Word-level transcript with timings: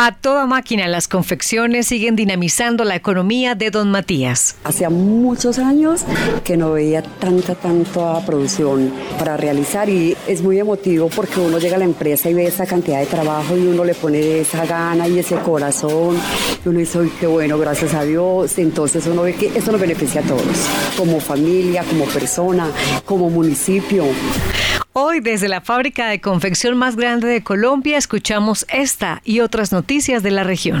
A 0.00 0.12
toda 0.12 0.46
máquina, 0.46 0.86
las 0.86 1.08
confecciones 1.08 1.88
siguen 1.88 2.14
dinamizando 2.14 2.84
la 2.84 2.94
economía 2.94 3.56
de 3.56 3.72
Don 3.72 3.90
Matías. 3.90 4.54
Hacía 4.62 4.90
muchos 4.90 5.58
años 5.58 6.02
que 6.44 6.56
no 6.56 6.70
veía 6.70 7.02
tanta, 7.02 7.56
tanta 7.56 8.24
producción 8.24 8.92
para 9.18 9.36
realizar 9.36 9.88
y 9.88 10.16
es 10.28 10.40
muy 10.40 10.60
emotivo 10.60 11.08
porque 11.08 11.40
uno 11.40 11.58
llega 11.58 11.74
a 11.74 11.78
la 11.80 11.84
empresa 11.84 12.30
y 12.30 12.34
ve 12.34 12.46
esa 12.46 12.64
cantidad 12.64 13.00
de 13.00 13.06
trabajo 13.06 13.56
y 13.56 13.66
uno 13.66 13.84
le 13.84 13.96
pone 13.96 14.38
esa 14.38 14.64
gana 14.66 15.08
y 15.08 15.18
ese 15.18 15.34
corazón 15.38 16.16
y 16.64 16.68
uno 16.68 16.78
dice, 16.78 17.00
qué 17.18 17.26
bueno, 17.26 17.58
gracias 17.58 17.92
a 17.92 18.04
Dios. 18.04 18.56
Entonces 18.56 19.04
uno 19.08 19.22
ve 19.22 19.34
que 19.34 19.48
eso 19.48 19.72
nos 19.72 19.80
beneficia 19.80 20.20
a 20.20 20.24
todos, 20.24 20.68
como 20.96 21.18
familia, 21.18 21.82
como 21.82 22.04
persona, 22.04 22.70
como 23.04 23.30
municipio. 23.30 24.04
Hoy 24.92 25.20
desde 25.20 25.48
la 25.48 25.60
fábrica 25.60 26.08
de 26.08 26.20
confección 26.20 26.76
más 26.76 26.96
grande 26.96 27.28
de 27.28 27.42
Colombia 27.42 27.98
escuchamos 27.98 28.66
esta 28.68 29.20
y 29.24 29.40
otras 29.40 29.70
noticias 29.70 30.22
de 30.22 30.30
la 30.30 30.44
región. 30.44 30.80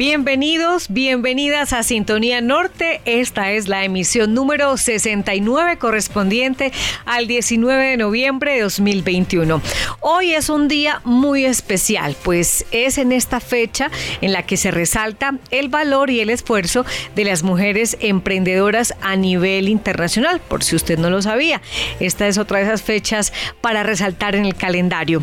Bienvenidos, 0.00 0.86
bienvenidas 0.88 1.74
a 1.74 1.82
Sintonía 1.82 2.40
Norte. 2.40 3.02
Esta 3.04 3.52
es 3.52 3.68
la 3.68 3.84
emisión 3.84 4.32
número 4.32 4.78
69 4.78 5.76
correspondiente 5.76 6.72
al 7.04 7.26
19 7.26 7.84
de 7.84 7.96
noviembre 7.98 8.54
de 8.54 8.62
2021. 8.62 9.60
Hoy 10.00 10.32
es 10.32 10.48
un 10.48 10.68
día 10.68 11.02
muy 11.04 11.44
especial, 11.44 12.16
pues 12.22 12.64
es 12.70 12.96
en 12.96 13.12
esta 13.12 13.40
fecha 13.40 13.90
en 14.22 14.32
la 14.32 14.46
que 14.46 14.56
se 14.56 14.70
resalta 14.70 15.34
el 15.50 15.68
valor 15.68 16.08
y 16.08 16.20
el 16.20 16.30
esfuerzo 16.30 16.86
de 17.14 17.24
las 17.24 17.42
mujeres 17.42 17.98
emprendedoras 18.00 18.94
a 19.02 19.16
nivel 19.16 19.68
internacional, 19.68 20.40
por 20.40 20.64
si 20.64 20.76
usted 20.76 20.98
no 20.98 21.10
lo 21.10 21.20
sabía. 21.20 21.60
Esta 22.00 22.26
es 22.26 22.38
otra 22.38 22.60
de 22.60 22.64
esas 22.64 22.80
fechas 22.80 23.34
para 23.60 23.82
resaltar 23.82 24.34
en 24.34 24.46
el 24.46 24.54
calendario. 24.54 25.22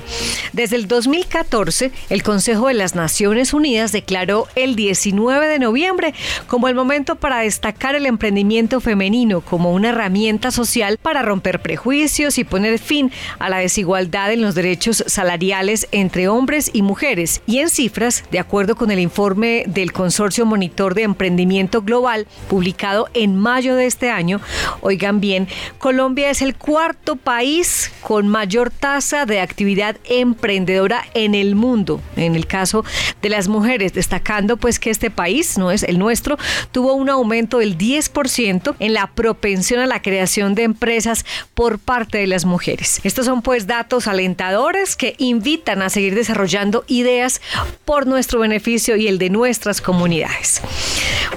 Desde 0.54 0.76
el 0.76 0.88
2014, 0.88 1.92
el 2.12 2.22
Consejo 2.22 2.68
de 2.68 2.76
las 2.76 2.94
Naciones 2.94 3.56
Unidas 3.56 3.92
declaró 3.92 4.48
el 4.54 4.67
el 4.68 4.76
19 4.76 5.48
de 5.48 5.60
noviembre 5.60 6.14
como 6.48 6.68
el 6.68 6.76
momento 6.76 7.16
para 7.16 7.40
destacar 7.40 7.96
el 7.96 8.06
emprendimiento 8.06 8.80
femenino 8.80 9.42
como 9.42 9.72
una 9.72 9.90
herramienta 9.90 10.52
social 10.52 10.98
para 11.02 11.22
romper 11.22 11.62
prejuicios 11.62 12.38
y 12.38 12.44
poner 12.44 12.80
fin 12.80 13.12
a 13.40 13.50
la 13.50 13.60
desigualdad 13.60 14.32
en 14.32 14.42
los 14.42 14.56
derechos 14.56 15.04
salariales 15.08 15.88
entre 15.92 16.28
hombres 16.28 16.70
y 16.74 16.82
mujeres. 16.82 17.42
Y 17.48 17.60
en 17.60 17.70
cifras, 17.70 18.24
de 18.32 18.40
acuerdo 18.40 18.76
con 18.76 18.92
el 18.92 19.00
informe 19.00 19.64
del 19.68 19.94
Consorcio 19.94 20.46
Monitor 20.46 20.94
de 20.96 21.04
Emprendimiento 21.04 21.82
Global, 21.82 22.28
publicado 22.50 23.08
en 23.14 23.38
mayo 23.38 23.76
de 23.76 23.86
este 23.86 24.10
año, 24.10 24.42
oigan 24.82 25.20
bien, 25.22 25.48
Colombia 25.80 26.30
es 26.30 26.42
el 26.42 26.56
cuarto 26.56 27.16
país 27.16 27.92
con 28.02 28.28
mayor 28.28 28.70
tasa 28.72 29.26
de 29.26 29.40
actividad 29.40 29.98
emprendedora 30.06 31.06
en 31.14 31.36
el 31.36 31.56
mundo, 31.56 32.02
en 32.16 32.36
el 32.36 32.48
caso 32.48 32.84
de 33.22 33.30
las 33.30 33.48
mujeres, 33.48 33.94
destacando 33.94 34.57
pues 34.58 34.80
que 34.80 34.90
este 34.90 35.10
país, 35.10 35.58
no 35.58 35.72
es 35.72 35.84
el 35.84 36.00
nuestro, 36.00 36.38
tuvo 36.72 36.94
un 36.94 37.10
aumento 37.10 37.60
del 37.60 37.78
10% 37.78 38.76
en 38.80 38.94
la 38.94 39.08
propensión 39.08 39.80
a 39.80 39.88
la 39.88 40.02
creación 40.02 40.56
de 40.56 40.64
empresas 40.64 41.26
por 41.54 41.80
parte 41.80 42.18
de 42.18 42.28
las 42.28 42.46
mujeres. 42.46 43.00
Estos 43.04 43.26
son 43.26 43.42
pues 43.42 43.68
datos 43.68 44.08
alentadores 44.08 44.96
que 44.96 45.16
invitan 45.18 45.82
a 45.82 45.90
seguir 45.90 46.16
desarrollando 46.16 46.84
ideas 46.88 47.42
por 47.86 48.08
nuestro 48.08 48.40
beneficio 48.40 48.96
y 48.96 49.08
el 49.08 49.18
de 49.18 49.30
nuestras 49.30 49.82
comunidades. 49.82 50.62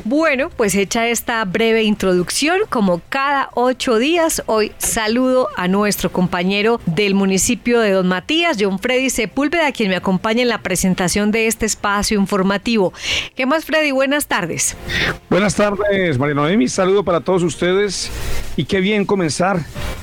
Bueno, 0.04 0.50
pues 0.50 0.74
hecha 0.74 1.08
esta 1.08 1.44
breve 1.44 1.82
introducción, 1.82 2.60
como 2.68 3.00
cada 3.08 3.50
ocho 3.54 3.98
días, 3.98 4.42
hoy 4.46 4.72
saludo 4.78 5.48
a 5.56 5.68
nuestro 5.68 6.10
compañero 6.10 6.80
del 6.86 7.14
municipio 7.14 7.80
de 7.80 7.90
Don 7.90 8.08
Matías, 8.08 8.56
John 8.58 8.78
Freddy 8.78 9.10
Sepúlveda, 9.10 9.72
quien 9.72 9.90
me 9.90 9.96
acompaña 9.96 10.42
en 10.42 10.48
la 10.48 10.62
presentación 10.62 11.30
de 11.30 11.46
este 11.46 11.66
espacio 11.66 12.18
informativo. 12.18 12.92
¿Qué 13.34 13.46
más, 13.46 13.64
Freddy? 13.64 13.90
Buenas 13.90 14.26
tardes. 14.26 14.76
Buenas 15.28 15.54
tardes, 15.54 16.18
María 16.18 16.34
Noemi. 16.34 16.68
Saludo 16.68 17.04
para 17.04 17.20
todos 17.20 17.42
ustedes 17.42 18.10
y 18.56 18.64
qué 18.64 18.80
bien 18.80 19.04
comenzar 19.04 19.60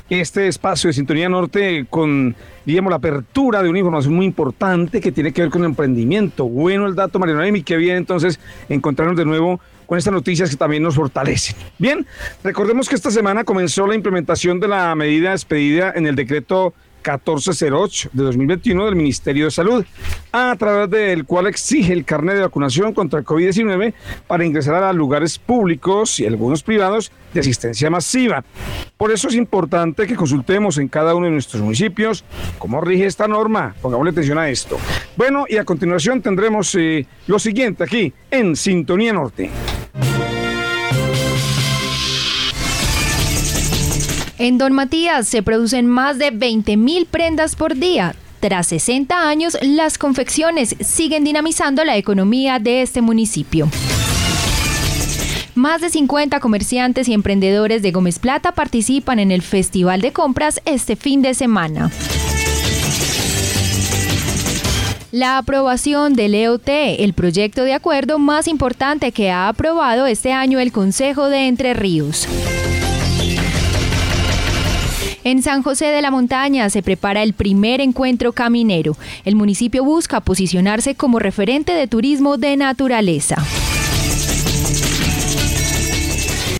este 0.10 0.48
espacio 0.48 0.88
de 0.88 0.94
Sintonía 0.94 1.28
Norte 1.28 1.86
con, 1.90 2.36
digamos, 2.66 2.90
la 2.90 2.98
apertura 2.98 3.62
de 3.62 3.70
una 3.70 3.80
información 3.80 4.14
muy 4.14 4.26
importante 4.26 5.02
que 5.02 5.12
tiene 5.12 5.34
que 5.34 5.42
ver 5.42 5.50
con 5.50 5.62
el 5.62 5.70
emprendimiento. 5.70 6.46
Bueno 6.46 6.88
el 6.88 6.96
dato, 6.96 7.20
María 7.20 7.36
Noemi. 7.36 7.64
Qué 7.64 7.78
bien 7.78 7.98
entonces 7.98 8.40
encontrarnos 8.70 9.18
de 9.18 9.26
nuevo 9.26 9.60
con 9.86 9.98
estas 9.98 10.14
noticias 10.14 10.50
que 10.50 10.56
también 10.56 10.84
nos 10.84 10.96
fortalecen. 10.96 11.56
Bien, 11.78 12.06
recordemos 12.44 12.90
que 12.90 12.96
esta 12.96 13.12
semana 13.12 13.44
comenzó 13.44 13.88
la 13.88 13.96
implementación 13.96 14.60
de 14.60 14.68
la 14.68 14.94
medida 14.96 15.32
expedida 15.32 15.94
en 15.96 16.08
el 16.08 16.16
decreto 16.16 16.74
1408 17.16 18.10
de 18.12 18.24
2021 18.24 18.86
del 18.86 18.96
Ministerio 18.96 19.46
de 19.46 19.52
Salud, 19.52 19.86
a 20.32 20.56
través 20.58 20.90
del 20.90 21.26
cual 21.26 21.48
exige 21.48 21.94
el 21.94 22.06
carnet 22.06 22.36
de 22.36 22.42
vacunación 22.42 22.94
contra 22.94 23.20
el 23.20 23.26
COVID-19 23.26 23.94
para 24.28 24.46
ingresar 24.46 24.84
a 24.84 24.92
lugares 24.94 25.40
públicos 25.40 26.20
y 26.20 26.26
algunos 26.26 26.64
privados 26.64 27.12
de 27.34 27.40
asistencia 27.40 27.90
masiva. 27.90 28.44
Por 28.98 29.12
eso 29.12 29.28
es 29.28 29.36
importante 29.36 30.08
que 30.08 30.16
consultemos 30.16 30.78
en 30.78 30.88
cada 30.88 31.16
uno 31.16 31.28
de 31.28 31.32
nuestros 31.32 31.62
municipios 31.62 32.24
cómo 32.58 32.82
rige 32.82 33.06
esta 33.06 33.28
norma. 33.28 33.76
Pongamos 33.82 34.08
atención 34.08 34.38
a 34.38 34.50
esto. 34.50 34.78
Bueno, 35.16 35.46
y 35.48 35.58
a 35.58 35.66
continuación 35.66 36.22
tendremos 36.22 36.74
eh, 36.76 37.06
lo 37.28 37.40
siguiente 37.40 37.84
aquí 37.84 38.14
en 38.32 38.56
Sintonía 38.56 39.14
Norte. 39.14 39.50
En 44.40 44.60
Don 44.60 44.72
Matías 44.74 45.28
se 45.28 45.42
producen 45.42 45.88
más 45.88 46.20
de 46.20 46.32
20.000 46.32 47.08
prendas 47.08 47.56
por 47.56 47.76
día. 47.76 48.16
Tras 48.40 48.68
60 48.68 49.28
años, 49.28 49.58
las 49.62 49.98
confecciones 49.98 50.76
siguen 50.80 51.24
dinamizando 51.24 51.84
la 51.84 51.98
economía 51.98 52.60
de 52.60 52.84
este 52.84 53.02
municipio. 53.02 53.68
Más 55.56 55.82
de 55.82 55.90
50 55.90 56.40
comerciantes 56.40 57.08
y 57.08 57.14
emprendedores 57.14 57.82
de 57.82 57.92
Gómez 57.92 58.20
Plata 58.20 58.52
participan 58.52 59.18
en 59.18 59.32
el 59.32 59.42
Festival 59.42 60.02
de 60.02 60.14
Compras 60.14 60.62
este 60.66 60.96
fin 60.96 61.24
de 61.24 61.34
semana. 61.34 61.90
La 65.12 65.40
aprobación 65.40 66.14
del 66.14 66.36
EOT, 66.36 66.68
el 66.68 67.14
proyecto 67.14 67.64
de 67.64 67.74
acuerdo 67.74 68.20
más 68.20 68.48
importante 68.48 69.12
que 69.12 69.32
ha 69.32 69.48
aprobado 69.48 70.06
este 70.06 70.32
año 70.32 70.60
el 70.60 70.72
Consejo 70.72 71.28
de 71.28 71.48
Entre 71.48 71.74
Ríos. 71.74 72.28
En 75.28 75.44
San 75.44 75.62
José 75.62 75.88
de 75.88 76.02
la 76.02 76.10
Montaña 76.10 76.70
se 76.70 76.82
prepara 76.82 77.22
el 77.22 77.34
primer 77.34 77.82
encuentro 77.82 78.32
caminero. 78.32 78.96
El 79.26 79.36
municipio 79.36 79.84
busca 79.84 80.22
posicionarse 80.22 80.96
como 80.96 81.20
referente 81.20 81.74
de 81.74 81.86
turismo 81.86 82.38
de 82.38 82.56
naturaleza. 82.56 83.36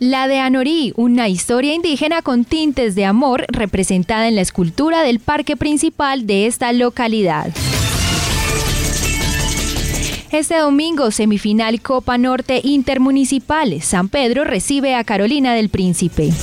La 0.00 0.28
de 0.28 0.40
Anorí, 0.40 0.92
una 0.96 1.30
historia 1.30 1.72
indígena 1.72 2.20
con 2.20 2.44
tintes 2.44 2.94
de 2.94 3.06
amor 3.06 3.46
representada 3.48 4.28
en 4.28 4.34
la 4.34 4.42
escultura 4.42 5.02
del 5.02 5.18
parque 5.18 5.56
principal 5.56 6.26
de 6.26 6.44
esta 6.46 6.70
localidad. 6.74 7.46
Este 10.30 10.58
domingo, 10.58 11.10
semifinal 11.10 11.80
Copa 11.80 12.18
Norte 12.18 12.60
Intermunicipal. 12.62 13.80
San 13.80 14.10
Pedro 14.10 14.44
recibe 14.44 14.94
a 14.94 15.04
Carolina 15.04 15.54
del 15.54 15.70
Príncipe. 15.70 16.34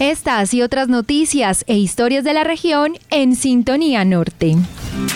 Estas 0.00 0.54
y 0.54 0.62
otras 0.62 0.88
noticias 0.88 1.62
e 1.66 1.76
historias 1.76 2.24
de 2.24 2.32
la 2.32 2.42
región 2.42 2.94
en 3.10 3.36
Sintonía 3.36 4.02
Norte. 4.06 4.56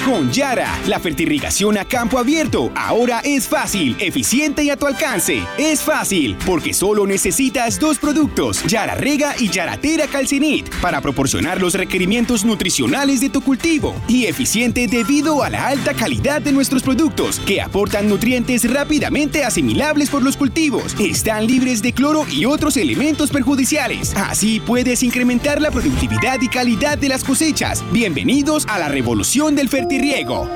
Con 0.05 0.31
Yara, 0.31 0.79
la 0.87 1.01
fertirrigación 1.01 1.79
a 1.79 1.87
campo 1.87 2.19
abierto 2.19 2.71
ahora 2.75 3.21
es 3.25 3.49
fácil, 3.49 3.97
eficiente 3.99 4.63
y 4.63 4.69
a 4.69 4.77
tu 4.77 4.87
alcance. 4.87 5.43
Es 5.57 5.81
fácil, 5.81 6.37
porque 6.45 6.75
solo 6.75 7.07
necesitas 7.07 7.81
dos 7.81 7.99
productos, 7.99 8.63
Yara 8.65 8.95
Rega 8.95 9.35
y 9.39 9.49
Yaratera 9.49 10.07
Calcinit, 10.07 10.69
para 10.83 11.01
proporcionar 11.01 11.61
los 11.61 11.75
requerimientos 11.75 12.45
nutricionales 12.45 13.21
de 13.21 13.31
tu 13.31 13.41
cultivo. 13.41 13.95
Y 14.07 14.27
eficiente 14.27 14.87
debido 14.87 15.43
a 15.43 15.49
la 15.49 15.69
alta 15.69 15.95
calidad 15.95 16.43
de 16.43 16.53
nuestros 16.53 16.83
productos, 16.83 17.41
que 17.41 17.63
aportan 17.63 18.09
nutrientes 18.09 18.71
rápidamente 18.71 19.45
asimilables 19.45 20.11
por 20.11 20.23
los 20.23 20.37
cultivos. 20.37 20.95
Están 21.01 21.47
libres 21.47 21.81
de 21.81 21.95
cloro 21.95 22.27
y 22.31 22.45
otros 22.45 22.77
elementos 22.77 23.31
perjudiciales. 23.31 24.15
Así 24.17 24.61
puedes 24.61 24.74
incrementar 25.03 25.61
la 25.61 25.71
productividad 25.71 26.41
y 26.41 26.49
calidad 26.49 26.99
de 26.99 27.09
las 27.09 27.23
cosechas. 27.23 27.85
Bienvenidos 27.93 28.67
a 28.69 28.79
la 28.79 28.89
revolución 28.89 29.55
del 29.55 29.69
fertirriego. 29.69 30.49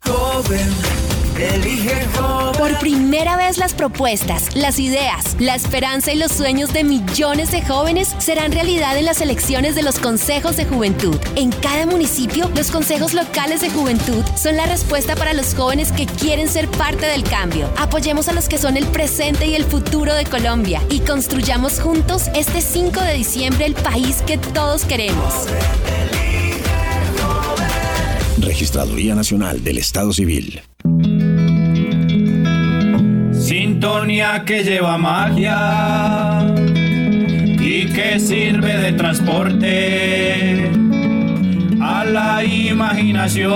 Por 2.58 2.76
primera 2.80 3.36
vez 3.36 3.58
las 3.58 3.72
propuestas, 3.72 4.56
las 4.56 4.80
ideas, 4.80 5.36
la 5.38 5.54
esperanza 5.54 6.12
y 6.12 6.16
los 6.16 6.32
sueños 6.32 6.72
de 6.72 6.82
millones 6.82 7.52
de 7.52 7.62
jóvenes 7.62 8.16
serán 8.18 8.50
realidad 8.50 8.98
en 8.98 9.04
las 9.04 9.20
elecciones 9.20 9.76
de 9.76 9.84
los 9.84 10.00
consejos 10.00 10.56
de 10.56 10.64
juventud. 10.66 11.16
En 11.36 11.52
cada 11.52 11.86
municipio, 11.86 12.50
los 12.56 12.72
consejos 12.72 13.14
locales 13.14 13.60
de 13.60 13.70
juventud 13.70 14.24
son 14.36 14.56
la 14.56 14.66
respuesta 14.66 15.14
para 15.14 15.32
los 15.32 15.54
jóvenes 15.54 15.92
que 15.92 16.06
quieren 16.06 16.48
ser 16.48 16.66
parte 16.68 17.06
del 17.06 17.22
cambio. 17.22 17.70
Apoyemos 17.76 18.28
a 18.28 18.32
los 18.32 18.48
que 18.48 18.58
son 18.58 18.76
el 18.76 18.86
presente 18.86 19.46
y 19.46 19.54
el 19.54 19.64
futuro 19.64 20.14
de 20.14 20.24
Colombia 20.24 20.82
y 20.90 21.00
construyamos 21.00 21.78
juntos 21.78 22.24
este 22.34 22.60
5 22.60 23.00
de 23.00 23.14
diciembre 23.14 23.66
el 23.66 23.74
país 23.74 24.22
que 24.26 24.38
todos 24.38 24.84
queremos. 24.84 25.46
Registraduría 28.38 29.14
Nacional 29.14 29.62
del 29.62 29.78
Estado 29.78 30.12
Civil. 30.12 30.60
Sintonía 33.80 34.42
que 34.44 34.64
lleva 34.64 34.98
magia 34.98 36.44
y 37.60 37.86
que 37.86 38.18
sirve 38.18 38.76
de 38.76 38.90
transporte 38.94 40.68
a 41.80 42.04
la 42.04 42.42
imaginación. 42.42 43.52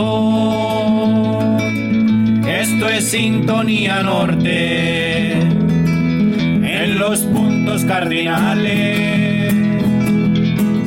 Esto 2.47 2.89
es 2.89 3.11
Sintonía 3.11 4.05
Norte 4.05 5.33
en 5.33 6.99
los 7.01 7.23
puntos 7.23 7.85
cardinales. 7.85 9.53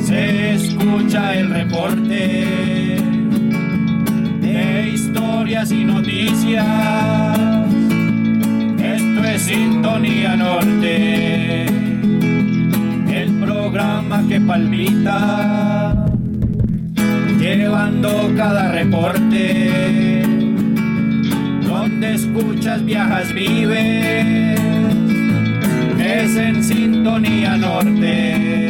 Se 0.00 0.54
escucha 0.54 1.34
el 1.34 1.50
reporte 1.50 2.46
de 4.40 4.90
historias 4.94 5.70
y 5.72 5.84
noticias 5.84 7.65
Sintonía 9.38 10.34
Norte, 10.34 11.66
el 11.66 13.32
programa 13.40 14.24
que 14.28 14.40
palpita, 14.40 16.06
llevando 17.38 18.32
cada 18.36 18.72
reporte, 18.72 20.22
donde 21.62 22.14
escuchas, 22.14 22.84
viajas, 22.84 23.32
vives, 23.32 24.58
es 25.98 26.36
en 26.36 26.64
Sintonía 26.64 27.56
Norte. 27.56 28.65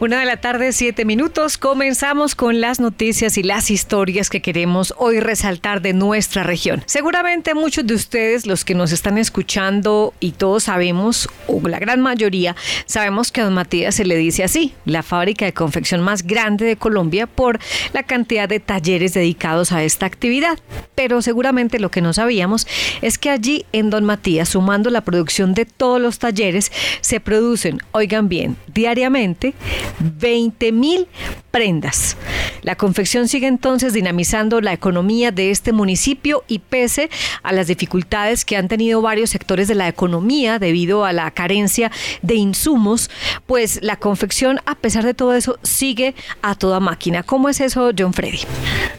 Una 0.00 0.20
de 0.20 0.26
la 0.26 0.36
tarde, 0.36 0.72
siete 0.72 1.04
minutos. 1.04 1.58
Comenzamos 1.58 2.36
con 2.36 2.60
las 2.60 2.78
noticias 2.78 3.36
y 3.36 3.42
las 3.42 3.68
historias 3.68 4.30
que 4.30 4.40
queremos 4.40 4.94
hoy 4.96 5.18
resaltar 5.18 5.82
de 5.82 5.92
nuestra 5.92 6.44
región. 6.44 6.84
Seguramente 6.86 7.52
muchos 7.52 7.84
de 7.84 7.94
ustedes, 7.94 8.46
los 8.46 8.64
que 8.64 8.76
nos 8.76 8.92
están 8.92 9.18
escuchando 9.18 10.14
y 10.20 10.30
todos 10.30 10.62
sabemos, 10.64 11.28
o 11.48 11.60
la 11.66 11.80
gran 11.80 12.00
mayoría, 12.00 12.54
sabemos 12.86 13.32
que 13.32 13.40
a 13.40 13.44
Don 13.46 13.54
Matías 13.54 13.96
se 13.96 14.04
le 14.04 14.14
dice 14.14 14.44
así, 14.44 14.72
la 14.84 15.02
fábrica 15.02 15.46
de 15.46 15.52
confección 15.52 16.00
más 16.00 16.24
grande 16.24 16.64
de 16.64 16.76
Colombia 16.76 17.26
por 17.26 17.58
la 17.92 18.04
cantidad 18.04 18.48
de 18.48 18.60
talleres 18.60 19.14
dedicados 19.14 19.72
a 19.72 19.82
esta 19.82 20.06
actividad. 20.06 20.60
Pero 20.94 21.22
seguramente 21.22 21.80
lo 21.80 21.90
que 21.90 22.02
no 22.02 22.12
sabíamos 22.12 22.68
es 23.02 23.18
que 23.18 23.30
allí 23.30 23.66
en 23.72 23.90
Don 23.90 24.04
Matías, 24.04 24.50
sumando 24.50 24.90
la 24.90 25.00
producción 25.00 25.54
de 25.54 25.64
todos 25.64 26.00
los 26.00 26.20
talleres, 26.20 26.70
se 27.00 27.18
producen, 27.18 27.80
oigan 27.90 28.28
bien, 28.28 28.56
diariamente 28.72 29.54
20 30.00 30.72
mil 30.72 31.06
prendas. 31.50 32.16
La 32.62 32.76
confección 32.76 33.28
sigue 33.28 33.46
entonces 33.46 33.92
dinamizando 33.92 34.60
la 34.60 34.72
economía 34.72 35.30
de 35.30 35.50
este 35.50 35.72
municipio 35.72 36.44
y 36.48 36.58
pese 36.58 37.10
a 37.42 37.52
las 37.52 37.66
dificultades 37.66 38.44
que 38.44 38.56
han 38.56 38.68
tenido 38.68 39.00
varios 39.02 39.30
sectores 39.30 39.68
de 39.68 39.74
la 39.74 39.88
economía 39.88 40.58
debido 40.58 41.04
a 41.04 41.12
la 41.12 41.30
carencia 41.30 41.90
de 42.22 42.34
insumos, 42.34 43.10
pues 43.46 43.80
la 43.82 43.96
confección, 43.96 44.60
a 44.66 44.74
pesar 44.74 45.04
de 45.04 45.14
todo 45.14 45.34
eso, 45.34 45.58
sigue 45.62 46.14
a 46.42 46.54
toda 46.54 46.80
máquina. 46.80 47.22
¿Cómo 47.22 47.48
es 47.48 47.60
eso, 47.60 47.90
John 47.96 48.12
Freddy? 48.12 48.40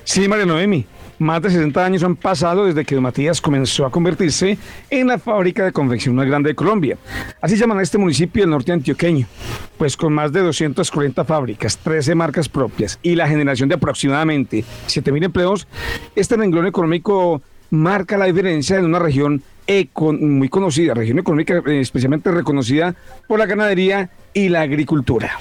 Sí, 0.03 0.27
María 0.27 0.45
Noemi. 0.45 0.85
Más 1.19 1.41
de 1.41 1.49
60 1.49 1.85
años 1.85 2.03
han 2.03 2.15
pasado 2.15 2.65
desde 2.65 2.85
que 2.85 2.97
Matías 2.99 3.41
comenzó 3.41 3.85
a 3.85 3.91
convertirse 3.91 4.57
en 4.89 5.07
la 5.07 5.19
fábrica 5.19 5.65
de 5.65 5.73
confección 5.73 6.15
más 6.15 6.25
grande 6.25 6.51
de 6.51 6.55
Colombia. 6.55 6.97
Así 7.41 7.57
llaman 7.57 7.79
a 7.79 7.81
este 7.81 7.97
municipio 7.97 8.43
del 8.43 8.51
norte 8.51 8.71
antioqueño, 8.71 9.27
pues 9.77 9.97
con 9.97 10.13
más 10.13 10.31
de 10.31 10.39
240 10.39 11.25
fábricas, 11.25 11.77
13 11.77 12.15
marcas 12.15 12.47
propias 12.47 12.99
y 13.03 13.15
la 13.15 13.27
generación 13.27 13.67
de 13.67 13.75
aproximadamente 13.75 14.63
7.000 14.87 15.25
empleos, 15.25 15.67
este 16.15 16.37
renglón 16.37 16.67
económico 16.67 17.41
marca 17.69 18.17
la 18.17 18.25
diferencia 18.25 18.77
en 18.77 18.85
una 18.85 18.99
región 18.99 19.43
muy 20.01 20.49
conocida, 20.49 20.95
región 20.95 21.19
económica 21.19 21.61
eh, 21.67 21.81
especialmente 21.81 22.31
reconocida 22.31 22.95
por 23.27 23.37
la 23.37 23.45
ganadería 23.45 24.09
y 24.33 24.49
la 24.49 24.61
agricultura. 24.61 25.37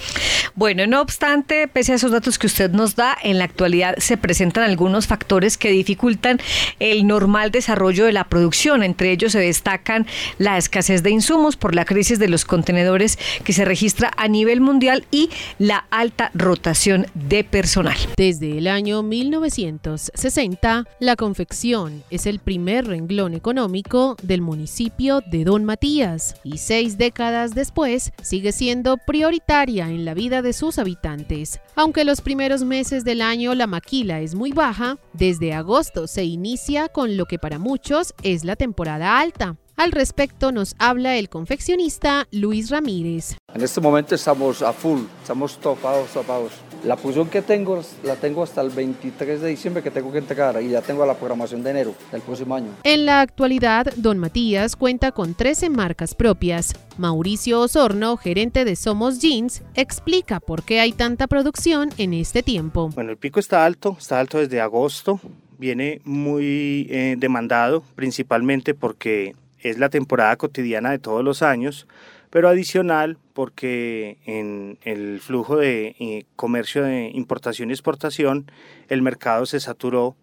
Bueno, 0.55 0.87
no 0.89 1.01
obstante, 1.01 1.69
pese 1.69 1.93
a 1.93 1.95
esos 1.95 2.11
datos 2.11 2.39
que 2.39 2.49
usted 2.49 2.73
nos 2.73 2.97
da, 2.97 3.17
en 3.23 3.39
la 3.39 3.45
actualidad 3.45 3.95
se 3.99 4.17
presentan 4.17 4.65
algunos 4.65 5.07
factores 5.07 5.57
que 5.57 5.71
dificultan 5.71 6.41
el 6.81 7.07
normal 7.07 7.53
desarrollo 7.53 8.07
de 8.07 8.13
la 8.13 8.25
producción. 8.25 8.83
Entre 8.83 9.13
ellos 9.13 9.33
se 9.33 9.39
destacan 9.39 10.07
la 10.39 10.59
escasez 10.59 11.03
de 11.05 11.11
insumos 11.11 11.57
por 11.57 11.77
la 11.77 11.85
crisis 11.85 12.19
de 12.19 12.29
los 12.29 12.45
contenedores 12.45 13.19
que 13.45 13.53
se 13.53 13.65
registra 13.65 14.11
a 14.17 14.27
nivel 14.27 14.61
mundial 14.61 15.05
y 15.11 15.31
la 15.59 15.87
alta 15.91 16.33
rotación 16.35 17.07
de 17.15 17.45
personal. 17.45 17.97
Desde 18.17 18.59
el 18.59 18.67
año 18.67 19.03
1960, 19.05 20.85
la 20.99 21.17
confección 21.17 22.03
es 22.11 22.27
el 22.27 22.41
primer 22.41 22.87
renglón 22.87 23.35
económico 23.35 24.17
del 24.23 24.41
municipio 24.41 25.21
de 25.21 25.45
Don 25.45 25.65
Matías 25.65 26.35
y 26.43 26.59
seis 26.59 26.99
décadas 26.99 27.55
después 27.55 28.13
sigue 28.23 28.53
siendo 28.53 28.88
prioritaria 28.97 29.89
en 29.89 30.05
la 30.05 30.15
vida 30.15 30.43
de 30.43 30.53
sus 30.53 30.79
habitantes. 30.79 31.61
Aunque 31.77 32.05
los 32.05 32.21
primeros 32.21 32.65
meses 32.65 33.05
del 33.05 33.23
año 33.23 33.55
la 33.55 33.67
maquila 33.67 34.21
es 34.21 34.35
muy 34.35 34.53
baja, 34.53 34.99
desde 35.13 35.53
agosto 35.53 36.07
se 36.07 36.25
inicia 36.25 36.89
con 36.89 37.17
lo 37.17 37.27
que 37.27 37.39
para 37.39 37.59
muchos 37.59 38.15
es 38.23 38.45
la 38.45 38.57
temporada 38.57 39.21
alta. 39.21 39.57
Al 39.77 39.93
respecto 39.93 40.51
nos 40.51 40.75
habla 40.81 41.17
el 41.17 41.29
confeccionista 41.29 42.27
Luis 42.33 42.71
Ramírez. 42.71 43.37
En 43.55 43.63
este 43.63 43.81
momento 43.81 44.17
estamos 44.17 44.61
a 44.63 44.73
full, 44.73 45.03
estamos 45.23 45.57
topados, 45.59 46.09
topados. 46.11 46.53
La 46.85 46.97
producción 46.97 47.29
que 47.29 47.43
tengo 47.43 47.83
la 48.05 48.17
tengo 48.17 48.43
hasta 48.43 48.61
el 48.61 48.71
23 48.71 49.41
de 49.41 49.49
diciembre 49.49 49.83
que 49.83 49.91
tengo 49.91 50.13
que 50.13 50.19
entregar 50.19 50.63
y 50.63 50.69
ya 50.69 50.81
tengo 50.81 51.05
la 51.05 51.15
programación 51.15 51.63
de 51.63 51.71
enero 51.71 51.95
del 52.13 52.21
próximo 52.21 52.55
año. 52.55 52.69
En 52.85 53.05
la 53.05 53.21
actualidad, 53.21 53.93
Don 53.97 54.19
Matías 54.19 54.77
cuenta 54.77 55.13
con 55.13 55.35
13 55.35 55.71
marcas 55.71 56.15
propias. 56.15 56.75
Mauricio 56.97 57.61
Osorno, 57.61 58.17
gerente 58.17 58.65
de 58.65 58.77
Somos 58.77 59.21
Jeans, 59.21 59.63
explica 59.75 60.41
por 60.41 60.63
qué 60.63 60.81
hay 60.81 60.93
tanta 60.93 61.27
producción 61.27 61.91
en 61.99 62.15
este 62.15 62.43
tiempo. 62.43 62.91
Bueno, 62.95 63.11
el 63.11 63.17
pico 63.17 63.41
está 63.41 63.65
alto, 63.65 63.97
está 63.99 64.21
alto 64.21 64.39
desde 64.39 64.61
agosto, 64.61 65.21
viene 65.59 66.01
muy 66.05 66.87
eh, 66.91 67.17
demandado, 67.19 67.83
principalmente 67.95 68.75
porque 68.75 69.35
es 69.61 69.79
la 69.79 69.89
temporada 69.89 70.37
cotidiana 70.37 70.91
de 70.91 70.99
todos 70.99 71.25
los 71.25 71.43
años, 71.43 71.87
pero 72.31 72.49
adicional 72.49 73.19
porque 73.33 74.19
en 74.25 74.79
el 74.83 75.21
flujo 75.21 75.57
de 75.57 75.97
eh, 75.99 76.25
comercio 76.37 76.83
de 76.83 77.11
importación 77.15 77.71
y 77.71 77.73
exportación 77.73 78.51
el 78.89 79.03
mercado 79.03 79.47
se 79.47 79.61
saturó 79.61 80.17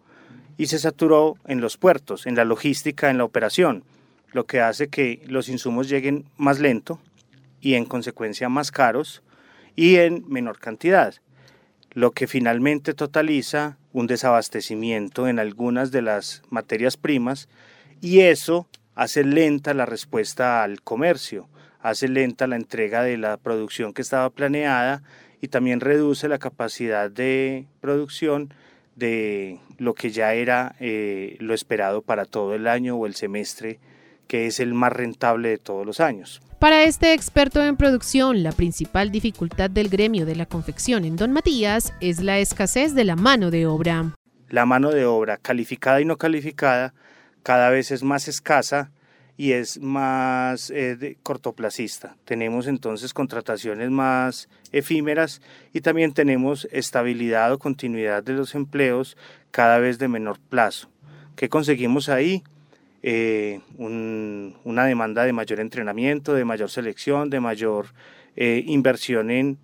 y 0.57 0.67
se 0.67 0.79
saturó 0.79 1.35
en 1.45 1.61
los 1.61 1.77
puertos, 1.77 2.25
en 2.25 2.35
la 2.35 2.45
logística, 2.45 3.09
en 3.09 3.17
la 3.17 3.25
operación, 3.25 3.83
lo 4.31 4.45
que 4.45 4.61
hace 4.61 4.87
que 4.87 5.21
los 5.27 5.49
insumos 5.49 5.89
lleguen 5.89 6.25
más 6.37 6.59
lento 6.59 6.99
y 7.61 7.73
en 7.75 7.85
consecuencia 7.85 8.49
más 8.49 8.71
caros 8.71 9.23
y 9.75 9.95
en 9.95 10.23
menor 10.27 10.59
cantidad, 10.59 11.15
lo 11.91 12.11
que 12.11 12.27
finalmente 12.27 12.93
totaliza 12.93 13.77
un 13.93 14.07
desabastecimiento 14.07 15.27
en 15.27 15.39
algunas 15.39 15.91
de 15.91 16.01
las 16.01 16.43
materias 16.49 16.97
primas 16.97 17.49
y 18.01 18.21
eso 18.21 18.67
hace 18.93 19.23
lenta 19.23 19.73
la 19.73 19.85
respuesta 19.85 20.63
al 20.63 20.81
comercio, 20.81 21.47
hace 21.85 22.07
lenta 22.07 22.47
la 22.47 22.55
entrega 22.55 23.03
de 23.03 23.15
la 23.15 23.37
producción 23.37 23.93
que 23.93 24.01
estaba 24.01 24.31
planeada 24.31 25.03
y 25.39 25.49
también 25.49 25.81
reduce 25.81 26.27
la 26.27 26.39
capacidad 26.39 27.11
de 27.11 27.67
producción 27.79 28.51
de 28.95 29.59
lo 29.77 29.93
que 29.93 30.09
ya 30.09 30.33
era 30.33 30.75
eh, 30.79 31.37
lo 31.39 31.53
esperado 31.53 32.01
para 32.01 32.25
todo 32.25 32.55
el 32.55 32.65
año 32.67 32.95
o 32.95 33.05
el 33.05 33.13
semestre, 33.13 33.79
que 34.27 34.47
es 34.47 34.59
el 34.59 34.73
más 34.73 34.93
rentable 34.93 35.49
de 35.49 35.57
todos 35.59 35.85
los 35.85 35.99
años. 35.99 36.41
Para 36.57 36.85
este 36.85 37.13
experto 37.13 37.63
en 37.63 37.77
producción, 37.77 38.41
la 38.41 38.51
principal 38.51 39.11
dificultad 39.11 39.69
del 39.69 39.89
gremio 39.89 40.25
de 40.25 40.35
la 40.35 40.47
confección 40.47 41.05
en 41.05 41.17
Don 41.17 41.31
Matías 41.33 41.93
es 42.01 42.19
la 42.19 42.39
escasez 42.39 42.95
de 42.95 43.03
la 43.03 43.15
mano 43.15 43.51
de 43.51 43.67
obra. 43.67 44.15
La 44.49 44.65
mano 44.65 44.89
de 44.89 45.05
obra, 45.05 45.37
calificada 45.37 46.01
y 46.01 46.05
no 46.05 46.17
calificada, 46.17 46.95
cada 47.43 47.69
vez 47.69 47.91
es 47.91 48.01
más 48.01 48.27
escasa 48.27 48.89
y 49.37 49.51
es 49.51 49.79
más 49.79 50.69
eh, 50.69 51.17
cortoplacista. 51.23 52.15
Tenemos 52.25 52.67
entonces 52.67 53.13
contrataciones 53.13 53.89
más 53.89 54.49
efímeras 54.71 55.41
y 55.73 55.81
también 55.81 56.13
tenemos 56.13 56.67
estabilidad 56.71 57.51
o 57.51 57.59
continuidad 57.59 58.23
de 58.23 58.33
los 58.33 58.55
empleos 58.55 59.17
cada 59.51 59.77
vez 59.77 59.99
de 59.99 60.07
menor 60.07 60.39
plazo. 60.39 60.89
¿Qué 61.35 61.49
conseguimos 61.49 62.09
ahí? 62.09 62.43
Eh, 63.03 63.59
una 63.77 64.85
demanda 64.85 65.25
de 65.25 65.33
mayor 65.33 65.59
entrenamiento, 65.59 66.33
de 66.33 66.45
mayor 66.45 66.71
selección, 66.71 67.29
de 67.29 67.39
mayor 67.39 67.87
eh, 68.35 68.63
inversión 68.65 69.29
en 69.29 69.57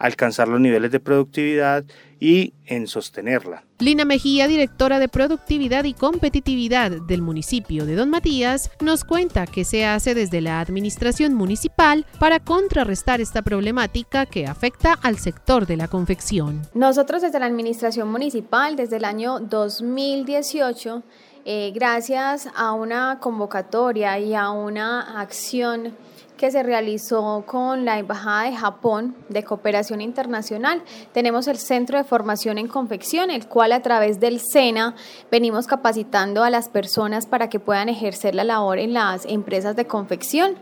alcanzar 0.00 0.48
los 0.48 0.60
niveles 0.60 0.90
de 0.90 0.98
productividad 0.98 1.84
y 2.18 2.54
en 2.66 2.86
sostenerla. 2.86 3.64
Lina 3.78 4.04
Mejía, 4.04 4.48
directora 4.48 4.98
de 4.98 5.08
Productividad 5.08 5.84
y 5.84 5.94
Competitividad 5.94 6.90
del 6.90 7.22
municipio 7.22 7.86
de 7.86 7.94
Don 7.96 8.10
Matías, 8.10 8.70
nos 8.80 9.04
cuenta 9.04 9.46
qué 9.46 9.64
se 9.64 9.86
hace 9.86 10.14
desde 10.14 10.40
la 10.40 10.60
administración 10.60 11.34
municipal 11.34 12.06
para 12.18 12.40
contrarrestar 12.40 13.20
esta 13.20 13.42
problemática 13.42 14.26
que 14.26 14.46
afecta 14.46 14.94
al 15.02 15.18
sector 15.18 15.66
de 15.66 15.76
la 15.76 15.88
confección. 15.88 16.62
Nosotros 16.74 17.22
desde 17.22 17.38
la 17.38 17.46
administración 17.46 18.10
municipal, 18.10 18.76
desde 18.76 18.96
el 18.96 19.04
año 19.04 19.38
2018, 19.38 21.02
eh, 21.44 21.72
gracias 21.74 22.48
a 22.54 22.72
una 22.72 23.18
convocatoria 23.20 24.18
y 24.18 24.34
a 24.34 24.50
una 24.50 25.20
acción 25.20 25.94
que 26.40 26.50
se 26.50 26.62
realizó 26.62 27.44
con 27.46 27.84
la 27.84 27.98
Embajada 27.98 28.44
de 28.44 28.56
Japón 28.56 29.14
de 29.28 29.44
Cooperación 29.44 30.00
Internacional. 30.00 30.82
Tenemos 31.12 31.46
el 31.48 31.58
Centro 31.58 31.98
de 31.98 32.04
Formación 32.04 32.56
en 32.56 32.66
Confección, 32.66 33.30
el 33.30 33.46
cual 33.46 33.72
a 33.72 33.82
través 33.82 34.20
del 34.20 34.40
SENA 34.40 34.94
venimos 35.30 35.66
capacitando 35.66 36.42
a 36.42 36.48
las 36.48 36.70
personas 36.70 37.26
para 37.26 37.50
que 37.50 37.60
puedan 37.60 37.90
ejercer 37.90 38.34
la 38.34 38.44
labor 38.44 38.78
en 38.78 38.94
las 38.94 39.26
empresas 39.26 39.76
de 39.76 39.86
confección. 39.86 40.54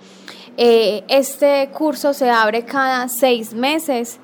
Eh, 0.57 1.05
este 1.07 1.71
curso 1.73 2.13
se 2.13 2.29
abre 2.29 2.65
cada 2.65 3.09
seis 3.09 3.55
meses. 3.55 4.19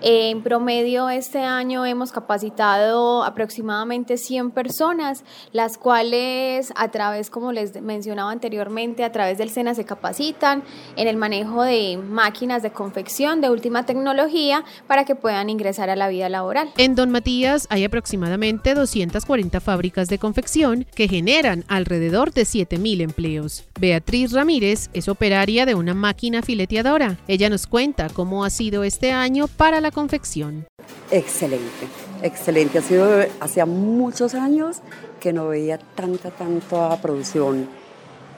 En 0.00 0.42
promedio 0.42 1.10
este 1.10 1.40
año 1.40 1.84
hemos 1.84 2.12
capacitado 2.12 3.24
aproximadamente 3.24 4.16
100 4.16 4.52
personas, 4.52 5.24
las 5.52 5.76
cuales 5.76 6.72
a 6.76 6.88
través, 6.88 7.30
como 7.30 7.50
les 7.50 7.82
mencionaba 7.82 8.30
anteriormente, 8.30 9.02
a 9.02 9.10
través 9.10 9.38
del 9.38 9.50
SENA 9.50 9.74
se 9.74 9.84
capacitan 9.84 10.62
en 10.94 11.08
el 11.08 11.16
manejo 11.16 11.64
de 11.64 11.96
máquinas 11.96 12.62
de 12.62 12.70
confección 12.70 13.40
de 13.40 13.50
última 13.50 13.86
tecnología 13.86 14.64
para 14.86 15.04
que 15.04 15.16
puedan 15.16 15.50
ingresar 15.50 15.90
a 15.90 15.96
la 15.96 16.06
vida 16.06 16.28
laboral. 16.28 16.70
En 16.76 16.94
Don 16.94 17.10
Matías 17.10 17.66
hay 17.68 17.82
aproximadamente 17.82 18.74
240 18.74 19.60
fábricas 19.60 20.08
de 20.08 20.18
confección 20.18 20.86
que 20.94 21.08
generan 21.08 21.64
alrededor 21.66 22.32
de 22.32 22.42
7.000 22.42 23.00
empleos. 23.00 23.64
Beatriz 23.80 24.32
Ramírez 24.32 24.90
es 24.92 25.08
operaria 25.08 25.66
de 25.66 25.74
una 25.74 25.94
máquina 25.94 26.42
fileteadora. 26.42 27.16
Ella 27.26 27.50
nos 27.50 27.66
cuenta 27.66 28.08
cómo 28.08 28.44
ha 28.44 28.50
sido 28.50 28.84
este 28.84 29.10
año 29.10 29.48
para 29.48 29.80
la 29.80 29.87
confección. 29.90 30.66
Excelente, 31.10 31.86
excelente. 32.22 32.78
Ha 32.78 32.82
sido 32.82 33.08
hacía 33.40 33.66
muchos 33.66 34.34
años 34.34 34.78
que 35.20 35.32
no 35.32 35.48
veía 35.48 35.78
tanta, 35.78 36.30
tanta 36.30 37.00
producción 37.00 37.68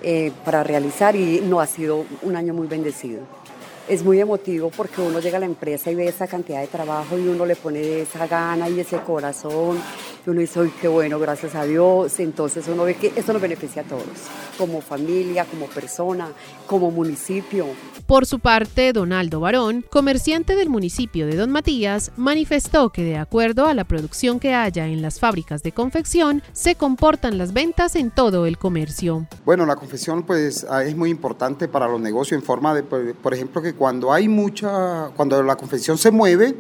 eh, 0.02 0.33
para 0.45 0.62
realizar 0.62 1.16
y 1.16 1.40
no 1.40 1.61
ha 1.61 1.66
sido 1.66 2.04
un 2.23 2.37
año 2.37 2.54
muy 2.54 2.66
bendecido. 2.66 3.39
Es 3.90 4.04
muy 4.04 4.20
emotivo 4.20 4.70
porque 4.70 5.00
uno 5.00 5.18
llega 5.18 5.38
a 5.38 5.40
la 5.40 5.47
empresa 5.47 5.90
y 5.90 5.97
ve 5.97 6.06
esa 6.06 6.28
cantidad 6.28 6.61
de 6.61 6.68
trabajo 6.68 7.18
y 7.18 7.26
uno 7.26 7.44
le 7.44 7.56
pone 7.56 8.02
esa 8.02 8.28
gana 8.28 8.68
y 8.68 8.78
ese 8.78 9.00
corazón 9.00 9.78
y 10.25 10.30
uno 10.30 10.40
dice, 10.40 10.61
qué 10.80 10.87
bueno, 10.87 11.18
gracias 11.18 11.56
a 11.56 11.64
Dios. 11.64 12.20
Entonces 12.20 12.68
uno 12.68 12.85
ve 12.85 12.94
que 12.94 13.12
esto 13.16 13.32
nos 13.32 13.42
beneficia 13.42 13.82
a 13.82 13.85
todos, 13.85 14.04
como 14.56 14.80
familia, 14.80 15.44
como 15.44 15.66
persona, 15.66 16.28
como 16.68 16.92
municipio. 16.92 17.66
Por 18.06 18.26
su 18.26 18.38
parte, 18.38 18.92
Donaldo 18.92 19.40
Barón, 19.40 19.85
comerciante 19.90 20.54
del 20.54 20.68
municipio 20.68 21.26
de 21.26 21.37
Don 21.37 21.50
Matías, 21.50 22.12
manifestó 22.16 22.90
que 22.90 23.02
de 23.02 23.16
acuerdo 23.16 23.66
a 23.66 23.75
la 23.75 23.85
producción 23.85 24.38
que 24.38 24.54
haya 24.54 24.87
en 24.87 25.02
las 25.02 25.18
fábricas 25.18 25.62
de 25.62 25.73
confección, 25.73 26.42
se 26.52 26.76
comportan 26.76 27.38
las 27.38 27.52
ventas 27.52 27.97
en 27.97 28.11
todo 28.11 28.47
el 28.47 28.59
comercio. 28.59 29.26
Bueno, 29.44 29.66
la 29.66 29.76
confección 29.76 30.25
pues 30.25 30.66
ah, 30.68 30.85
es 30.85 30.97
muy 30.97 31.11
importante 31.11 31.66
para 31.66 31.88
los 31.88 32.00
negocios 32.00 32.40
en 32.40 32.47
forma 32.47 32.75
de, 32.75 32.82
por 32.82 33.35
ejemplo, 33.35 33.62
que 33.62 33.79
cuando 33.80 34.12
hay 34.12 34.28
mucha, 34.28 35.08
cuando 35.16 35.42
la 35.42 35.56
confección 35.56 35.96
se 35.96 36.10
mueve, 36.10 36.54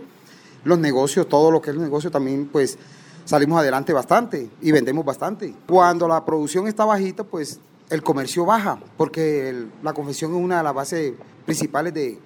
los 0.64 0.78
negocios, 0.78 1.28
todo 1.28 1.50
lo 1.50 1.60
que 1.60 1.68
es 1.68 1.76
el 1.76 1.82
negocio 1.82 2.10
también 2.10 2.48
pues 2.50 2.78
salimos 3.26 3.60
adelante 3.60 3.92
bastante 3.92 4.48
y 4.62 4.72
vendemos 4.72 5.04
bastante. 5.04 5.54
Cuando 5.68 6.08
la 6.08 6.24
producción 6.24 6.66
está 6.66 6.86
bajita, 6.86 7.22
pues 7.22 7.60
el 7.90 8.02
comercio 8.02 8.46
baja, 8.46 8.80
porque 8.96 9.66
la 9.82 9.92
confección 9.92 10.30
es 10.30 10.42
una 10.42 10.56
de 10.56 10.62
las 10.62 10.72
bases 10.72 11.12
principales 11.44 11.92
de, 11.92 12.18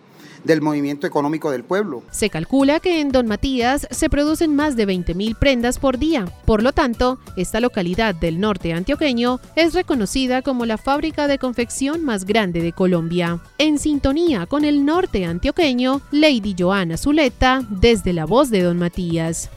del 0.44 0.62
movimiento 0.62 1.06
económico 1.06 1.50
del 1.50 1.64
pueblo. 1.64 2.02
Se 2.10 2.30
calcula 2.30 2.80
que 2.80 3.00
en 3.00 3.10
Don 3.10 3.26
Matías 3.26 3.88
se 3.90 4.08
producen 4.08 4.54
más 4.54 4.76
de 4.76 4.86
20.000 4.86 5.36
prendas 5.36 5.78
por 5.78 5.98
día. 5.98 6.26
Por 6.44 6.62
lo 6.62 6.72
tanto, 6.72 7.18
esta 7.36 7.60
localidad 7.60 8.14
del 8.14 8.40
norte 8.40 8.72
antioqueño 8.72 9.40
es 9.56 9.74
reconocida 9.74 10.42
como 10.42 10.66
la 10.66 10.78
fábrica 10.78 11.26
de 11.26 11.38
confección 11.38 12.04
más 12.04 12.24
grande 12.24 12.60
de 12.60 12.72
Colombia. 12.72 13.40
En 13.58 13.78
sintonía 13.78 14.46
con 14.46 14.64
el 14.64 14.84
norte 14.84 15.24
antioqueño, 15.24 16.00
Lady 16.10 16.54
Joana 16.58 16.96
Zuleta, 16.96 17.62
desde 17.68 18.12
la 18.12 18.26
voz 18.26 18.50
de 18.50 18.62
Don 18.62 18.78
Matías. 18.78 19.50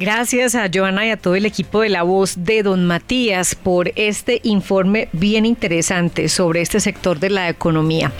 Gracias 0.00 0.54
a 0.54 0.70
Joana 0.72 1.06
y 1.06 1.10
a 1.10 1.18
todo 1.18 1.34
el 1.34 1.44
equipo 1.44 1.82
de 1.82 1.90
La 1.90 2.02
Voz 2.02 2.42
de 2.42 2.62
Don 2.62 2.86
Matías 2.86 3.54
por 3.54 3.92
este 3.96 4.40
informe 4.44 5.10
bien 5.12 5.44
interesante 5.44 6.30
sobre 6.30 6.62
este 6.62 6.80
sector 6.80 7.20
de 7.20 7.28
la 7.28 7.50
economía 7.50 8.10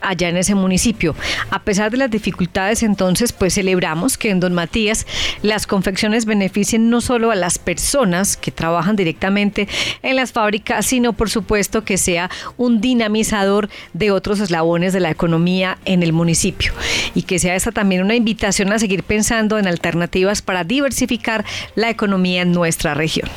allá 0.00 0.28
en 0.28 0.36
ese 0.36 0.54
municipio. 0.54 1.14
A 1.50 1.60
pesar 1.62 1.90
de 1.90 1.96
las 1.96 2.10
dificultades, 2.10 2.82
entonces, 2.82 3.32
pues 3.32 3.54
celebramos 3.54 4.18
que 4.18 4.30
en 4.30 4.40
Don 4.40 4.54
Matías 4.54 5.06
las 5.42 5.66
confecciones 5.66 6.24
beneficien 6.24 6.90
no 6.90 7.00
solo 7.00 7.30
a 7.30 7.36
las 7.36 7.58
personas 7.58 8.36
que 8.36 8.50
trabajan 8.50 8.96
directamente 8.96 9.68
en 10.02 10.16
las 10.16 10.32
fábricas, 10.32 10.86
sino 10.86 11.12
por 11.12 11.30
supuesto 11.30 11.84
que 11.84 11.98
sea 11.98 12.30
un 12.56 12.80
dinamizador 12.80 13.68
de 13.92 14.10
otros 14.10 14.40
eslabones 14.40 14.92
de 14.92 15.00
la 15.00 15.10
economía 15.10 15.78
en 15.84 16.02
el 16.02 16.12
municipio 16.12 16.72
y 17.14 17.22
que 17.22 17.38
sea 17.38 17.54
esta 17.54 17.72
también 17.72 18.02
una 18.02 18.14
invitación 18.14 18.72
a 18.72 18.78
seguir 18.78 19.02
pensando 19.02 19.58
en 19.58 19.66
alternativas 19.66 20.42
para 20.42 20.64
diversificar 20.64 21.44
la 21.74 21.90
economía 21.90 22.42
en 22.42 22.52
nuestra 22.52 22.94
región. 22.94 23.28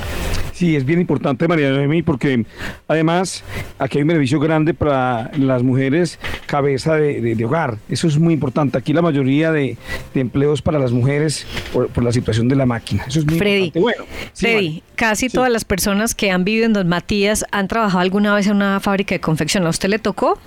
Sí, 0.63 0.77
es 0.77 0.85
bien 0.85 1.01
importante, 1.01 1.45
María 1.45 1.71
Noemi, 1.71 2.03
porque 2.03 2.45
además 2.87 3.43
aquí 3.79 3.97
hay 3.97 4.03
un 4.03 4.07
beneficio 4.07 4.39
grande 4.39 4.73
para 4.73 5.29
las 5.37 5.61
mujeres 5.61 6.19
cabeza 6.45 6.95
de, 6.95 7.43
hogar. 7.43 7.79
Eso 7.89 8.07
es 8.07 8.17
muy 8.17 8.33
importante. 8.33 8.77
Aquí 8.77 8.93
la 8.93 9.01
mayoría 9.01 9.51
de, 9.51 9.75
empleos 10.15 10.61
para 10.61 10.79
las 10.79 10.93
mujeres 10.93 11.45
por, 11.73 12.01
la 12.01 12.13
situación 12.13 12.47
de 12.47 12.55
la 12.55 12.65
máquina. 12.65 13.03
Eso 13.05 13.19
es 13.19 13.25
muy 13.25 13.39
Freddy, 13.39 13.65
importante. 13.65 13.79
Bueno, 13.81 14.05
Freddy, 14.33 14.83
casi 14.95 15.29
todas 15.29 15.51
las 15.51 15.65
personas 15.65 16.15
que 16.15 16.31
han 16.31 16.43
vivido 16.43 16.65
en 16.65 16.73
Don 16.73 16.87
Matías 16.87 17.45
han 17.51 17.67
trabajado 17.67 17.99
alguna 17.99 18.33
vez 18.33 18.47
en 18.47 18.57
una 18.57 18.79
fábrica 18.79 19.15
de 19.15 19.21
confección. 19.21 19.65
¿A 19.65 19.69
usted 19.69 19.89
le 19.89 19.99
tocó? 19.99 20.39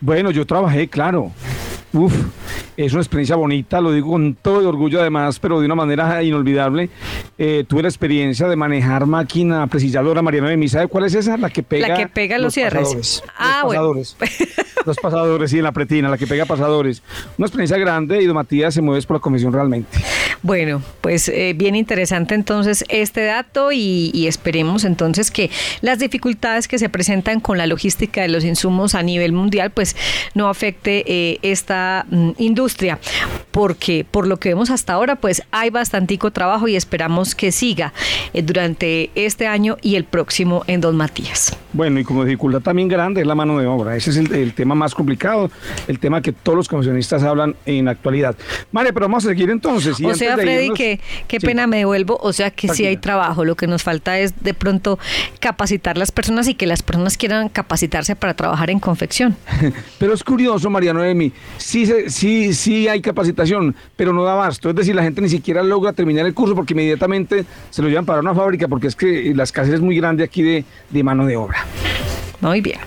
Bueno, 0.00 0.30
yo 0.30 0.46
trabajé, 0.46 0.88
claro. 0.88 1.32
Uf, 1.92 2.12
es 2.76 2.92
una 2.92 3.00
experiencia 3.00 3.36
bonita, 3.36 3.80
lo 3.80 3.90
digo 3.90 4.10
con 4.10 4.34
todo 4.34 4.60
el 4.60 4.66
orgullo 4.66 5.00
además, 5.00 5.38
pero 5.38 5.60
de 5.60 5.66
una 5.66 5.74
manera 5.74 6.22
inolvidable. 6.22 6.90
Eh, 7.38 7.64
tuve 7.66 7.82
la 7.82 7.88
experiencia 7.88 8.48
de 8.48 8.56
manejar 8.56 9.06
máquina 9.06 9.66
presilladora, 9.66 10.20
Mariana 10.20 10.50
de 10.50 10.68
¿sabe 10.68 10.88
cuál 10.88 11.04
es 11.04 11.14
esa? 11.14 11.38
La 11.38 11.48
que 11.48 11.62
pega, 11.62 11.88
la 11.88 11.96
que 11.96 12.06
pega 12.06 12.38
los, 12.38 12.52
cierres. 12.52 13.22
ah, 13.38 13.60
los 13.62 13.72
pasadores. 13.72 14.16
los 14.86 14.96
pasadores, 14.98 15.50
sí, 15.50 15.58
en 15.58 15.64
la 15.64 15.72
pretina, 15.72 16.10
la 16.10 16.18
que 16.18 16.26
pega 16.26 16.44
pasadores. 16.44 17.02
Una 17.38 17.46
experiencia 17.46 17.78
grande 17.78 18.22
y 18.22 18.26
Don 18.26 18.34
Matías 18.34 18.74
se 18.74 18.82
mueve 18.82 19.00
por 19.06 19.16
la 19.16 19.20
comisión 19.20 19.52
realmente. 19.52 19.98
Bueno, 20.42 20.82
pues 21.00 21.28
eh, 21.28 21.54
bien 21.56 21.74
interesante 21.74 22.34
entonces 22.34 22.84
este 22.88 23.24
dato 23.24 23.72
y, 23.72 23.78
esperemos 24.26 24.84
entonces 24.84 25.30
que 25.30 25.50
las 25.80 25.98
dificultades 25.98 26.68
que 26.68 26.78
se 26.78 26.88
presentan 26.88 27.40
con 27.40 27.58
la 27.58 27.66
logística 27.66 28.22
de 28.22 28.28
los 28.28 28.44
insumos 28.44 28.94
a 28.94 29.02
nivel 29.02 29.32
mundial 29.32 29.70
pues 29.70 29.96
no 30.34 30.48
afecte 30.48 31.04
eh, 31.06 31.38
esta 31.42 32.06
mm, 32.10 32.30
industria 32.38 32.98
porque 33.50 34.06
por 34.08 34.26
lo 34.26 34.38
que 34.38 34.50
vemos 34.50 34.70
hasta 34.70 34.92
ahora 34.92 35.16
pues 35.16 35.42
hay 35.50 35.70
bastantico 35.70 36.30
trabajo 36.30 36.68
y 36.68 36.76
esperamos 36.76 37.34
que 37.34 37.52
siga 37.52 37.92
eh, 38.32 38.42
durante 38.42 39.10
este 39.14 39.46
año 39.46 39.76
y 39.82 39.96
el 39.96 40.04
próximo 40.04 40.64
en 40.66 40.80
Don 40.80 40.96
Matías. 40.96 41.56
Bueno, 41.72 42.00
y 42.00 42.04
como 42.04 42.24
dificultad 42.24 42.60
también 42.60 42.88
grande 42.88 43.20
es 43.20 43.26
la 43.26 43.34
mano 43.34 43.58
de 43.58 43.66
obra. 43.66 43.96
Ese 43.96 44.10
es 44.10 44.16
el, 44.16 44.52
tema 44.54 44.74
más 44.74 44.94
complicado, 44.94 45.50
el 45.88 45.98
tema 45.98 46.22
que 46.22 46.32
todos 46.32 46.56
los 46.56 46.68
comisionistas 46.68 47.22
hablan 47.22 47.54
en 47.66 47.84
la 47.86 47.90
actualidad. 47.90 48.36
María, 48.72 48.92
pero 48.92 49.04
vamos 49.06 49.24
a 49.24 49.28
seguir 49.28 49.50
entonces. 49.50 50.00
o 50.02 50.14
sea, 50.14 50.36
Freddy, 50.36 50.70
que 50.70 51.00
qué 51.28 51.38
pena 51.38 51.66
me 51.66 51.78
devuelvo. 51.78 52.18
O 52.20 52.32
sea, 52.32 52.50
que 52.50 52.68
sí 52.68 52.86
hay 52.86 52.96
trabajo. 52.96 53.44
Lo 53.44 53.56
que 53.56 53.66
nos 53.76 53.82
falta 53.82 54.18
es 54.18 54.42
de 54.42 54.54
pronto 54.54 54.98
capacitar 55.38 55.98
las 55.98 56.10
personas 56.10 56.48
y 56.48 56.54
que 56.54 56.66
las 56.66 56.82
personas 56.82 57.18
quieran 57.18 57.50
capacitarse 57.50 58.16
para 58.16 58.32
trabajar 58.32 58.70
en 58.70 58.80
confección. 58.80 59.36
pero 59.98 60.14
es 60.14 60.24
curioso, 60.24 60.70
María 60.70 60.94
Noemi. 60.94 61.30
Sí, 61.58 61.86
sí, 62.08 62.54
sí 62.54 62.88
hay 62.88 63.02
capacitación, 63.02 63.76
pero 63.96 64.14
no 64.14 64.24
da 64.24 64.34
basto. 64.34 64.70
Es 64.70 64.76
decir, 64.76 64.94
la 64.94 65.02
gente 65.02 65.20
ni 65.20 65.28
siquiera 65.28 65.62
logra 65.62 65.92
terminar 65.92 66.24
el 66.24 66.32
curso 66.32 66.54
porque 66.54 66.72
inmediatamente 66.72 67.44
se 67.68 67.82
lo 67.82 67.88
llevan 67.88 68.06
para 68.06 68.20
una 68.20 68.34
fábrica 68.34 68.66
porque 68.66 68.86
es 68.86 68.96
que 68.96 69.34
la 69.34 69.42
escasez 69.42 69.74
es 69.74 69.80
muy 69.82 69.96
grande 69.98 70.24
aquí 70.24 70.42
de 70.42 71.02
mano 71.04 71.26
de 71.26 71.36
obra. 71.36 71.66
Muy 72.40 72.60
bien. 72.60 72.80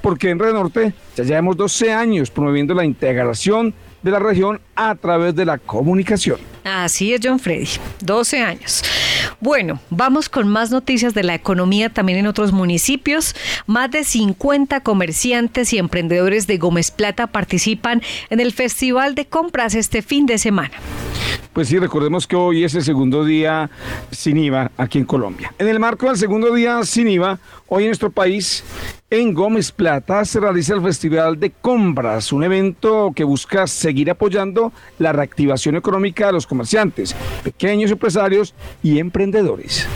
Porque 0.00 0.30
en 0.30 0.38
Red 0.38 0.54
Norte 0.54 0.94
ya 1.14 1.24
llevamos 1.24 1.56
12 1.56 1.92
años 1.92 2.30
promoviendo 2.30 2.72
la 2.74 2.84
integración 2.84 3.74
de 4.02 4.10
la 4.10 4.18
región 4.18 4.60
a 4.74 4.94
través 4.94 5.34
de 5.34 5.44
la 5.44 5.58
comunicación. 5.58 6.38
Así 6.64 7.12
es, 7.12 7.20
John 7.22 7.38
Freddy, 7.38 7.68
12 8.00 8.40
años. 8.40 8.82
Bueno, 9.40 9.80
vamos 9.90 10.28
con 10.28 10.46
más 10.46 10.70
noticias 10.70 11.14
de 11.14 11.24
la 11.24 11.34
economía 11.34 11.90
también 11.90 12.18
en 12.18 12.26
otros 12.26 12.52
municipios. 12.52 13.34
Más 13.66 13.90
de 13.90 14.04
50 14.04 14.80
comerciantes 14.80 15.72
y 15.72 15.78
emprendedores 15.78 16.46
de 16.46 16.58
Gómez 16.58 16.90
Plata 16.90 17.26
participan 17.26 18.02
en 18.30 18.40
el 18.40 18.52
Festival 18.52 19.14
de 19.14 19.26
Compras 19.26 19.74
este 19.74 20.02
fin 20.02 20.26
de 20.26 20.38
semana. 20.38 20.72
Pues 21.52 21.68
sí, 21.68 21.78
recordemos 21.78 22.26
que 22.26 22.36
hoy 22.36 22.64
es 22.64 22.74
el 22.74 22.82
segundo 22.82 23.24
día 23.24 23.68
sin 24.10 24.38
IVA 24.38 24.70
aquí 24.78 24.98
en 24.98 25.04
Colombia. 25.04 25.52
En 25.58 25.68
el 25.68 25.78
marco 25.78 26.06
del 26.06 26.16
segundo 26.16 26.54
día 26.54 26.82
sin 26.84 27.08
IVA, 27.08 27.38
hoy 27.68 27.82
en 27.82 27.88
nuestro 27.90 28.10
país, 28.10 28.64
en 29.10 29.34
Gómez 29.34 29.70
Plata, 29.70 30.24
se 30.24 30.40
realiza 30.40 30.74
el 30.74 30.82
Festival 30.82 31.38
de 31.38 31.50
Compras, 31.50 32.32
un 32.32 32.44
evento 32.44 33.12
que 33.14 33.24
busca 33.24 33.66
seguir 33.66 34.10
apoyando 34.10 34.72
la 34.98 35.12
reactivación 35.12 35.76
económica 35.76 36.26
de 36.26 36.32
los 36.32 36.46
comerciantes, 36.52 37.16
pequeños 37.42 37.90
empresarios 37.90 38.54
y 38.82 38.98
emprendedores. 38.98 39.88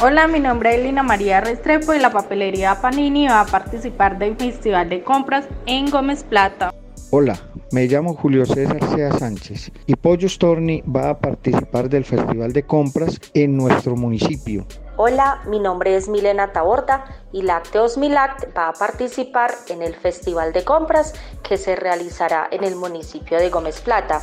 Hola, 0.00 0.26
mi 0.28 0.40
nombre 0.40 0.74
es 0.74 0.82
Lina 0.82 1.02
María 1.02 1.42
Restrepo 1.42 1.92
y 1.92 1.98
la 1.98 2.10
papelería 2.10 2.80
Panini 2.80 3.28
va 3.28 3.42
a 3.42 3.46
participar 3.46 4.18
del 4.18 4.36
Festival 4.36 4.88
de 4.88 5.02
Compras 5.02 5.46
en 5.66 5.90
Gómez 5.90 6.24
Plata. 6.24 6.72
Hola, 7.10 7.38
me 7.70 7.86
llamo 7.86 8.14
Julio 8.14 8.46
César 8.46 8.82
Sea 8.94 9.12
Sánchez 9.12 9.72
y 9.86 9.96
Pollo 9.96 10.26
Storni 10.26 10.82
va 10.82 11.10
a 11.10 11.18
participar 11.18 11.90
del 11.90 12.06
Festival 12.06 12.54
de 12.54 12.62
Compras 12.62 13.20
en 13.34 13.58
nuestro 13.58 13.94
municipio. 13.94 14.66
Hola, 14.96 15.42
mi 15.46 15.58
nombre 15.58 15.96
es 15.96 16.08
Milena 16.08 16.52
Taborda 16.52 17.04
y 17.32 17.42
Lácteos 17.42 17.98
Milact 17.98 18.56
va 18.56 18.68
a 18.68 18.72
participar 18.72 19.52
en 19.66 19.82
el 19.82 19.96
Festival 19.96 20.52
de 20.52 20.64
Compras 20.64 21.14
que 21.42 21.56
se 21.56 21.74
realizará 21.74 22.46
en 22.52 22.62
el 22.62 22.76
municipio 22.76 23.38
de 23.38 23.50
Gómez 23.50 23.80
Plata. 23.80 24.20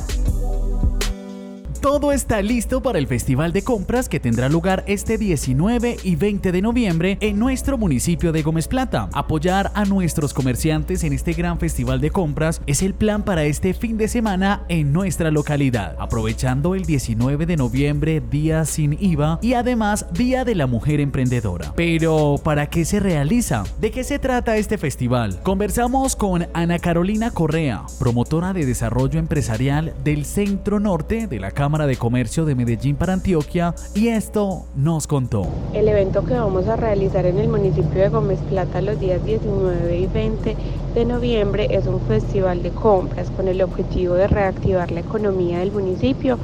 Todo 1.82 2.12
está 2.12 2.40
listo 2.42 2.80
para 2.80 3.00
el 3.00 3.08
Festival 3.08 3.52
de 3.52 3.62
Compras 3.64 4.08
que 4.08 4.20
tendrá 4.20 4.48
lugar 4.48 4.84
este 4.86 5.18
19 5.18 5.96
y 6.04 6.14
20 6.14 6.52
de 6.52 6.62
noviembre 6.62 7.18
en 7.20 7.40
nuestro 7.40 7.76
municipio 7.76 8.30
de 8.30 8.42
Gómez 8.42 8.68
Plata. 8.68 9.08
Apoyar 9.12 9.72
a 9.74 9.84
nuestros 9.84 10.32
comerciantes 10.32 11.02
en 11.02 11.12
este 11.12 11.32
gran 11.32 11.58
festival 11.58 12.00
de 12.00 12.12
compras 12.12 12.62
es 12.68 12.82
el 12.82 12.94
plan 12.94 13.24
para 13.24 13.42
este 13.46 13.74
fin 13.74 13.98
de 13.98 14.06
semana 14.06 14.62
en 14.68 14.92
nuestra 14.92 15.32
localidad, 15.32 15.96
aprovechando 15.98 16.76
el 16.76 16.84
19 16.84 17.46
de 17.46 17.56
noviembre, 17.56 18.22
día 18.30 18.64
sin 18.64 18.96
IVA 19.00 19.40
y 19.42 19.54
además 19.54 20.06
Día 20.12 20.44
de 20.44 20.54
la 20.54 20.68
Mujer 20.68 21.00
Emprendedora. 21.00 21.72
Pero, 21.74 22.36
¿para 22.44 22.70
qué 22.70 22.84
se 22.84 23.00
realiza? 23.00 23.64
¿De 23.80 23.90
qué 23.90 24.04
se 24.04 24.20
trata 24.20 24.56
este 24.56 24.78
festival? 24.78 25.40
Conversamos 25.42 26.14
con 26.14 26.46
Ana 26.54 26.78
Carolina 26.78 27.32
Correa, 27.32 27.82
promotora 27.98 28.52
de 28.52 28.66
desarrollo 28.66 29.18
empresarial 29.18 29.94
del 30.04 30.24
Centro 30.26 30.78
Norte 30.78 31.26
de 31.26 31.40
la 31.40 31.50
Cámara 31.50 31.71
de 31.72 31.96
Comercio 31.96 32.44
de 32.44 32.54
Medellín 32.54 32.96
para 32.96 33.14
Antioquia 33.14 33.74
y 33.94 34.08
esto 34.08 34.66
nos 34.76 35.06
contó. 35.06 35.46
El 35.72 35.88
evento 35.88 36.22
que 36.22 36.34
vamos 36.34 36.68
a 36.68 36.76
realizar 36.76 37.24
en 37.24 37.38
el 37.38 37.48
municipio 37.48 38.02
de 38.02 38.10
Gómez 38.10 38.38
Plata 38.50 38.82
los 38.82 39.00
días 39.00 39.24
19 39.24 39.98
y 39.98 40.06
20 40.06 40.56
de 40.94 41.04
noviembre 41.06 41.68
es 41.70 41.86
un 41.86 41.98
festival 42.02 42.62
de 42.62 42.70
compras 42.72 43.30
con 43.30 43.48
el 43.48 43.62
objetivo 43.62 44.14
de 44.14 44.28
reactivar 44.28 44.92
la 44.92 45.00
economía 45.00 45.60
del 45.60 45.72
municipio 45.72 46.38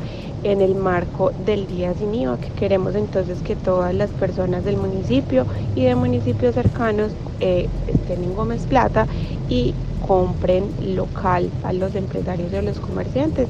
en 0.45 0.63
el 0.63 0.75
marco 0.75 1.31
del 1.45 1.67
Día 1.67 1.93
Sin 1.93 2.15
IVA, 2.15 2.39
que 2.39 2.49
queremos 2.53 2.95
entonces 2.95 3.41
que 3.43 3.55
todas 3.55 3.95
las 3.95 4.09
personas 4.09 4.65
del 4.65 4.79
municipio 4.79 5.45
y 5.77 5.85
de 5.85 5.95
municipios 5.95 6.55
cercanos 6.55 7.13
eh, 7.41 7.69
estén 7.87 8.25
en 8.25 8.35
Gómez 8.35 8.63
Plata 8.63 9.07
y 9.51 9.75
compren 10.07 10.65
local 10.95 11.51
a 11.65 11.75
los 11.75 11.95
empresarios 11.95 12.51
y 12.51 12.57
a 12.57 12.63
los 12.63 12.81
comerciantes 12.81 13.47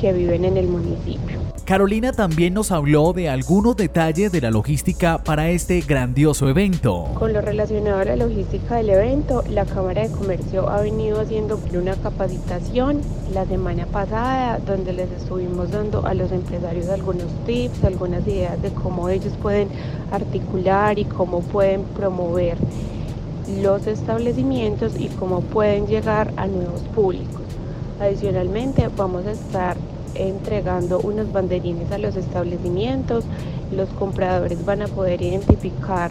que 0.00 0.12
viven 0.12 0.44
en 0.44 0.56
el 0.56 0.66
municipio. 0.66 1.38
Carolina 1.70 2.12
también 2.12 2.54
nos 2.54 2.72
habló 2.72 3.12
de 3.12 3.28
algunos 3.28 3.76
detalles 3.76 4.32
de 4.32 4.40
la 4.40 4.50
logística 4.50 5.18
para 5.22 5.50
este 5.50 5.80
grandioso 5.82 6.48
evento. 6.48 7.04
Con 7.16 7.32
lo 7.32 7.40
relacionado 7.40 8.00
a 8.00 8.04
la 8.04 8.16
logística 8.16 8.74
del 8.76 8.90
evento, 8.90 9.44
la 9.48 9.64
Cámara 9.66 10.02
de 10.02 10.10
Comercio 10.10 10.68
ha 10.68 10.80
venido 10.80 11.20
haciendo 11.20 11.60
una 11.72 11.94
capacitación 11.94 13.02
la 13.32 13.44
semana 13.46 13.86
pasada 13.86 14.58
donde 14.58 14.92
les 14.92 15.12
estuvimos 15.12 15.70
dando 15.70 16.04
a 16.04 16.14
los 16.14 16.32
empresarios 16.32 16.88
algunos 16.88 17.28
tips, 17.46 17.84
algunas 17.84 18.26
ideas 18.26 18.60
de 18.60 18.70
cómo 18.70 19.08
ellos 19.08 19.34
pueden 19.40 19.68
articular 20.10 20.98
y 20.98 21.04
cómo 21.04 21.40
pueden 21.40 21.84
promover 21.84 22.56
los 23.62 23.86
establecimientos 23.86 24.98
y 24.98 25.06
cómo 25.06 25.40
pueden 25.40 25.86
llegar 25.86 26.32
a 26.36 26.48
nuevos 26.48 26.80
públicos. 26.94 27.42
Adicionalmente 28.00 28.88
vamos 28.96 29.26
a 29.26 29.32
estar 29.32 29.76
entregando 30.14 31.00
unos 31.00 31.32
banderines 31.32 31.90
a 31.92 31.98
los 31.98 32.16
establecimientos. 32.16 33.24
Los 33.74 33.88
compradores 33.90 34.64
van 34.64 34.82
a 34.82 34.88
poder 34.88 35.22
identificar 35.22 36.10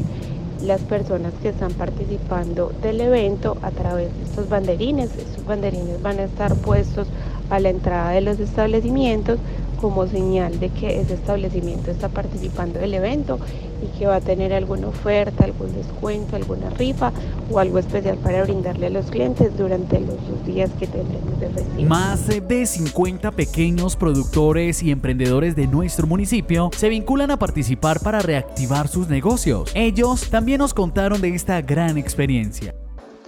las 0.62 0.82
personas 0.82 1.34
que 1.42 1.50
están 1.50 1.72
participando 1.74 2.72
del 2.82 3.02
evento 3.02 3.58
a 3.62 3.72
través 3.72 4.16
de 4.16 4.24
estos 4.24 4.50
banderines. 4.50 5.10
Estos 5.16 5.46
banderines 5.46 6.02
van 6.02 6.20
a 6.20 6.24
estar 6.24 6.56
puestos 6.56 7.08
a 7.50 7.60
la 7.60 7.70
entrada 7.70 8.12
de 8.12 8.22
los 8.22 8.40
establecimientos 8.40 9.40
como 9.80 10.08
señal 10.08 10.60
de 10.60 10.70
que 10.70 11.00
ese 11.00 11.14
establecimiento 11.14 11.92
está 11.92 12.10
participando 12.10 12.80
del 12.80 12.94
evento 12.94 13.40
y 13.82 13.98
que 13.98 14.08
va 14.08 14.18
a 14.18 14.22
tener 14.22 14.54
alguna 14.54 14.88
oferta, 14.88 15.46
algún 15.46 15.74
descuento, 15.74 16.36
alguna 16.36 16.70
rifa 16.72 17.12
o 17.52 17.60
algo 17.60 17.80
especial 17.80 18.18
para 18.18 18.44
brindarle 18.44 18.88
a 18.88 18.90
los 18.90 19.06
clientes 19.06 19.58
durante 19.58 20.00
los 20.00 20.18
días 20.46 20.70
que 20.80 20.88
tendremos 20.88 21.40
de 21.40 21.50
festival. 21.50 21.86
Más 21.86 22.28
de 22.28 22.66
50 22.66 23.32
pequeños 23.32 23.96
productores 23.96 24.84
y 24.84 24.92
emprendedores 24.92 25.56
de 25.56 25.68
nuestro 25.68 26.08
municipio 26.08 26.70
se 26.76 26.90
vinculan 26.90 27.32
a 27.32 27.40
participar 27.40 28.02
para 28.02 28.20
reactivar 28.20 28.88
sus 28.88 29.08
negocios. 29.08 29.72
Ellos 29.76 30.30
también 30.30 30.60
nos 30.60 30.74
contaron 30.74 31.22
de 31.22 31.30
esta 31.34 31.62
gran 31.62 31.98
experiencia. 31.98 32.76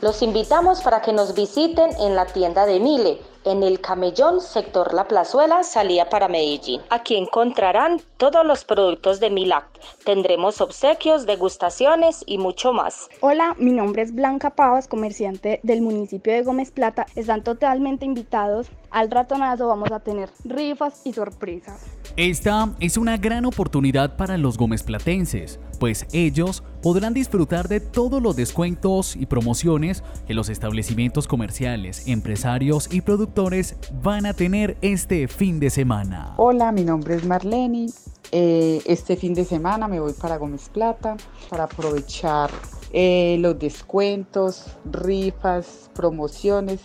Los 0.01 0.21
invitamos 0.21 0.81
para 0.81 1.01
que 1.01 1.13
nos 1.13 1.35
visiten 1.35 1.91
en 1.99 2.15
la 2.15 2.25
tienda 2.25 2.65
de 2.65 2.79
Mile 2.79 3.19
en 3.43 3.63
el 3.63 3.81
Camellón, 3.81 4.41
sector 4.41 4.93
La 4.93 5.07
Plazuela, 5.07 5.63
salida 5.63 6.09
para 6.09 6.27
Medellín. 6.27 6.81
Aquí 6.89 7.15
encontrarán 7.15 8.01
todos 8.17 8.45
los 8.45 8.65
productos 8.65 9.19
de 9.19 9.29
Milac. 9.29 9.65
Tendremos 10.05 10.61
obsequios, 10.61 11.25
degustaciones 11.25 12.23
y 12.25 12.37
mucho 12.37 12.73
más. 12.73 13.09
Hola, 13.21 13.55
mi 13.57 13.71
nombre 13.71 14.01
es 14.01 14.13
Blanca 14.13 14.51
Pavas, 14.51 14.87
comerciante 14.87 15.59
del 15.63 15.81
municipio 15.81 16.33
de 16.33 16.43
Gómez 16.43 16.71
Plata. 16.71 17.05
Están 17.15 17.43
totalmente 17.43 18.05
invitados. 18.05 18.67
Al 18.91 19.09
ratonazo 19.09 19.67
vamos 19.67 19.89
a 19.93 20.01
tener 20.01 20.29
rifas 20.43 21.01
y 21.05 21.13
sorpresas. 21.13 21.81
Esta 22.17 22.75
es 22.81 22.97
una 22.97 23.15
gran 23.15 23.45
oportunidad 23.45 24.17
para 24.17 24.37
los 24.37 24.57
Gómez 24.57 24.83
Platenses, 24.83 25.61
pues 25.79 26.05
ellos 26.11 26.61
podrán 26.81 27.13
disfrutar 27.13 27.69
de 27.69 27.79
todos 27.79 28.21
los 28.21 28.35
descuentos 28.35 29.15
y 29.15 29.27
promociones 29.27 30.03
que 30.27 30.33
los 30.33 30.49
establecimientos 30.49 31.29
comerciales, 31.29 32.05
empresarios 32.07 32.93
y 32.93 32.99
productores 32.99 33.77
van 34.03 34.25
a 34.25 34.33
tener 34.33 34.75
este 34.81 35.29
fin 35.29 35.61
de 35.61 35.69
semana. 35.69 36.33
Hola, 36.35 36.73
mi 36.73 36.83
nombre 36.83 37.15
es 37.15 37.23
Marlene. 37.23 37.87
Eh, 38.33 38.81
este 38.85 39.15
fin 39.15 39.33
de 39.33 39.45
semana 39.45 39.87
me 39.87 40.01
voy 40.01 40.13
para 40.13 40.35
Gómez 40.35 40.67
Plata 40.67 41.15
para 41.49 41.63
aprovechar 41.63 42.51
eh, 42.91 43.37
los 43.39 43.57
descuentos, 43.57 44.65
rifas, 44.83 45.89
promociones 45.93 46.81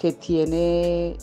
que 0.00 0.12
tiene 0.12 1.16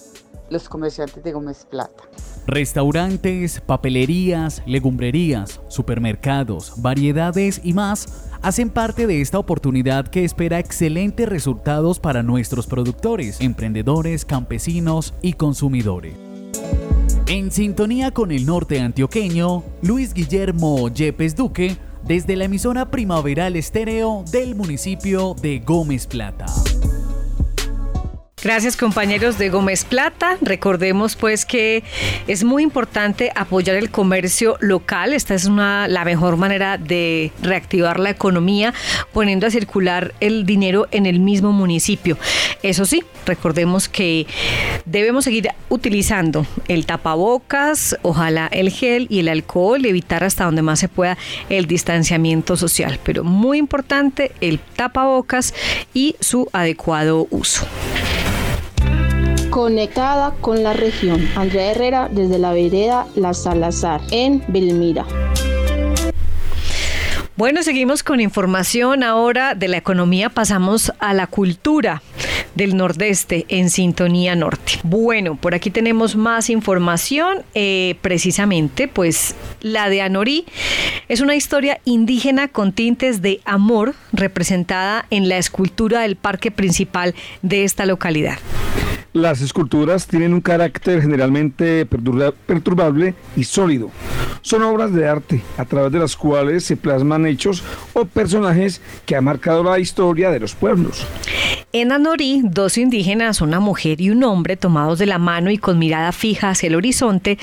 los 0.50 0.70
comerciantes 0.70 1.24
de 1.24 1.32
Gómez 1.32 1.66
Plata. 1.70 2.04
Restaurantes, 2.48 3.62
papelerías, 3.62 4.62
legumbrerías, 4.66 5.62
supermercados, 5.68 6.74
variedades 6.78 7.62
y 7.64 7.74
más 7.74 8.30
hacen 8.42 8.70
parte 8.70 9.08
de 9.08 9.22
esta 9.22 9.40
oportunidad 9.40 10.08
que 10.08 10.24
espera 10.24 10.60
excelentes 10.60 11.28
resultados 11.28 12.00
para 12.00 12.22
nuestros 12.22 12.68
productores, 12.68 13.42
emprendedores, 13.42 14.26
campesinos 14.26 15.16
y 15.22 15.34
consumidores. 15.34 16.14
En 17.28 17.52
sintonía 17.52 18.12
con 18.12 18.32
el 18.32 18.46
norte 18.46 18.80
antioqueño, 18.80 19.64
Luis 19.82 20.14
Guillermo 20.14 20.90
Yepes 20.90 21.36
Duque, 21.36 21.76
desde 22.04 22.36
la 22.36 22.46
emisora 22.46 22.92
Primaveral 22.92 23.56
Estéreo 23.56 24.24
del 24.32 24.54
municipio 24.54 25.36
de 25.42 25.58
Gómez 25.58 26.06
Plata. 26.06 26.46
Gracias 28.46 28.78
compañeros 28.78 29.40
de 29.40 29.50
Gómez 29.50 29.86
Plata. 29.86 30.38
Recordemos 30.40 31.16
pues 31.16 31.48
que 31.48 31.84
es 32.28 32.44
muy 32.44 32.62
importante 32.62 33.32
apoyar 33.34 33.76
el 33.76 33.90
comercio 33.90 34.58
local. 34.60 35.14
Esta 35.14 35.34
es 35.34 35.46
una, 35.46 35.88
la 35.88 36.06
mejor 36.06 36.38
manera 36.38 36.78
de 36.78 37.32
reactivar 37.42 38.00
la 38.00 38.12
economía 38.12 38.72
poniendo 39.14 39.48
a 39.48 39.50
circular 39.50 40.14
el 40.20 40.46
dinero 40.46 40.88
en 40.92 41.08
el 41.08 41.20
mismo 41.20 41.54
municipio. 41.54 42.20
Eso 42.62 42.86
sí, 42.86 43.04
recordemos 43.26 43.90
que 43.90 44.28
debemos 44.86 45.24
seguir 45.24 45.50
utilizando 45.70 46.46
el 46.68 46.86
tapabocas, 46.86 47.98
ojalá 48.04 48.46
el 48.52 48.70
gel 48.70 49.08
y 49.10 49.22
el 49.22 49.30
alcohol, 49.30 49.84
evitar 49.84 50.24
hasta 50.24 50.46
donde 50.46 50.62
más 50.62 50.80
se 50.80 50.88
pueda 50.88 51.18
el 51.50 51.66
distanciamiento 51.66 52.58
social. 52.58 53.00
Pero 53.04 53.24
muy 53.24 53.58
importante 53.58 54.34
el 54.40 54.60
tapabocas 54.60 55.56
y 55.96 56.16
su 56.20 56.48
adecuado 56.54 57.26
uso 57.32 57.66
conectada 59.56 60.36
con 60.42 60.64
la 60.64 60.74
región. 60.74 61.26
Andrea 61.38 61.72
Herrera 61.72 62.10
desde 62.12 62.40
la 62.40 62.52
vereda 62.52 63.08
La 63.16 63.34
Salazar 63.34 64.02
en 64.12 64.44
Belmira. 64.50 65.06
Bueno, 67.38 67.64
seguimos 67.64 68.04
con 68.04 68.20
información 68.20 69.02
ahora 69.02 69.56
de 69.56 69.70
la 69.70 69.78
economía, 69.78 70.30
pasamos 70.30 70.92
a 71.00 71.14
la 71.14 71.28
cultura 71.28 72.02
del 72.56 72.76
Nordeste 72.76 73.46
en 73.48 73.70
Sintonía 73.70 74.36
Norte. 74.36 74.74
Bueno, 74.84 75.38
por 75.38 75.56
aquí 75.56 75.70
tenemos 75.70 76.18
más 76.18 76.50
información, 76.50 77.44
eh, 77.54 77.96
precisamente, 78.02 78.90
pues 78.90 79.36
la 79.62 79.88
de 79.88 80.02
Anorí 80.02 80.46
es 81.08 81.22
una 81.22 81.38
historia 81.38 81.80
indígena 81.86 82.50
con 82.50 82.74
tintes 82.74 83.22
de 83.22 83.40
amor 83.46 83.96
representada 84.12 85.06
en 85.12 85.30
la 85.30 85.38
escultura 85.38 86.02
del 86.02 86.18
parque 86.18 86.52
principal 86.52 87.16
de 87.42 87.64
esta 87.64 87.86
localidad. 87.86 88.38
Las 89.16 89.40
esculturas 89.40 90.08
tienen 90.08 90.34
un 90.34 90.42
carácter 90.42 91.02
generalmente 91.02 91.86
perturbable 91.86 93.16
y 93.38 93.46
sólido. 93.46 93.90
Son 94.42 94.62
obras 94.64 94.94
de 94.94 95.08
arte 95.08 95.42
a 95.58 95.64
través 95.64 95.94
de 95.94 96.00
las 96.00 96.18
cuales 96.18 96.66
se 96.66 96.76
plasman 96.76 97.26
hechos 97.26 97.64
o 97.94 98.04
personajes 98.04 98.82
que 99.06 99.16
han 99.16 99.24
marcado 99.24 99.64
la 99.64 99.80
historia 99.80 100.32
de 100.32 100.42
los 100.42 100.54
pueblos. 100.54 101.08
En 101.78 101.92
Anorí, 101.92 102.40
dos 102.42 102.78
indígenas, 102.78 103.42
una 103.42 103.60
mujer 103.60 104.00
y 104.00 104.10
un 104.10 104.24
hombre 104.24 104.56
tomados 104.56 104.98
de 104.98 105.06
la 105.06 105.18
mano 105.18 105.52
y 105.52 105.58
con 105.58 105.78
mirada 105.78 106.14
fija 106.14 106.52
hacia 106.52 106.68
el 106.68 106.76
horizonte, 106.76 107.38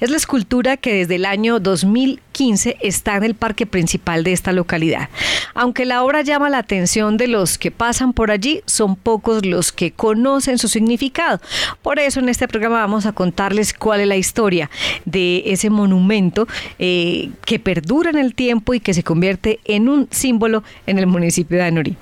es 0.00 0.10
la 0.10 0.16
escultura 0.16 0.76
que 0.76 0.92
desde 0.92 1.14
el 1.14 1.24
año 1.24 1.60
2015 1.60 2.78
está 2.80 3.14
en 3.14 3.22
el 3.22 3.36
parque 3.36 3.64
principal 3.64 4.24
de 4.24 4.32
esta 4.32 4.50
localidad. 4.50 5.08
Aunque 5.54 5.84
la 5.84 6.02
obra 6.02 6.22
llama 6.22 6.50
la 6.50 6.58
atención 6.58 7.16
de 7.16 7.28
los 7.28 7.58
que 7.58 7.70
pasan 7.70 8.12
por 8.12 8.32
allí, 8.32 8.60
son 8.66 8.96
pocos 8.96 9.46
los 9.46 9.70
que 9.70 9.92
conocen 9.92 10.58
su 10.58 10.66
significado. 10.66 11.40
Por 11.80 12.00
eso 12.00 12.18
en 12.18 12.28
este 12.28 12.48
programa 12.48 12.80
vamos 12.80 13.06
a 13.06 13.12
contarles 13.12 13.72
cuál 13.72 14.00
es 14.00 14.08
la 14.08 14.16
historia 14.16 14.68
de 15.04 15.44
ese 15.46 15.70
monumento 15.70 16.48
eh, 16.80 17.30
que 17.44 17.60
perdura 17.60 18.10
en 18.10 18.18
el 18.18 18.34
tiempo 18.34 18.74
y 18.74 18.80
que 18.80 18.94
se 18.94 19.04
convierte 19.04 19.60
en 19.64 19.88
un 19.88 20.08
símbolo 20.10 20.64
en 20.88 20.98
el 20.98 21.06
municipio 21.06 21.56
de 21.56 21.62
Anorí. 21.62 21.96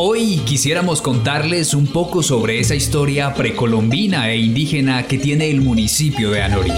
Hoy 0.00 0.36
quisiéramos 0.46 1.02
contarles 1.02 1.74
un 1.74 1.88
poco 1.88 2.22
sobre 2.22 2.60
esa 2.60 2.76
historia 2.76 3.34
precolombina 3.34 4.30
e 4.30 4.36
indígena 4.36 5.08
que 5.08 5.18
tiene 5.18 5.50
el 5.50 5.60
municipio 5.60 6.30
de 6.30 6.40
Anorí. 6.40 6.70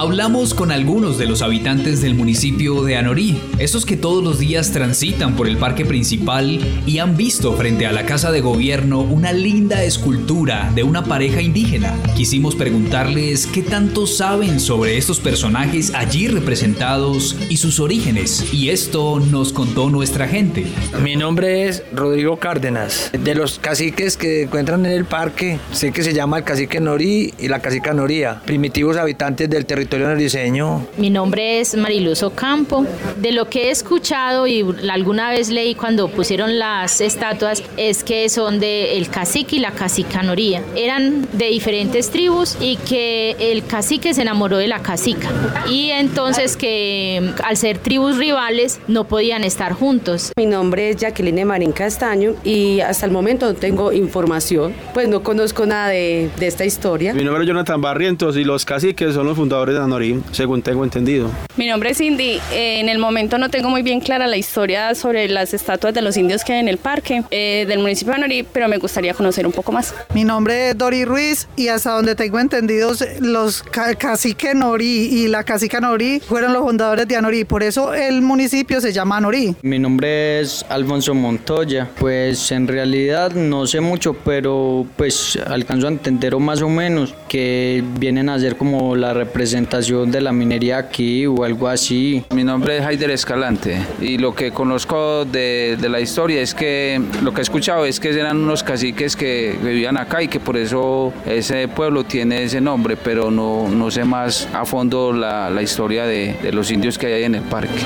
Hablamos 0.00 0.54
con 0.54 0.72
algunos 0.72 1.18
de 1.18 1.26
los 1.26 1.42
habitantes 1.42 2.00
del 2.00 2.14
municipio 2.14 2.82
de 2.84 2.96
Anorí, 2.96 3.38
esos 3.58 3.84
que 3.84 3.98
todos 3.98 4.24
los 4.24 4.38
días 4.38 4.72
transitan 4.72 5.36
por 5.36 5.46
el 5.46 5.58
parque 5.58 5.84
principal 5.84 6.58
y 6.86 7.00
han 7.00 7.18
visto 7.18 7.52
frente 7.52 7.86
a 7.86 7.92
la 7.92 8.06
casa 8.06 8.32
de 8.32 8.40
gobierno 8.40 9.02
una 9.02 9.34
linda 9.34 9.84
escultura 9.84 10.72
de 10.74 10.84
una 10.84 11.04
pareja 11.04 11.42
indígena. 11.42 11.94
Quisimos 12.16 12.54
preguntarles 12.54 13.46
qué 13.46 13.60
tanto 13.60 14.06
saben 14.06 14.58
sobre 14.58 14.96
estos 14.96 15.20
personajes 15.20 15.92
allí 15.94 16.28
representados 16.28 17.36
y 17.50 17.58
sus 17.58 17.78
orígenes, 17.78 18.54
y 18.54 18.70
esto 18.70 19.20
nos 19.20 19.52
contó 19.52 19.90
nuestra 19.90 20.26
gente. 20.26 20.64
Mi 21.02 21.14
nombre 21.14 21.68
es 21.68 21.82
Rodrigo 21.92 22.38
Cárdenas. 22.38 23.10
De 23.12 23.34
los 23.34 23.58
caciques 23.58 24.16
que 24.16 24.44
encuentran 24.44 24.86
en 24.86 24.92
el 24.92 25.04
parque, 25.04 25.58
sé 25.72 25.92
que 25.92 26.02
se 26.02 26.14
llama 26.14 26.38
el 26.38 26.44
cacique 26.44 26.80
Norí 26.80 27.34
y 27.38 27.48
la 27.48 27.60
cacica 27.60 27.92
Noría, 27.92 28.40
primitivos 28.46 28.96
habitantes 28.96 29.50
del 29.50 29.66
territorio 29.66 29.89
diseño. 29.90 30.86
Mi 30.96 31.10
nombre 31.10 31.60
es 31.60 31.74
Mariluz 31.74 32.22
Ocampo. 32.22 32.86
De 33.16 33.32
lo 33.32 33.48
que 33.48 33.68
he 33.68 33.70
escuchado 33.70 34.46
y 34.46 34.64
alguna 34.90 35.30
vez 35.30 35.50
leí 35.50 35.74
cuando 35.74 36.08
pusieron 36.08 36.58
las 36.58 37.00
estatuas 37.00 37.62
es 37.76 38.04
que 38.04 38.28
son 38.28 38.60
de 38.60 38.96
el 38.98 39.08
cacique 39.08 39.56
y 39.56 39.58
la 39.58 39.72
cacicanoría. 39.72 40.62
Eran 40.76 41.26
de 41.32 41.46
diferentes 41.46 42.10
tribus 42.10 42.56
y 42.60 42.76
que 42.76 43.36
el 43.40 43.66
cacique 43.66 44.14
se 44.14 44.22
enamoró 44.22 44.58
de 44.58 44.68
la 44.68 44.80
cacica. 44.80 45.28
Y 45.68 45.90
entonces 45.90 46.56
que 46.56 47.32
al 47.42 47.56
ser 47.56 47.78
tribus 47.78 48.16
rivales 48.16 48.80
no 48.86 49.04
podían 49.04 49.42
estar 49.42 49.72
juntos. 49.72 50.32
Mi 50.36 50.46
nombre 50.46 50.90
es 50.90 50.96
Jacqueline 50.96 51.44
Marín 51.44 51.72
Castaño 51.72 52.34
y 52.44 52.80
hasta 52.80 53.06
el 53.06 53.12
momento 53.12 53.46
no 53.46 53.54
tengo 53.54 53.92
información, 53.92 54.72
pues 54.94 55.08
no 55.08 55.22
conozco 55.22 55.66
nada 55.66 55.88
de, 55.88 56.30
de 56.38 56.46
esta 56.46 56.64
historia. 56.64 57.12
Mi 57.12 57.24
nombre 57.24 57.42
es 57.42 57.48
Jonathan 57.48 57.80
Barrientos 57.80 58.36
y 58.36 58.44
los 58.44 58.64
caciques 58.64 59.14
son 59.14 59.26
los 59.26 59.36
fundadores 59.36 59.74
de 59.74 59.79
Anorí, 59.82 60.20
según 60.32 60.62
tengo 60.62 60.84
entendido. 60.84 61.30
Mi 61.56 61.66
nombre 61.66 61.90
es 61.90 61.98
Cindy. 61.98 62.40
Eh, 62.52 62.80
en 62.80 62.88
el 62.88 62.98
momento 62.98 63.38
no 63.38 63.48
tengo 63.48 63.70
muy 63.70 63.82
bien 63.82 64.00
clara 64.00 64.26
la 64.26 64.36
historia 64.36 64.94
sobre 64.94 65.28
las 65.28 65.54
estatuas 65.54 65.94
de 65.94 66.02
los 66.02 66.16
indios 66.16 66.44
que 66.44 66.52
hay 66.52 66.60
en 66.60 66.68
el 66.68 66.78
parque 66.78 67.22
eh, 67.30 67.64
del 67.68 67.78
municipio 67.80 68.12
de 68.12 68.18
Anorí, 68.18 68.42
pero 68.42 68.68
me 68.68 68.78
gustaría 68.78 69.14
conocer 69.14 69.46
un 69.46 69.52
poco 69.52 69.72
más. 69.72 69.94
Mi 70.14 70.24
nombre 70.24 70.70
es 70.70 70.78
Dori 70.78 71.04
Ruiz 71.04 71.48
y 71.56 71.68
hasta 71.68 71.92
donde 71.92 72.14
tengo 72.14 72.38
entendido, 72.38 72.92
los 73.20 73.62
cacique 73.62 74.54
Norí 74.54 75.08
y 75.10 75.28
la 75.28 75.44
cacica 75.44 75.80
Norí 75.80 76.20
fueron 76.20 76.52
los 76.52 76.62
fundadores 76.62 77.06
de 77.08 77.16
Anorí, 77.16 77.44
por 77.44 77.62
eso 77.62 77.94
el 77.94 78.22
municipio 78.22 78.80
se 78.80 78.92
llama 78.92 79.16
Anorí. 79.16 79.54
Mi 79.62 79.78
nombre 79.78 80.40
es 80.40 80.64
Alfonso 80.68 81.14
Montoya. 81.14 81.88
Pues 81.98 82.52
en 82.52 82.68
realidad 82.68 83.32
no 83.32 83.66
sé 83.66 83.80
mucho, 83.80 84.14
pero 84.14 84.86
pues 84.96 85.38
alcanzo 85.46 85.86
a 85.86 85.90
entender 85.90 86.36
más 86.36 86.62
o 86.62 86.68
menos 86.68 87.14
que 87.28 87.82
vienen 87.98 88.28
a 88.28 88.38
ser 88.38 88.56
como 88.56 88.96
la 88.96 89.14
representación 89.14 89.69
de 89.70 90.20
la 90.20 90.32
minería 90.32 90.78
aquí 90.78 91.26
o 91.26 91.44
algo 91.44 91.68
así. 91.68 92.24
Mi 92.34 92.42
nombre 92.42 92.78
es 92.78 92.84
Haider 92.84 93.10
Escalante 93.10 93.80
y 94.00 94.18
lo 94.18 94.34
que 94.34 94.50
conozco 94.50 95.24
de, 95.24 95.78
de, 95.80 95.88
la 95.88 96.00
historia 96.00 96.42
es 96.42 96.54
que 96.54 97.00
lo 97.22 97.32
que 97.32 97.40
he 97.40 97.42
escuchado 97.42 97.84
es 97.84 98.00
que 98.00 98.10
eran 98.10 98.38
unos 98.38 98.64
caciques 98.64 99.14
que 99.14 99.56
vivían 99.62 99.96
acá 99.96 100.24
y 100.24 100.28
que 100.28 100.40
por 100.40 100.56
eso 100.56 101.12
ese 101.24 101.68
pueblo 101.68 102.02
tiene 102.02 102.42
ese 102.42 102.60
nombre, 102.60 102.96
pero 102.96 103.30
no, 103.30 103.68
no 103.68 103.92
sé 103.92 104.02
más 104.02 104.48
a 104.52 104.64
fondo 104.64 105.12
la, 105.12 105.50
la 105.50 105.62
historia 105.62 106.04
de, 106.04 106.34
de 106.42 106.52
los 106.52 106.72
indios 106.72 106.98
que 106.98 107.06
hay 107.06 107.22
en 107.22 107.36
el 107.36 107.42
parque. 107.42 107.80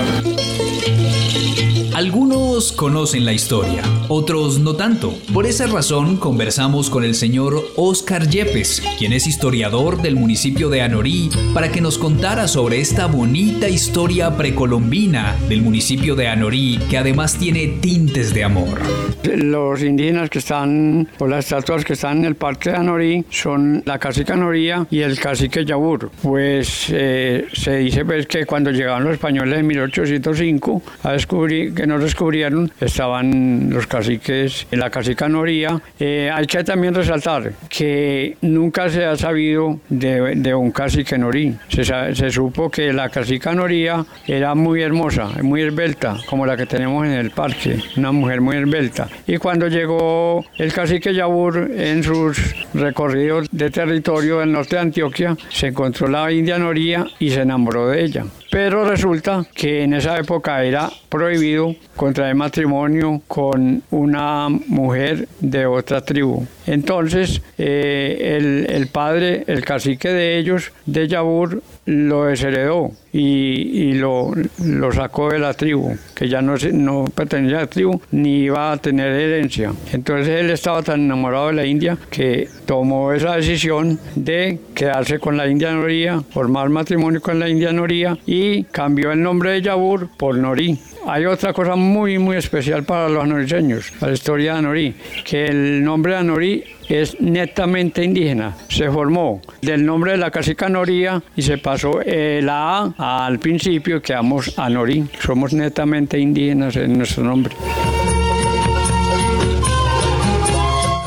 Algunos 1.94 2.72
conocen 2.72 3.24
la 3.24 3.33
historia, 3.33 3.80
otros 4.09 4.59
no 4.59 4.74
tanto. 4.74 5.14
Por 5.33 5.46
esa 5.46 5.68
razón 5.68 6.16
conversamos 6.16 6.90
con 6.90 7.04
el 7.04 7.14
señor 7.14 7.54
Oscar 7.76 8.28
Yepes, 8.28 8.83
quien 8.98 9.12
es 9.12 9.28
historiador 9.28 10.02
del 10.02 10.16
municipio 10.16 10.68
de 10.70 10.83
Anorí, 10.83 11.30
para 11.54 11.70
que 11.70 11.80
nos 11.80 11.96
contara 11.96 12.48
sobre 12.48 12.80
esta 12.80 13.07
bonita 13.07 13.68
historia 13.68 14.37
precolombina 14.37 15.37
del 15.48 15.62
municipio 15.62 16.16
de 16.16 16.26
Anorí, 16.26 16.80
que 16.90 16.98
además 16.98 17.38
tiene 17.38 17.78
tintes 17.80 18.35
de 18.35 18.42
amor. 18.42 18.80
Los 19.22 19.80
indígenas 19.83 20.30
que 20.30 20.40
están, 20.40 21.09
o 21.18 21.28
las 21.28 21.44
estatuas 21.44 21.85
que 21.85 21.92
están 21.92 22.18
en 22.18 22.24
el 22.24 22.35
parque 22.35 22.70
de 22.70 22.76
Anorí, 22.76 23.24
son 23.30 23.85
la 23.87 24.00
cacique 24.00 24.33
Anoría 24.33 24.85
y 24.90 25.00
el 25.00 25.18
cacique 25.18 25.64
Yabur. 25.64 26.11
Pues 26.22 26.87
eh, 26.90 27.46
se 27.52 27.76
dice 27.78 28.04
pues, 28.04 28.26
que 28.26 28.46
cuando 28.46 28.72
llegaron 28.72 29.04
los 29.04 29.14
españoles 29.14 29.61
en 29.61 29.66
1805 29.68 30.83
a 31.04 31.12
descubrir 31.12 31.72
nos 31.87 32.03
descubrieron 32.03 32.70
estaban 32.81 33.70
los 33.70 33.87
caciques 33.87 34.66
en 34.70 34.81
la 34.81 34.90
cacica 34.90 35.29
Noría. 35.29 35.81
Eh, 35.99 36.31
hay 36.33 36.47
que 36.47 36.64
también 36.64 36.94
resaltar 36.94 37.53
que 37.68 38.37
nunca 38.42 38.88
se 38.88 39.05
ha 39.05 39.16
sabido 39.16 39.81
de, 39.88 40.55
un 40.55 40.70
cacique 40.70 41.18
norí. 41.18 41.55
Se, 41.68 41.85
se, 41.85 42.31
supo 42.31 42.70
que 42.70 42.92
la 42.92 43.09
cacica 43.09 43.55
Noría 43.55 44.05
era 44.27 44.55
muy 44.55 44.83
hermosa, 44.83 45.29
muy 45.42 45.62
esbelta, 45.62 46.16
como 46.29 46.47
la 46.47 46.57
que 46.57 46.66
tenemos 46.66 47.07
en 47.07 47.12
el 47.12 47.31
parque, 47.31 47.79
una 47.97 48.12
mujer 48.12 48.40
muy 48.40 48.57
esbelta. 48.57 49.09
Y 49.27 49.37
cuando 49.38 49.68
llegó 49.68 50.44
el 50.57 50.73
cacique 50.73 51.14
Yabur 51.14 51.70
en 51.77 52.03
sus 52.03 52.38
recorridos 52.75 53.49
de 53.51 53.70
territorio 53.70 54.38
del 54.38 54.53
norte 54.53 54.77
de 54.77 54.83
Antioquia, 54.83 55.37
se 55.51 55.68
encontró 55.68 56.09
la 56.09 56.31
India 56.33 56.59
Noría 56.59 57.07
y 57.18 57.31
se 57.31 57.42
enamoró 57.42 57.88
de 57.88 58.05
ella. 58.05 58.25
Pero 58.54 58.84
resulta 58.84 59.44
que 59.52 59.82
en 59.82 59.94
esa 59.94 60.16
época 60.16 60.62
era 60.62 60.88
prohibido 61.08 61.74
contraer 61.96 62.36
matrimonio 62.36 63.20
con 63.26 63.82
una 63.90 64.48
mujer 64.48 65.26
de 65.40 65.66
otra 65.66 66.02
tribu. 66.02 66.46
Entonces, 66.64 67.42
eh, 67.58 68.36
el, 68.36 68.66
el, 68.70 68.86
padre, 68.86 69.42
el 69.48 69.64
cacique 69.64 70.08
de 70.08 70.38
ellos, 70.38 70.70
de 70.86 71.08
Yabur, 71.08 71.64
lo 71.87 72.25
desheredó 72.25 72.92
y, 73.12 73.20
y 73.20 73.92
lo, 73.94 74.33
lo, 74.64 74.92
sacó 74.92 75.31
de 75.31 75.38
la 75.38 75.55
tribu, 75.55 75.97
que 76.14 76.29
ya 76.29 76.42
no, 76.42 76.55
no 76.73 77.05
pertenecía 77.14 77.59
a 77.59 77.61
la 77.62 77.66
tribu 77.66 78.01
ni 78.11 78.44
iba 78.44 78.73
a 78.73 78.77
tener 78.79 79.12
herencia. 79.12 79.73
Entonces 79.92 80.40
él 80.40 80.51
estaba 80.51 80.83
tan 80.83 81.01
enamorado 81.01 81.49
de 81.49 81.55
la 81.55 81.66
India 81.66 81.97
que 82.11 82.49
tomó 82.66 83.12
esa 83.12 83.37
decisión 83.37 83.99
de 84.14 84.59
quedarse 84.75 85.18
con 85.18 85.37
la 85.37 85.49
India 85.49 85.73
Noría, 85.73 86.20
formar 86.31 86.68
matrimonio 86.68 87.20
con 87.20 87.38
la 87.38 87.49
India 87.49 87.73
Noría 87.73 88.16
y 88.27 88.64
cambió 88.64 89.12
el 89.12 89.23
nombre 89.23 89.53
de 89.53 89.62
Yabur 89.62 90.09
por 90.16 90.37
Norí. 90.37 90.79
Hay 91.06 91.26
otra 91.26 91.52
cosa 91.52 91.76
muy, 91.76 92.18
muy 92.18 92.36
especial 92.36 92.84
para 92.84 93.08
los 93.10 93.22
anoriseños, 93.22 93.92
la 94.00 94.12
historia 94.12 94.52
de 94.52 94.58
Anorí, 94.58 94.94
que 95.24 95.44
el 95.44 95.84
nombre 95.84 96.12
de 96.12 96.18
Anorí 96.18 96.64
es 96.88 97.20
netamente 97.20 98.02
indígena. 98.02 98.56
Se 98.68 98.90
formó 98.90 99.42
del 99.60 99.84
nombre 99.84 100.12
de 100.12 100.16
la 100.16 100.30
cacica 100.30 100.68
Noría 100.68 101.22
y 101.36 101.42
se 101.42 101.58
pasó 101.58 102.00
la 102.06 102.92
A 102.96 103.26
al 103.26 103.38
principio, 103.38 104.00
quedamos 104.00 104.58
Anorí. 104.58 105.04
Somos 105.20 105.52
netamente 105.52 106.18
indígenas 106.18 106.76
en 106.76 106.96
nuestro 106.96 107.22
nombre. 107.22 107.54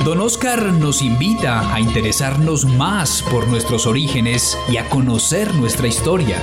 Don 0.05 0.21
Oscar 0.21 0.61
nos 0.63 1.01
invita 1.01 1.73
a 1.73 1.79
interesarnos 1.81 2.65
más 2.65 3.23
por 3.23 3.47
nuestros 3.47 3.87
orígenes 3.87 4.57
y 4.69 4.77
a 4.77 4.87
conocer 4.87 5.53
nuestra 5.55 5.87
historia. 5.87 6.37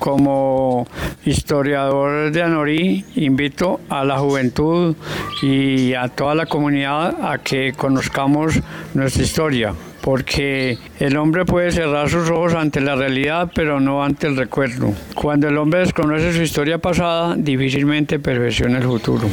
Como 0.00 0.88
historiador 1.24 2.32
de 2.32 2.42
Anorí, 2.42 3.04
invito 3.14 3.80
a 3.88 4.02
la 4.02 4.18
juventud 4.18 4.96
y 5.42 5.94
a 5.94 6.08
toda 6.08 6.34
la 6.34 6.46
comunidad 6.46 7.16
a 7.22 7.38
que 7.38 7.74
conozcamos 7.74 8.58
nuestra 8.94 9.22
historia 9.22 9.74
porque 10.02 10.78
el 10.98 11.16
hombre 11.16 11.44
puede 11.44 11.72
cerrar 11.72 12.08
sus 12.08 12.30
ojos 12.30 12.54
ante 12.54 12.80
la 12.80 12.96
realidad, 12.96 13.50
pero 13.54 13.80
no 13.80 14.02
ante 14.02 14.26
el 14.26 14.36
recuerdo. 14.36 14.92
Cuando 15.14 15.48
el 15.48 15.58
hombre 15.58 15.80
desconoce 15.80 16.32
su 16.32 16.42
historia 16.42 16.78
pasada, 16.78 17.34
difícilmente 17.36 18.18
perfecciona 18.18 18.78
el 18.78 18.84
futuro. 18.84 19.28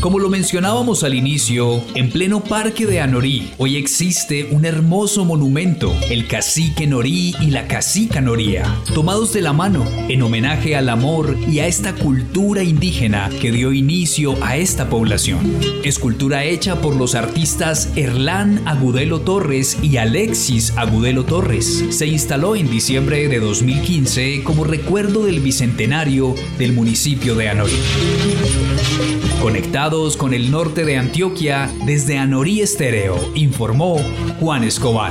Como 0.00 0.20
lo 0.20 0.28
mencionábamos 0.30 1.02
al 1.02 1.12
inicio, 1.12 1.82
en 1.96 2.08
pleno 2.10 2.40
parque 2.42 2.86
de 2.86 3.00
Anorí, 3.00 3.50
hoy 3.58 3.76
existe 3.76 4.48
un 4.52 4.64
hermoso 4.64 5.24
monumento, 5.24 5.92
el 6.08 6.28
cacique 6.28 6.86
Norí 6.86 7.34
y 7.40 7.50
la 7.50 7.66
cacica 7.66 8.20
Noría, 8.20 8.64
tomados 8.94 9.32
de 9.32 9.42
la 9.42 9.52
mano 9.52 9.84
en 10.08 10.22
homenaje 10.22 10.76
al 10.76 10.88
amor 10.88 11.36
y 11.50 11.58
a 11.58 11.66
esta 11.66 11.94
cultura 11.94 12.62
indígena 12.62 13.28
que 13.40 13.50
dio 13.50 13.72
inicio 13.72 14.36
a 14.40 14.56
esta 14.56 14.88
población. 14.88 15.40
Escultura 15.82 16.44
hecha 16.44 16.80
por 16.80 16.94
los 16.94 17.16
artistas 17.16 17.90
Erlán 17.98 18.62
Agudelo 18.68 19.22
Torres 19.22 19.76
y 19.82 19.96
Alexis 19.96 20.72
Agudelo 20.76 21.24
Torres. 21.24 21.84
Se 21.90 22.06
instaló 22.06 22.54
en 22.54 22.70
diciembre 22.70 23.26
de 23.26 23.40
2015 23.40 24.44
como 24.44 24.62
recuerdo 24.62 25.26
del 25.26 25.40
bicentenario 25.40 26.36
del 26.58 26.74
municipio 26.74 27.34
de 27.34 27.48
Anorí. 27.48 27.72
Conectados 29.42 30.16
con 30.16 30.32
el 30.32 30.52
norte 30.52 30.84
de 30.84 30.96
Antioquia 30.96 31.68
desde 31.86 32.18
Anorí 32.18 32.60
Estéreo, 32.60 33.18
informó 33.34 33.98
Juan 34.38 34.62
Escobar. 34.62 35.10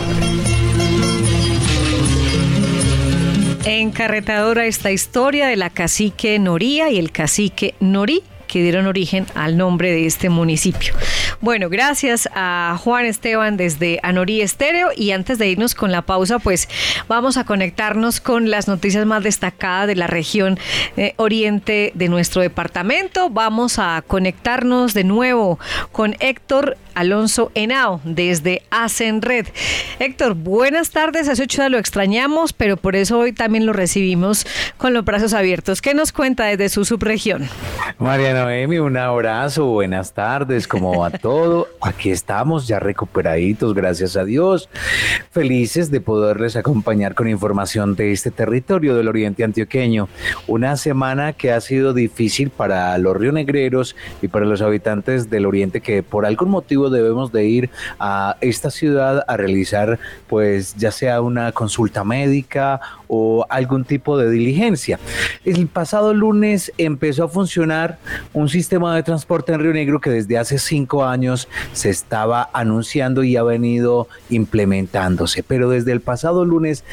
Encarretadora 3.66 4.66
esta 4.66 4.94
historia 4.94 5.48
de 5.48 5.58
la 5.58 5.72
cacique 5.72 6.40
Noría 6.40 6.90
y 6.90 7.00
el 7.00 7.12
cacique 7.12 7.76
Norí 7.82 8.24
que 8.48 8.64
dieron 8.64 8.88
origen 8.88 9.26
al 9.36 9.58
nombre 9.58 9.92
de 9.92 10.06
este 10.06 10.30
municipio. 10.30 10.94
Bueno, 11.40 11.70
gracias 11.70 12.28
a 12.34 12.78
Juan 12.84 13.06
Esteban 13.06 13.58
desde 13.58 14.00
Anorí 14.02 14.42
Estéreo 14.42 14.90
y 14.96 15.12
antes 15.12 15.38
de 15.38 15.48
irnos 15.48 15.76
con 15.76 15.92
la 15.92 16.02
pausa, 16.02 16.40
pues 16.40 16.68
vamos 17.08 17.38
a 17.38 17.44
conectarnos 17.44 18.20
con 18.20 18.50
las 18.50 18.68
noticias 18.68 19.06
más 19.06 19.24
destacadas 19.24 19.88
de 19.88 19.96
la 19.96 20.08
región 20.08 20.58
eh, 20.96 21.14
oriente 21.18 21.92
de 21.94 22.10
nuestro 22.10 22.42
departamento. 22.42 23.30
Vamos 23.30 23.78
a 23.78 24.04
conectarnos 24.06 24.94
de 24.94 25.04
nuevo 25.04 25.60
con 25.92 26.16
Héctor 26.20 26.78
Alonso 26.98 27.52
Henao 27.54 28.02
desde 28.04 28.64
Red. 29.22 29.46
Héctor, 30.00 30.34
buenas 30.34 30.90
tardes. 30.90 31.30
Hace 31.30 31.44
ocho 31.44 31.62
días 31.62 31.72
lo 31.72 31.78
extrañamos, 31.78 32.54
pero 32.54 32.76
por 32.76 32.96
eso 32.96 33.20
hoy 33.20 33.34
también 33.34 33.68
lo 33.68 33.74
recibimos 33.74 34.48
con 34.78 34.96
los 34.96 35.06
brazos 35.06 35.36
abiertos. 35.36 35.82
¿Qué 35.82 35.94
nos 35.94 36.12
cuenta 36.12 36.46
desde 36.46 36.70
su 36.70 36.86
subregión? 36.86 37.48
María 38.00 38.34
Noemi, 38.34 38.80
un 38.80 38.98
abrazo. 38.98 39.66
Buenas 39.66 40.14
tardes. 40.14 40.68
¿Cómo 40.68 41.00
va 41.00 41.10
todo? 41.22 41.68
Aquí 41.82 42.10
estamos 42.10 42.68
ya 42.68 42.80
recuperaditos, 42.80 43.76
gracias 43.76 44.18
a 44.18 44.26
Dios. 44.26 44.68
Felices 45.30 45.92
de 45.92 46.02
poderles 46.02 46.56
acompañar 46.56 47.14
con 47.14 47.28
información 47.28 47.96
de 47.96 48.12
este 48.12 48.32
territorio 48.32 48.96
del 48.96 49.08
oriente 49.08 49.44
antioqueño. 49.44 50.10
Una 50.48 50.78
semana 50.78 51.34
que 51.34 51.52
ha 51.52 51.62
sido 51.62 51.94
difícil 51.94 52.50
para 52.50 52.98
los 52.98 53.16
rionegreros 53.16 53.96
y 54.24 54.30
para 54.30 54.46
los 54.46 54.64
habitantes 54.64 55.30
del 55.30 55.46
oriente 55.46 55.82
que 55.82 56.02
por 56.02 56.26
algún 56.26 56.50
motivo 56.50 56.87
debemos 56.90 57.32
de 57.32 57.46
ir 57.46 57.70
a 58.00 58.38
esta 58.42 58.72
ciudad 58.72 59.24
a 59.28 59.38
realizar 59.38 60.00
pues 60.28 60.76
ya 60.76 60.92
sea 60.92 61.22
una 61.22 61.52
consulta 61.52 62.04
médica 62.04 62.80
o 63.08 63.46
algún 63.50 63.86
tipo 63.86 64.18
de 64.18 64.30
diligencia. 64.30 65.00
El 65.46 65.68
pasado 65.68 66.14
lunes 66.14 66.72
empezó 66.78 67.26
a 67.26 67.30
funcionar 67.30 68.00
un 68.34 68.50
sistema 68.50 68.96
de 68.96 69.04
transporte 69.04 69.54
en 69.54 69.60
Río 69.60 69.74
Negro 69.74 70.02
que 70.02 70.10
desde 70.10 70.38
hace 70.38 70.58
cinco 70.58 71.06
años 71.06 71.48
se 71.74 71.90
estaba 71.90 72.50
anunciando 72.54 73.24
y 73.24 73.38
ha 73.38 73.44
venido 73.44 74.08
implementándose, 74.30 75.44
pero 75.44 75.70
desde 75.70 75.92
el 75.92 76.02
pasado 76.02 76.46
lunes 76.46 76.84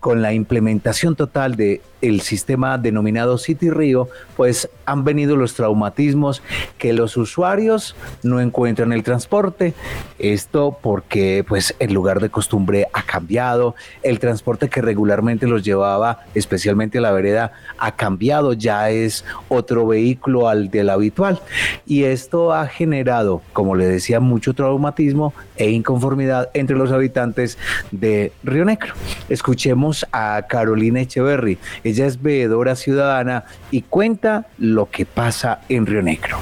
con 0.00 0.22
la 0.22 0.32
implementación 0.32 1.16
total 1.16 1.56
de 1.56 1.80
el 2.02 2.20
sistema 2.20 2.78
denominado 2.78 3.38
City 3.38 3.70
Río, 3.70 4.08
pues 4.36 4.68
han 4.84 5.04
venido 5.04 5.36
los 5.36 5.54
traumatismos 5.54 6.42
que 6.76 6.92
los 6.92 7.16
usuarios 7.16 7.94
no 8.24 8.40
encuentran 8.40 8.92
el 8.92 9.04
transporte. 9.04 9.72
Esto 10.18 10.76
porque 10.82 11.44
pues 11.48 11.74
el 11.78 11.94
lugar 11.94 12.20
de 12.20 12.28
costumbre 12.28 12.88
ha 12.92 13.04
cambiado, 13.04 13.76
el 14.02 14.18
transporte 14.18 14.68
que 14.68 14.82
regularmente 14.82 15.46
los 15.46 15.61
llevaba 15.62 16.24
especialmente 16.34 16.98
a 16.98 17.00
la 17.00 17.12
vereda 17.12 17.52
ha 17.78 17.92
cambiado, 17.92 18.52
ya 18.52 18.90
es 18.90 19.24
otro 19.48 19.86
vehículo 19.86 20.48
al 20.48 20.70
del 20.70 20.90
habitual. 20.90 21.40
Y 21.86 22.04
esto 22.04 22.52
ha 22.52 22.66
generado, 22.66 23.42
como 23.52 23.74
le 23.74 23.86
decía, 23.86 24.20
mucho 24.20 24.54
traumatismo 24.54 25.34
e 25.56 25.70
inconformidad 25.70 26.50
entre 26.54 26.76
los 26.76 26.92
habitantes 26.92 27.58
de 27.90 28.32
Río 28.42 28.64
Negro. 28.64 28.94
Escuchemos 29.28 30.06
a 30.12 30.42
Carolina 30.48 31.00
Echeverry. 31.00 31.58
Ella 31.84 32.06
es 32.06 32.20
veedora 32.20 32.76
ciudadana 32.76 33.44
y 33.70 33.82
cuenta 33.82 34.46
lo 34.58 34.90
que 34.90 35.06
pasa 35.06 35.60
en 35.68 35.86
Río 35.86 36.02
Negro. 36.02 36.38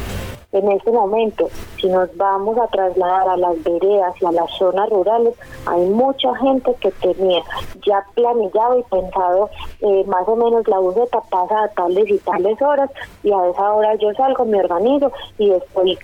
En 0.53 0.69
este 0.73 0.91
momento, 0.91 1.49
si 1.81 1.87
nos 1.87 2.15
vamos 2.17 2.59
a 2.59 2.67
trasladar 2.67 3.29
a 3.29 3.37
las 3.37 3.63
veredas 3.63 4.13
y 4.21 4.27
a 4.27 4.33
las 4.33 4.51
zonas 4.59 4.91
rurales, 4.91 5.35
hay 5.67 5.87
mucha 5.91 6.35
gente 6.39 6.75
que 6.81 6.91
tenía 6.91 7.41
ya 7.87 8.05
planillado 8.15 8.81
y 8.81 8.83
pensado 8.83 9.49
eh, 9.81 10.05
más 10.09 10.27
o 10.27 10.35
menos 10.35 10.67
la 10.67 10.81
buseta 10.81 11.21
pasa 11.31 11.63
a 11.63 11.69
tales 11.69 12.09
y 12.09 12.19
tales 12.19 12.61
horas 12.61 12.91
y 13.23 13.31
a 13.31 13.47
esa 13.47 13.73
hora 13.73 13.95
yo 13.95 14.13
salgo, 14.15 14.45
me 14.45 14.59
organizo 14.59 15.13
y 15.39 15.53
estoy 15.53 15.97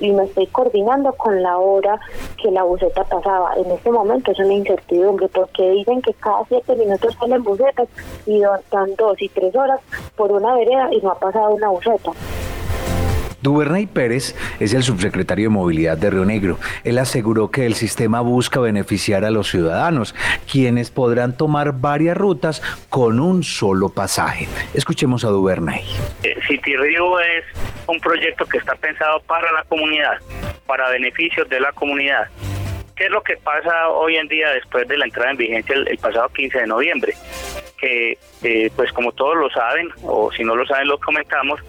y, 0.00 0.12
me 0.12 0.22
estoy 0.22 0.46
coordinando 0.46 1.12
con 1.14 1.42
la 1.42 1.58
hora 1.58 1.98
que 2.40 2.52
la 2.52 2.62
buceta 2.62 3.02
pasaba. 3.02 3.54
En 3.56 3.72
este 3.72 3.90
momento 3.90 4.30
es 4.30 4.38
una 4.38 4.54
incertidumbre 4.54 5.26
porque 5.28 5.68
dicen 5.68 6.00
que 6.00 6.14
cada 6.14 6.44
siete 6.44 6.76
minutos 6.76 7.16
salen 7.18 7.42
bucetas 7.42 7.88
y 8.24 8.40
dan 8.40 8.94
dos 8.96 9.20
y 9.20 9.28
tres 9.30 9.52
horas 9.56 9.80
por 10.14 10.30
una 10.30 10.54
vereda 10.54 10.94
y 10.94 11.00
no 11.00 11.10
ha 11.10 11.18
pasado 11.18 11.56
una 11.56 11.70
buceta. 11.70 12.12
Duvernay 13.42 13.86
Pérez 13.86 14.34
es 14.60 14.74
el 14.74 14.82
subsecretario 14.82 15.46
de 15.46 15.54
Movilidad 15.54 15.96
de 15.96 16.10
Río 16.10 16.24
Negro. 16.24 16.58
Él 16.84 16.98
aseguró 16.98 17.50
que 17.50 17.66
el 17.66 17.74
sistema 17.74 18.20
busca 18.20 18.60
beneficiar 18.60 19.24
a 19.24 19.30
los 19.30 19.48
ciudadanos, 19.48 20.14
quienes 20.50 20.90
podrán 20.90 21.36
tomar 21.36 21.72
varias 21.72 22.16
rutas 22.16 22.62
con 22.88 23.20
un 23.20 23.42
solo 23.42 23.88
pasaje. 23.88 24.46
Escuchemos 24.74 25.24
a 25.24 25.28
Duvernay. 25.28 25.82
Eh, 26.22 26.36
City 26.46 26.76
Río 26.76 27.18
es 27.20 27.44
un 27.86 27.98
proyecto 28.00 28.44
que 28.46 28.58
está 28.58 28.74
pensado 28.74 29.20
para 29.20 29.50
la 29.52 29.64
comunidad, 29.64 30.18
para 30.66 30.90
beneficios 30.90 31.48
de 31.48 31.60
la 31.60 31.72
comunidad. 31.72 32.28
¿Qué 32.96 33.06
es 33.06 33.10
lo 33.10 33.22
que 33.22 33.36
pasa 33.38 33.88
hoy 33.88 34.16
en 34.16 34.28
día 34.28 34.50
después 34.50 34.86
de 34.86 34.98
la 34.98 35.06
entrada 35.06 35.30
en 35.30 35.38
vigencia 35.38 35.74
el, 35.74 35.96
pasado 35.96 36.28
15 36.28 36.58
de 36.58 36.66
noviembre? 36.66 37.14
Que, 37.78 38.18
eh, 38.42 38.70
pues 38.76 38.92
como 38.92 39.12
todos 39.12 39.36
lo 39.36 39.48
saben, 39.48 39.88
o 40.02 40.30
si 40.30 40.44
no 40.44 40.54
lo 40.54 40.66
saben, 40.66 40.86
lo 40.86 40.98
comentamos, 40.98 41.60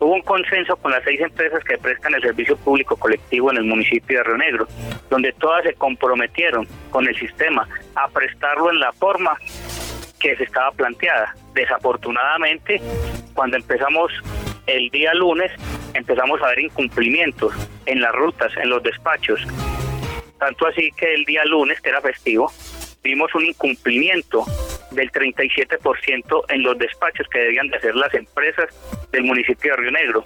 Hubo 0.00 0.14
un 0.14 0.22
consenso 0.22 0.76
con 0.76 0.92
las 0.92 1.04
seis 1.04 1.20
empresas 1.20 1.62
que 1.62 1.76
prestan 1.76 2.14
el 2.14 2.22
servicio 2.22 2.56
público 2.56 2.96
colectivo 2.96 3.50
en 3.50 3.58
el 3.58 3.64
municipio 3.64 4.16
de 4.16 4.24
Río 4.24 4.38
Negro, 4.38 4.66
donde 5.10 5.30
todas 5.34 5.62
se 5.62 5.74
comprometieron 5.74 6.66
con 6.88 7.06
el 7.06 7.14
sistema 7.18 7.68
a 7.94 8.08
prestarlo 8.08 8.70
en 8.70 8.80
la 8.80 8.92
forma 8.92 9.36
que 10.18 10.36
se 10.36 10.44
estaba 10.44 10.72
planteada. 10.72 11.34
Desafortunadamente, 11.52 12.80
cuando 13.34 13.58
empezamos 13.58 14.10
el 14.66 14.88
día 14.88 15.12
lunes, 15.12 15.52
empezamos 15.92 16.40
a 16.42 16.48
ver 16.48 16.60
incumplimientos 16.60 17.52
en 17.84 18.00
las 18.00 18.14
rutas, 18.14 18.56
en 18.56 18.70
los 18.70 18.82
despachos. 18.82 19.46
Tanto 20.38 20.66
así 20.66 20.90
que 20.96 21.12
el 21.12 21.26
día 21.26 21.44
lunes, 21.44 21.78
que 21.82 21.90
era 21.90 22.00
festivo, 22.00 22.50
vimos 23.02 23.34
un 23.34 23.44
incumplimiento 23.44 24.46
del 24.90 25.10
37% 25.10 26.44
en 26.48 26.62
los 26.62 26.78
despachos 26.78 27.26
que 27.28 27.40
debían 27.40 27.68
de 27.68 27.76
hacer 27.76 27.94
las 27.94 28.12
empresas 28.14 28.66
del 29.12 29.24
municipio 29.24 29.72
de 29.72 29.76
Río 29.76 29.90
Negro. 29.90 30.22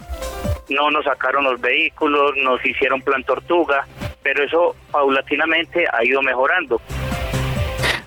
No 0.69 0.89
nos 0.91 1.05
sacaron 1.05 1.43
los 1.43 1.61
vehículos, 1.61 2.33
nos 2.37 2.63
hicieron 2.65 3.01
plan 3.01 3.23
tortuga, 3.23 3.85
pero 4.23 4.43
eso 4.43 4.75
paulatinamente 4.91 5.85
ha 5.91 6.03
ido 6.03 6.21
mejorando. 6.21 6.81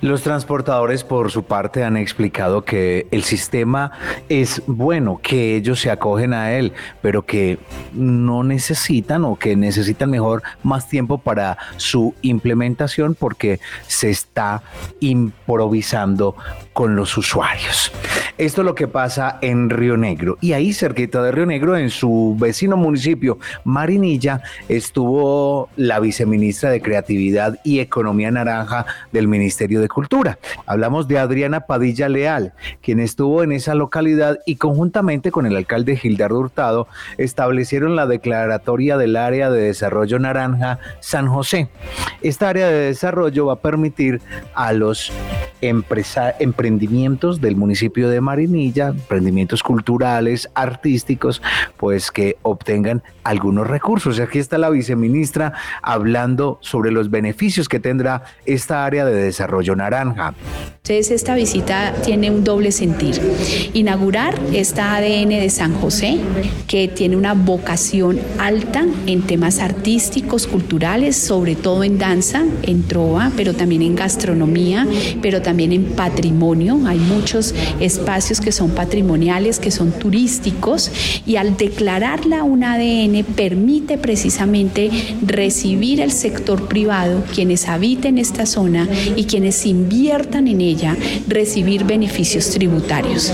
Los 0.00 0.22
transportadores, 0.22 1.02
por 1.02 1.32
su 1.32 1.42
parte, 1.42 1.82
han 1.82 1.96
explicado 1.96 2.64
que 2.64 3.08
el 3.10 3.24
sistema 3.24 3.90
es 4.28 4.62
bueno, 4.68 5.18
que 5.20 5.56
ellos 5.56 5.80
se 5.80 5.90
acogen 5.90 6.32
a 6.34 6.52
él, 6.52 6.72
pero 7.02 7.26
que 7.26 7.58
no 7.92 8.44
necesitan 8.44 9.24
o 9.24 9.36
que 9.36 9.56
necesitan 9.56 10.10
mejor 10.10 10.42
más 10.62 10.88
tiempo 10.88 11.18
para 11.18 11.58
su 11.78 12.14
implementación 12.22 13.16
porque 13.16 13.58
se 13.88 14.10
está 14.10 14.62
improvisando 15.00 16.36
con 16.72 16.94
los 16.94 17.16
usuarios. 17.18 17.90
Esto 18.38 18.60
es 18.60 18.64
lo 18.64 18.76
que 18.76 18.86
pasa 18.86 19.38
en 19.42 19.68
Río 19.68 19.96
Negro. 19.96 20.38
Y 20.40 20.52
ahí 20.52 20.72
cerquita 20.72 21.20
de 21.24 21.32
Río 21.32 21.44
Negro, 21.44 21.76
en 21.76 21.90
su 21.90 22.36
vecino 22.38 22.76
municipio, 22.76 23.40
Marinilla, 23.64 24.42
estuvo 24.68 25.68
la 25.74 25.98
viceministra 25.98 26.70
de 26.70 26.80
Creatividad 26.80 27.58
y 27.64 27.80
Economía 27.80 28.30
Naranja 28.30 28.86
del 29.10 29.26
Ministerio 29.26 29.80
de 29.80 29.87
Cultura. 29.88 30.38
Hablamos 30.66 31.08
de 31.08 31.18
Adriana 31.18 31.60
Padilla 31.60 32.08
Leal, 32.08 32.52
quien 32.82 33.00
estuvo 33.00 33.42
en 33.42 33.52
esa 33.52 33.74
localidad 33.74 34.38
y 34.46 34.56
conjuntamente 34.56 35.30
con 35.30 35.46
el 35.46 35.56
alcalde 35.56 35.96
Gildardo 35.96 36.38
Hurtado 36.38 36.88
establecieron 37.16 37.96
la 37.96 38.06
declaratoria 38.06 38.96
del 38.96 39.16
área 39.16 39.50
de 39.50 39.62
desarrollo 39.62 40.18
naranja 40.18 40.78
San 41.00 41.26
José. 41.28 41.68
Esta 42.22 42.48
área 42.48 42.68
de 42.68 42.86
desarrollo 42.86 43.46
va 43.46 43.54
a 43.54 43.56
permitir 43.56 44.20
a 44.54 44.72
los 44.72 45.12
emprendimientos 45.60 47.40
del 47.40 47.56
municipio 47.56 48.08
de 48.08 48.20
Marinilla, 48.20 48.88
emprendimientos 48.88 49.62
culturales, 49.62 50.48
artísticos, 50.54 51.42
pues 51.76 52.10
que 52.10 52.36
obtengan 52.42 53.02
algunos 53.24 53.66
recursos. 53.66 54.20
Aquí 54.20 54.38
está 54.38 54.58
la 54.58 54.70
viceministra 54.70 55.52
hablando 55.82 56.58
sobre 56.60 56.92
los 56.92 57.10
beneficios 57.10 57.68
que 57.68 57.80
tendrá 57.80 58.22
esta 58.46 58.84
área 58.84 59.04
de 59.04 59.14
desarrollo 59.14 59.74
naranja. 59.78 60.34
Esta 60.88 61.34
visita 61.34 61.92
tiene 62.02 62.30
un 62.30 62.44
doble 62.44 62.72
sentir. 62.72 63.20
Inaugurar 63.74 64.40
esta 64.54 64.96
ADN 64.96 65.28
de 65.28 65.50
San 65.50 65.74
José, 65.74 66.18
que 66.66 66.88
tiene 66.88 67.14
una 67.14 67.34
vocación 67.34 68.18
alta 68.38 68.86
en 69.06 69.20
temas 69.20 69.58
artísticos, 69.58 70.46
culturales, 70.46 71.14
sobre 71.16 71.56
todo 71.56 71.84
en 71.84 71.98
danza, 71.98 72.42
en 72.62 72.84
trova, 72.84 73.30
pero 73.36 73.52
también 73.52 73.82
en 73.82 73.96
gastronomía, 73.96 74.86
pero 75.20 75.42
también 75.42 75.72
en 75.72 75.84
patrimonio. 75.84 76.80
Hay 76.86 76.98
muchos 76.98 77.54
espacios 77.80 78.40
que 78.40 78.50
son 78.50 78.70
patrimoniales, 78.70 79.58
que 79.58 79.70
son 79.70 79.92
turísticos, 79.92 80.90
y 81.26 81.36
al 81.36 81.58
declararla 81.58 82.44
un 82.44 82.64
ADN 82.64 83.24
permite 83.36 83.98
precisamente 83.98 84.90
recibir 85.20 86.00
el 86.00 86.12
sector 86.12 86.66
privado, 86.66 87.22
quienes 87.34 87.68
habiten 87.68 88.16
esta 88.16 88.46
zona 88.46 88.88
y 89.16 89.24
quienes 89.24 89.66
inviertan 89.68 90.48
en 90.48 90.60
ella 90.60 90.96
recibir 91.26 91.84
beneficios 91.84 92.50
tributarios. 92.50 93.32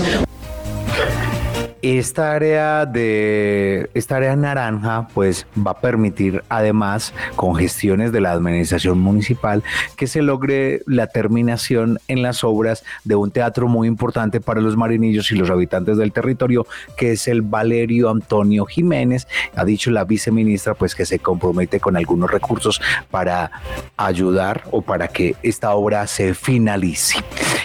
Esta 1.85 2.31
área 2.31 2.87
de 2.87 3.91
esta 3.93 4.15
área 4.15 4.35
naranja 4.35 5.07
pues 5.13 5.45
va 5.55 5.69
a 5.69 5.79
permitir 5.81 6.43
además 6.49 7.13
con 7.35 7.55
gestiones 7.55 8.11
de 8.11 8.21
la 8.21 8.31
administración 8.31 8.97
municipal 8.97 9.63
que 9.95 10.07
se 10.07 10.23
logre 10.23 10.81
la 10.87 11.05
terminación 11.05 11.99
en 12.07 12.23
las 12.23 12.43
obras 12.43 12.83
de 13.03 13.13
un 13.13 13.29
teatro 13.29 13.67
muy 13.67 13.87
importante 13.87 14.41
para 14.41 14.61
los 14.61 14.75
marinillos 14.75 15.31
y 15.31 15.35
los 15.35 15.51
habitantes 15.51 15.97
del 15.97 16.11
territorio 16.11 16.65
que 16.97 17.11
es 17.11 17.27
el 17.27 17.43
Valerio 17.43 18.09
Antonio 18.09 18.65
Jiménez. 18.65 19.27
Ha 19.55 19.63
dicho 19.63 19.91
la 19.91 20.05
viceministra 20.05 20.73
pues 20.73 20.95
que 20.95 21.05
se 21.05 21.19
compromete 21.19 21.79
con 21.79 21.97
algunos 21.97 22.31
recursos 22.31 22.81
para 23.11 23.51
ayudar 23.95 24.63
o 24.71 24.81
para 24.81 25.07
que 25.07 25.35
esta 25.43 25.75
obra 25.75 26.07
se 26.07 26.33
finalice. 26.33 27.19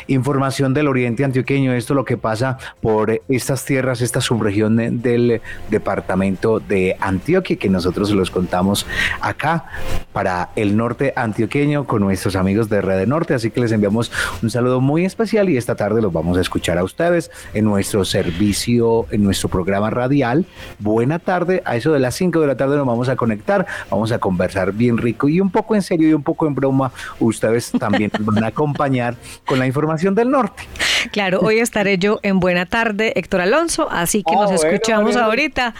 Información 0.08 0.74
del 0.74 0.88
Oriente 0.88 1.24
Antioqueño, 1.24 1.72
esto 1.72 1.94
es 1.94 1.96
lo 1.96 2.04
que 2.04 2.18
pasa 2.18 2.58
por 2.82 3.22
estas 3.28 3.64
tierras 3.64 4.02
esta 4.10 4.20
subregión 4.20 4.76
del 5.00 5.40
departamento 5.70 6.58
de 6.58 6.96
Antioquia 6.98 7.54
que 7.54 7.68
nosotros 7.68 8.10
los 8.10 8.28
contamos 8.32 8.84
acá 9.20 9.66
para 10.12 10.48
el 10.56 10.76
norte 10.76 11.12
antioqueño 11.14 11.84
con 11.84 12.02
nuestros 12.02 12.34
amigos 12.34 12.68
de 12.68 12.80
Red 12.80 13.06
Norte. 13.06 13.34
Así 13.34 13.52
que 13.52 13.60
les 13.60 13.70
enviamos 13.70 14.10
un 14.42 14.50
saludo 14.50 14.80
muy 14.80 15.04
especial 15.04 15.48
y 15.48 15.56
esta 15.56 15.76
tarde 15.76 16.02
los 16.02 16.12
vamos 16.12 16.38
a 16.38 16.40
escuchar 16.40 16.76
a 16.76 16.82
ustedes 16.82 17.30
en 17.54 17.66
nuestro 17.66 18.04
servicio, 18.04 19.06
en 19.12 19.22
nuestro 19.22 19.48
programa 19.48 19.90
radial. 19.90 20.44
Buena 20.80 21.20
tarde, 21.20 21.62
a 21.64 21.76
eso 21.76 21.92
de 21.92 22.00
las 22.00 22.16
5 22.16 22.40
de 22.40 22.48
la 22.48 22.56
tarde 22.56 22.76
nos 22.76 22.86
vamos 22.86 23.08
a 23.08 23.14
conectar, 23.14 23.64
vamos 23.90 24.10
a 24.10 24.18
conversar 24.18 24.72
bien 24.72 24.98
rico 24.98 25.28
y 25.28 25.40
un 25.40 25.50
poco 25.50 25.76
en 25.76 25.82
serio 25.82 26.08
y 26.08 26.14
un 26.14 26.24
poco 26.24 26.48
en 26.48 26.56
broma. 26.56 26.90
Ustedes 27.20 27.70
también 27.78 28.10
nos 28.18 28.26
van 28.26 28.42
a 28.42 28.48
acompañar 28.48 29.14
con 29.46 29.60
la 29.60 29.68
información 29.68 30.16
del 30.16 30.30
norte. 30.30 30.64
Claro, 31.12 31.40
hoy 31.40 31.60
estaré 31.60 31.96
yo 31.96 32.18
en 32.22 32.40
Buena 32.40 32.66
Tarde, 32.66 33.12
Héctor 33.16 33.40
Alonso, 33.40 33.89
así 33.90 34.22
que 34.22 34.34
nos 34.34 34.50
ah, 34.50 34.54
escuchamos 34.54 35.16
ahorita. 35.16 35.74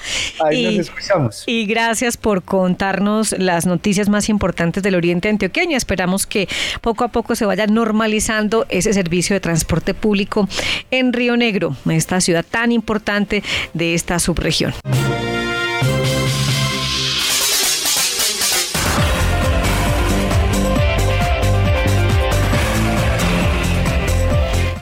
Ahí 0.44 0.66
y, 0.66 0.78
nos 0.78 0.88
escuchamos. 0.88 1.44
Y 1.46 1.66
gracias 1.66 2.16
por 2.16 2.42
contarnos 2.42 3.32
las 3.38 3.66
noticias 3.66 4.08
más 4.08 4.28
importantes 4.28 4.82
del 4.82 4.94
Oriente 4.94 5.28
Antioqueño. 5.28 5.76
Esperamos 5.76 6.26
que 6.26 6.48
poco 6.80 7.04
a 7.04 7.08
poco 7.08 7.34
se 7.34 7.46
vaya 7.46 7.66
normalizando 7.66 8.66
ese 8.68 8.92
servicio 8.92 9.34
de 9.34 9.40
transporte 9.40 9.94
público 9.94 10.48
en 10.90 11.12
Río 11.12 11.36
Negro, 11.36 11.76
esta 11.88 12.20
ciudad 12.20 12.44
tan 12.48 12.72
importante 12.72 13.42
de 13.74 13.94
esta 13.94 14.18
subregión. 14.18 14.74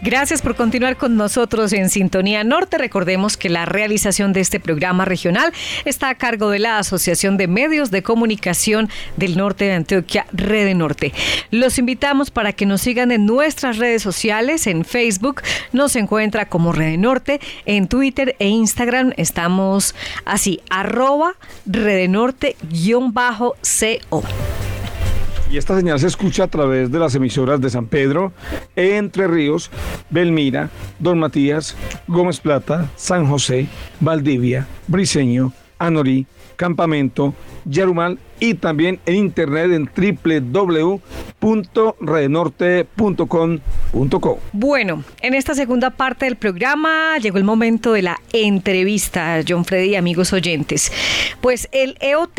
Gracias 0.08 0.40
por 0.40 0.56
continuar 0.56 0.96
con 0.96 1.16
nosotros 1.16 1.70
en 1.74 1.90
Sintonía 1.90 2.42
Norte. 2.42 2.78
Recordemos 2.78 3.36
que 3.36 3.50
la 3.50 3.66
realización 3.66 4.32
de 4.32 4.40
este 4.40 4.58
programa 4.58 5.04
regional 5.04 5.52
está 5.84 6.08
a 6.08 6.14
cargo 6.14 6.48
de 6.48 6.58
la 6.58 6.78
Asociación 6.78 7.36
de 7.36 7.46
Medios 7.46 7.90
de 7.90 8.02
Comunicación 8.02 8.88
del 9.18 9.36
Norte 9.36 9.66
de 9.66 9.74
Antioquia, 9.74 10.24
Red 10.32 10.74
Norte. 10.74 11.12
Los 11.50 11.78
invitamos 11.78 12.30
para 12.30 12.54
que 12.54 12.64
nos 12.64 12.80
sigan 12.80 13.12
en 13.12 13.26
nuestras 13.26 13.76
redes 13.76 14.00
sociales. 14.00 14.66
En 14.66 14.86
Facebook 14.86 15.42
nos 15.74 15.94
encuentra 15.94 16.48
como 16.48 16.72
Red 16.72 16.96
Norte. 16.96 17.38
En 17.66 17.86
Twitter 17.86 18.34
e 18.38 18.48
Instagram 18.48 19.12
estamos 19.18 19.94
así, 20.24 20.62
arroba 20.70 21.34
redenorte-co. 21.66 22.56
Y 25.50 25.56
esta 25.56 25.74
señal 25.76 25.98
se 25.98 26.06
escucha 26.06 26.44
a 26.44 26.48
través 26.48 26.90
de 26.92 26.98
las 26.98 27.14
emisoras 27.14 27.58
de 27.60 27.70
San 27.70 27.86
Pedro, 27.86 28.32
Entre 28.76 29.26
Ríos, 29.26 29.70
Belmira, 30.10 30.68
Don 30.98 31.18
Matías, 31.18 31.74
Gómez 32.06 32.38
Plata, 32.40 32.90
San 32.96 33.26
José, 33.26 33.66
Valdivia, 34.00 34.66
Briseño, 34.88 35.54
Anorí, 35.78 36.26
Campamento, 36.58 37.32
Yarumal 37.64 38.18
y 38.40 38.54
también 38.54 38.98
en 39.06 39.16
internet 39.16 39.72
en 39.72 39.88
www.redenorte.com.co. 41.40 44.40
Bueno, 44.52 45.04
en 45.20 45.34
esta 45.34 45.54
segunda 45.54 45.90
parte 45.90 46.24
del 46.26 46.36
programa 46.36 47.18
llegó 47.18 47.38
el 47.38 47.44
momento 47.44 47.92
de 47.92 48.02
la 48.02 48.20
entrevista, 48.32 49.40
John 49.46 49.64
Freddy 49.64 49.90
y 49.90 49.96
amigos 49.96 50.32
oyentes. 50.32 50.92
Pues 51.40 51.68
el 51.72 51.96
EOT 52.00 52.38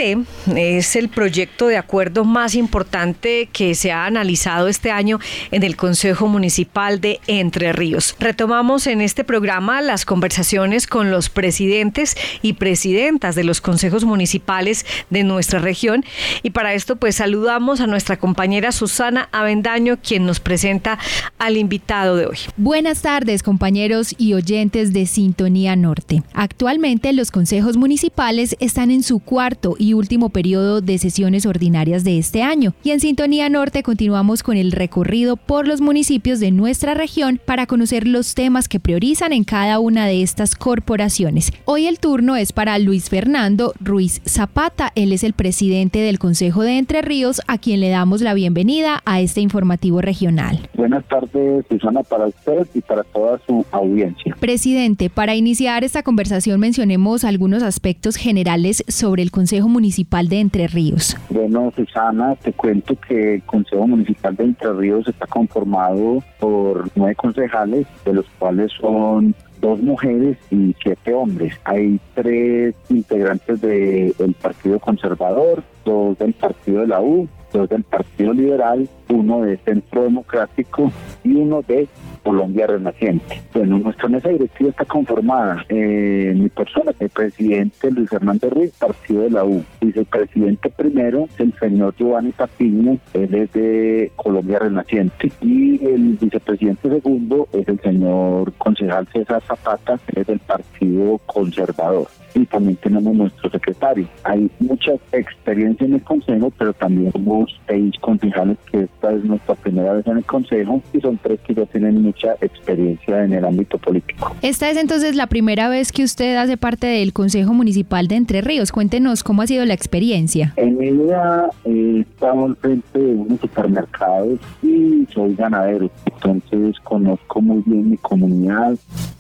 es 0.56 0.96
el 0.96 1.10
proyecto 1.10 1.68
de 1.68 1.78
acuerdo 1.78 2.26
más 2.26 2.56
importante 2.56 3.50
que 3.52 3.76
se 3.76 3.92
ha 3.92 4.06
analizado 4.06 4.68
este 4.68 4.92
año 4.92 5.20
en 5.52 5.64
el 5.64 5.76
Consejo 5.76 6.28
Municipal 6.28 7.02
de 7.02 7.20
Entre 7.28 7.74
Ríos. 7.74 8.16
Retomamos 8.20 8.88
en 8.88 9.02
este 9.02 9.24
programa 9.24 9.82
las 9.82 10.06
conversaciones 10.06 10.88
con 10.88 11.12
los 11.12 11.30
presidentes 11.30 12.18
y 12.42 12.54
presidentas 12.54 13.36
de 13.36 13.44
los 13.44 13.62
consejos 13.62 14.04
municipales 14.10 14.86
de 15.10 15.24
nuestra 15.24 15.60
región 15.60 16.04
y 16.44 16.50
para 16.50 16.74
esto 16.74 16.98
pues 16.98 17.16
saludamos 17.16 17.80
a 17.80 17.88
nuestra 17.88 18.18
compañera 18.18 18.72
Susana 18.72 19.30
Avendaño, 19.32 19.98
quien 20.02 20.26
nos 20.26 20.40
presenta 20.40 21.00
al 21.38 21.56
invitado 21.56 22.18
de 22.18 22.26
hoy. 22.26 22.38
Buenas 22.58 23.02
tardes 23.02 23.44
compañeros 23.44 24.14
y 24.18 24.34
oyentes 24.34 24.92
de 24.92 25.06
Sintonía 25.06 25.76
Norte. 25.76 26.24
Actualmente 26.34 27.14
los 27.14 27.32
consejos 27.32 27.78
municipales 27.78 28.56
están 28.60 28.92
en 28.92 29.04
su 29.04 29.20
cuarto 29.20 29.76
y 29.78 29.94
último 29.94 30.30
periodo 30.30 30.82
de 30.82 30.98
sesiones 30.98 31.46
ordinarias 31.46 32.04
de 32.04 32.18
este 32.18 32.44
año 32.44 32.74
y 32.84 32.92
en 32.92 33.00
Sintonía 33.00 33.48
Norte 33.50 33.84
continuamos 33.84 34.44
con 34.44 34.58
el 34.58 34.72
recorrido 34.72 35.38
por 35.38 35.68
los 35.68 35.82
municipios 35.82 36.40
de 36.40 36.52
nuestra 36.52 36.94
región 36.94 37.40
para 37.46 37.68
conocer 37.68 38.08
los 38.08 38.34
temas 38.34 38.68
que 38.68 38.80
priorizan 38.80 39.34
en 39.34 39.44
cada 39.44 39.80
una 39.80 40.08
de 40.08 40.24
estas 40.24 40.56
corporaciones. 40.56 41.52
Hoy 41.66 41.88
el 41.88 42.00
turno 42.00 42.36
es 42.36 42.52
para 42.52 42.80
Luis 42.80 43.10
Fernando 43.10 43.74
Ruiz 43.80 43.99
Zapata, 44.08 44.92
él 44.96 45.12
es 45.12 45.24
el 45.24 45.34
presidente 45.34 46.00
del 46.00 46.20
Consejo 46.20 46.64
de 46.64 46.78
Entre 46.78 47.02
Ríos, 47.02 47.42
a 47.48 47.58
quien 47.58 47.82
le 47.82 47.90
damos 47.90 48.22
la 48.22 48.34
bienvenida 48.34 49.02
a 49.06 49.20
este 49.20 49.42
informativo 49.42 50.02
regional. 50.02 50.70
Buenas 50.76 51.04
tardes, 51.06 51.66
Susana, 51.70 52.04
para 52.04 52.28
usted 52.28 52.68
y 52.74 52.82
para 52.82 53.04
toda 53.04 53.40
su 53.46 53.66
audiencia. 53.72 54.38
Presidente, 54.40 55.10
para 55.10 55.36
iniciar 55.36 55.84
esta 55.84 56.04
conversación 56.04 56.60
mencionemos 56.60 57.24
algunos 57.24 57.64
aspectos 57.64 58.16
generales 58.16 58.84
sobre 58.88 59.24
el 59.24 59.32
Consejo 59.32 59.68
Municipal 59.68 60.30
de 60.30 60.40
Entre 60.40 60.68
Ríos. 60.68 61.18
Bueno, 61.30 61.74
Susana, 61.76 62.36
te 62.36 62.54
cuento 62.54 62.96
que 62.96 63.36
el 63.36 63.44
Consejo 63.44 63.88
Municipal 63.88 64.36
de 64.36 64.46
Entre 64.46 64.72
Ríos 64.74 65.08
está 65.08 65.28
conformado 65.28 66.24
por 66.40 66.90
nueve 66.96 67.16
concejales, 67.16 67.88
de 68.06 68.14
los 68.14 68.26
cuales 68.38 68.72
son 68.80 69.36
dos 69.62 69.82
mujeres 69.82 70.38
y 70.50 70.76
siete 70.82 71.14
hombres. 71.14 71.54
Hay 71.64 72.00
tres 72.16 72.76
integrantes 72.90 73.62
del 73.62 74.36
Partido 74.42 74.80
Conservador, 74.80 75.64
dos 75.86 76.18
del 76.18 76.34
Partido 76.34 76.82
de 76.82 76.88
la 76.88 77.02
U, 77.02 77.28
dos 77.52 77.70
del 77.70 77.84
Partido 77.84 78.34
Liberal, 78.34 78.88
uno 79.10 79.42
de 79.42 79.58
Centro 79.58 80.04
Democrático 80.04 80.92
y 81.24 81.36
uno 81.36 81.62
de 81.62 81.88
Colombia 82.24 82.68
Renaciente. 82.68 83.42
Bueno, 83.54 83.80
nuestra 83.80 84.08
mesa 84.08 84.30
directiva 84.30 84.70
está 84.70 84.86
conformada. 84.86 85.66
Eh, 85.70 86.34
mi 86.36 86.50
persona, 86.50 86.92
el 87.00 87.10
presidente 87.10 87.92
Luis 87.92 88.10
Fernando 88.10 88.50
Ruiz, 88.50 88.72
partido 88.78 89.24
de 89.24 89.32
la 89.32 89.44
U. 89.44 89.64
Vicepresidente 89.82 90.70
primero, 90.70 91.28
el 91.38 91.54
señor 91.60 91.96
Giovanni 91.98 92.32
Tapiño, 92.32 92.98
él 93.14 93.36
es 93.36 93.52
de 93.54 94.12
Colombia 94.16 94.60
Renaciente. 94.60 95.32
Y 95.42 95.86
el 95.86 96.18
vicepresidente 96.20 96.90
segundo 96.90 97.48
es 97.54 97.68
el 97.68 97.80
señor 97.80 98.54
concejal 98.54 99.08
César 99.12 99.42
Zapata, 99.42 100.00
es 100.16 100.28
del 100.28 100.40
Partido 100.40 101.20
Conservador 101.26 102.08
y 102.34 102.46
también 102.46 102.78
tenemos 102.78 103.16
nuestro 103.16 103.50
secretario. 103.50 104.08
Hay 104.24 104.50
mucha 104.60 104.94
experiencia 105.12 105.86
en 105.86 105.96
el 105.96 106.04
Consejo, 106.04 106.52
pero 106.58 106.74
también 106.74 107.12
somos 107.12 107.60
seis 107.68 107.94
concejales 108.02 108.58
que 108.72 108.82
esta 108.82 109.12
es 109.12 109.24
nuestra 109.24 109.56
primera 109.56 109.94
vez 109.94 110.08
en 110.08 110.18
el 110.18 110.26
Consejo 110.26 110.82
y 110.94 111.00
son 111.00 111.18
tres 111.22 111.40
que 111.42 111.54
ya 111.54 111.66
tienen 111.66 112.02
mucha 112.02 112.34
experiencia 112.42 113.24
en 113.24 113.34
el 113.34 113.46
ámbito 113.46 113.78
político. 113.78 114.36
Esta 114.42 114.70
es 114.70 114.78
entonces 114.78 115.16
la 115.16 115.28
primera 115.28 115.70
vez 115.70 115.92
que 115.92 116.04
usted 116.04 116.36
hace 116.36 116.58
parte 116.58 116.88
del 116.88 117.14
Consejo 117.14 117.54
Municipal 117.54 118.08
de 118.08 118.16
Entre 118.16 118.42
Ríos. 118.42 118.72
Cuéntenos 118.72 119.24
cómo 119.24 119.42
ha 119.42 119.48
sido 119.48 119.66
la 119.66 119.74
experiencia. 119.74 120.54
En 120.56 120.78
mi 120.78 120.92
vida 120.92 121.50
he 121.66 122.02
estado 122.02 122.46
al 122.46 122.56
frente 122.56 123.00
de 123.00 123.14
unos 123.14 123.40
supermercados 123.40 124.40
y 124.62 125.08
soy 125.14 125.36
ganadero, 125.36 125.90
entonces 126.06 126.80
conozco 126.84 127.42
muy 127.42 127.64
bien 127.66 127.92
mi 127.92 127.98
comunidad, 127.98 128.78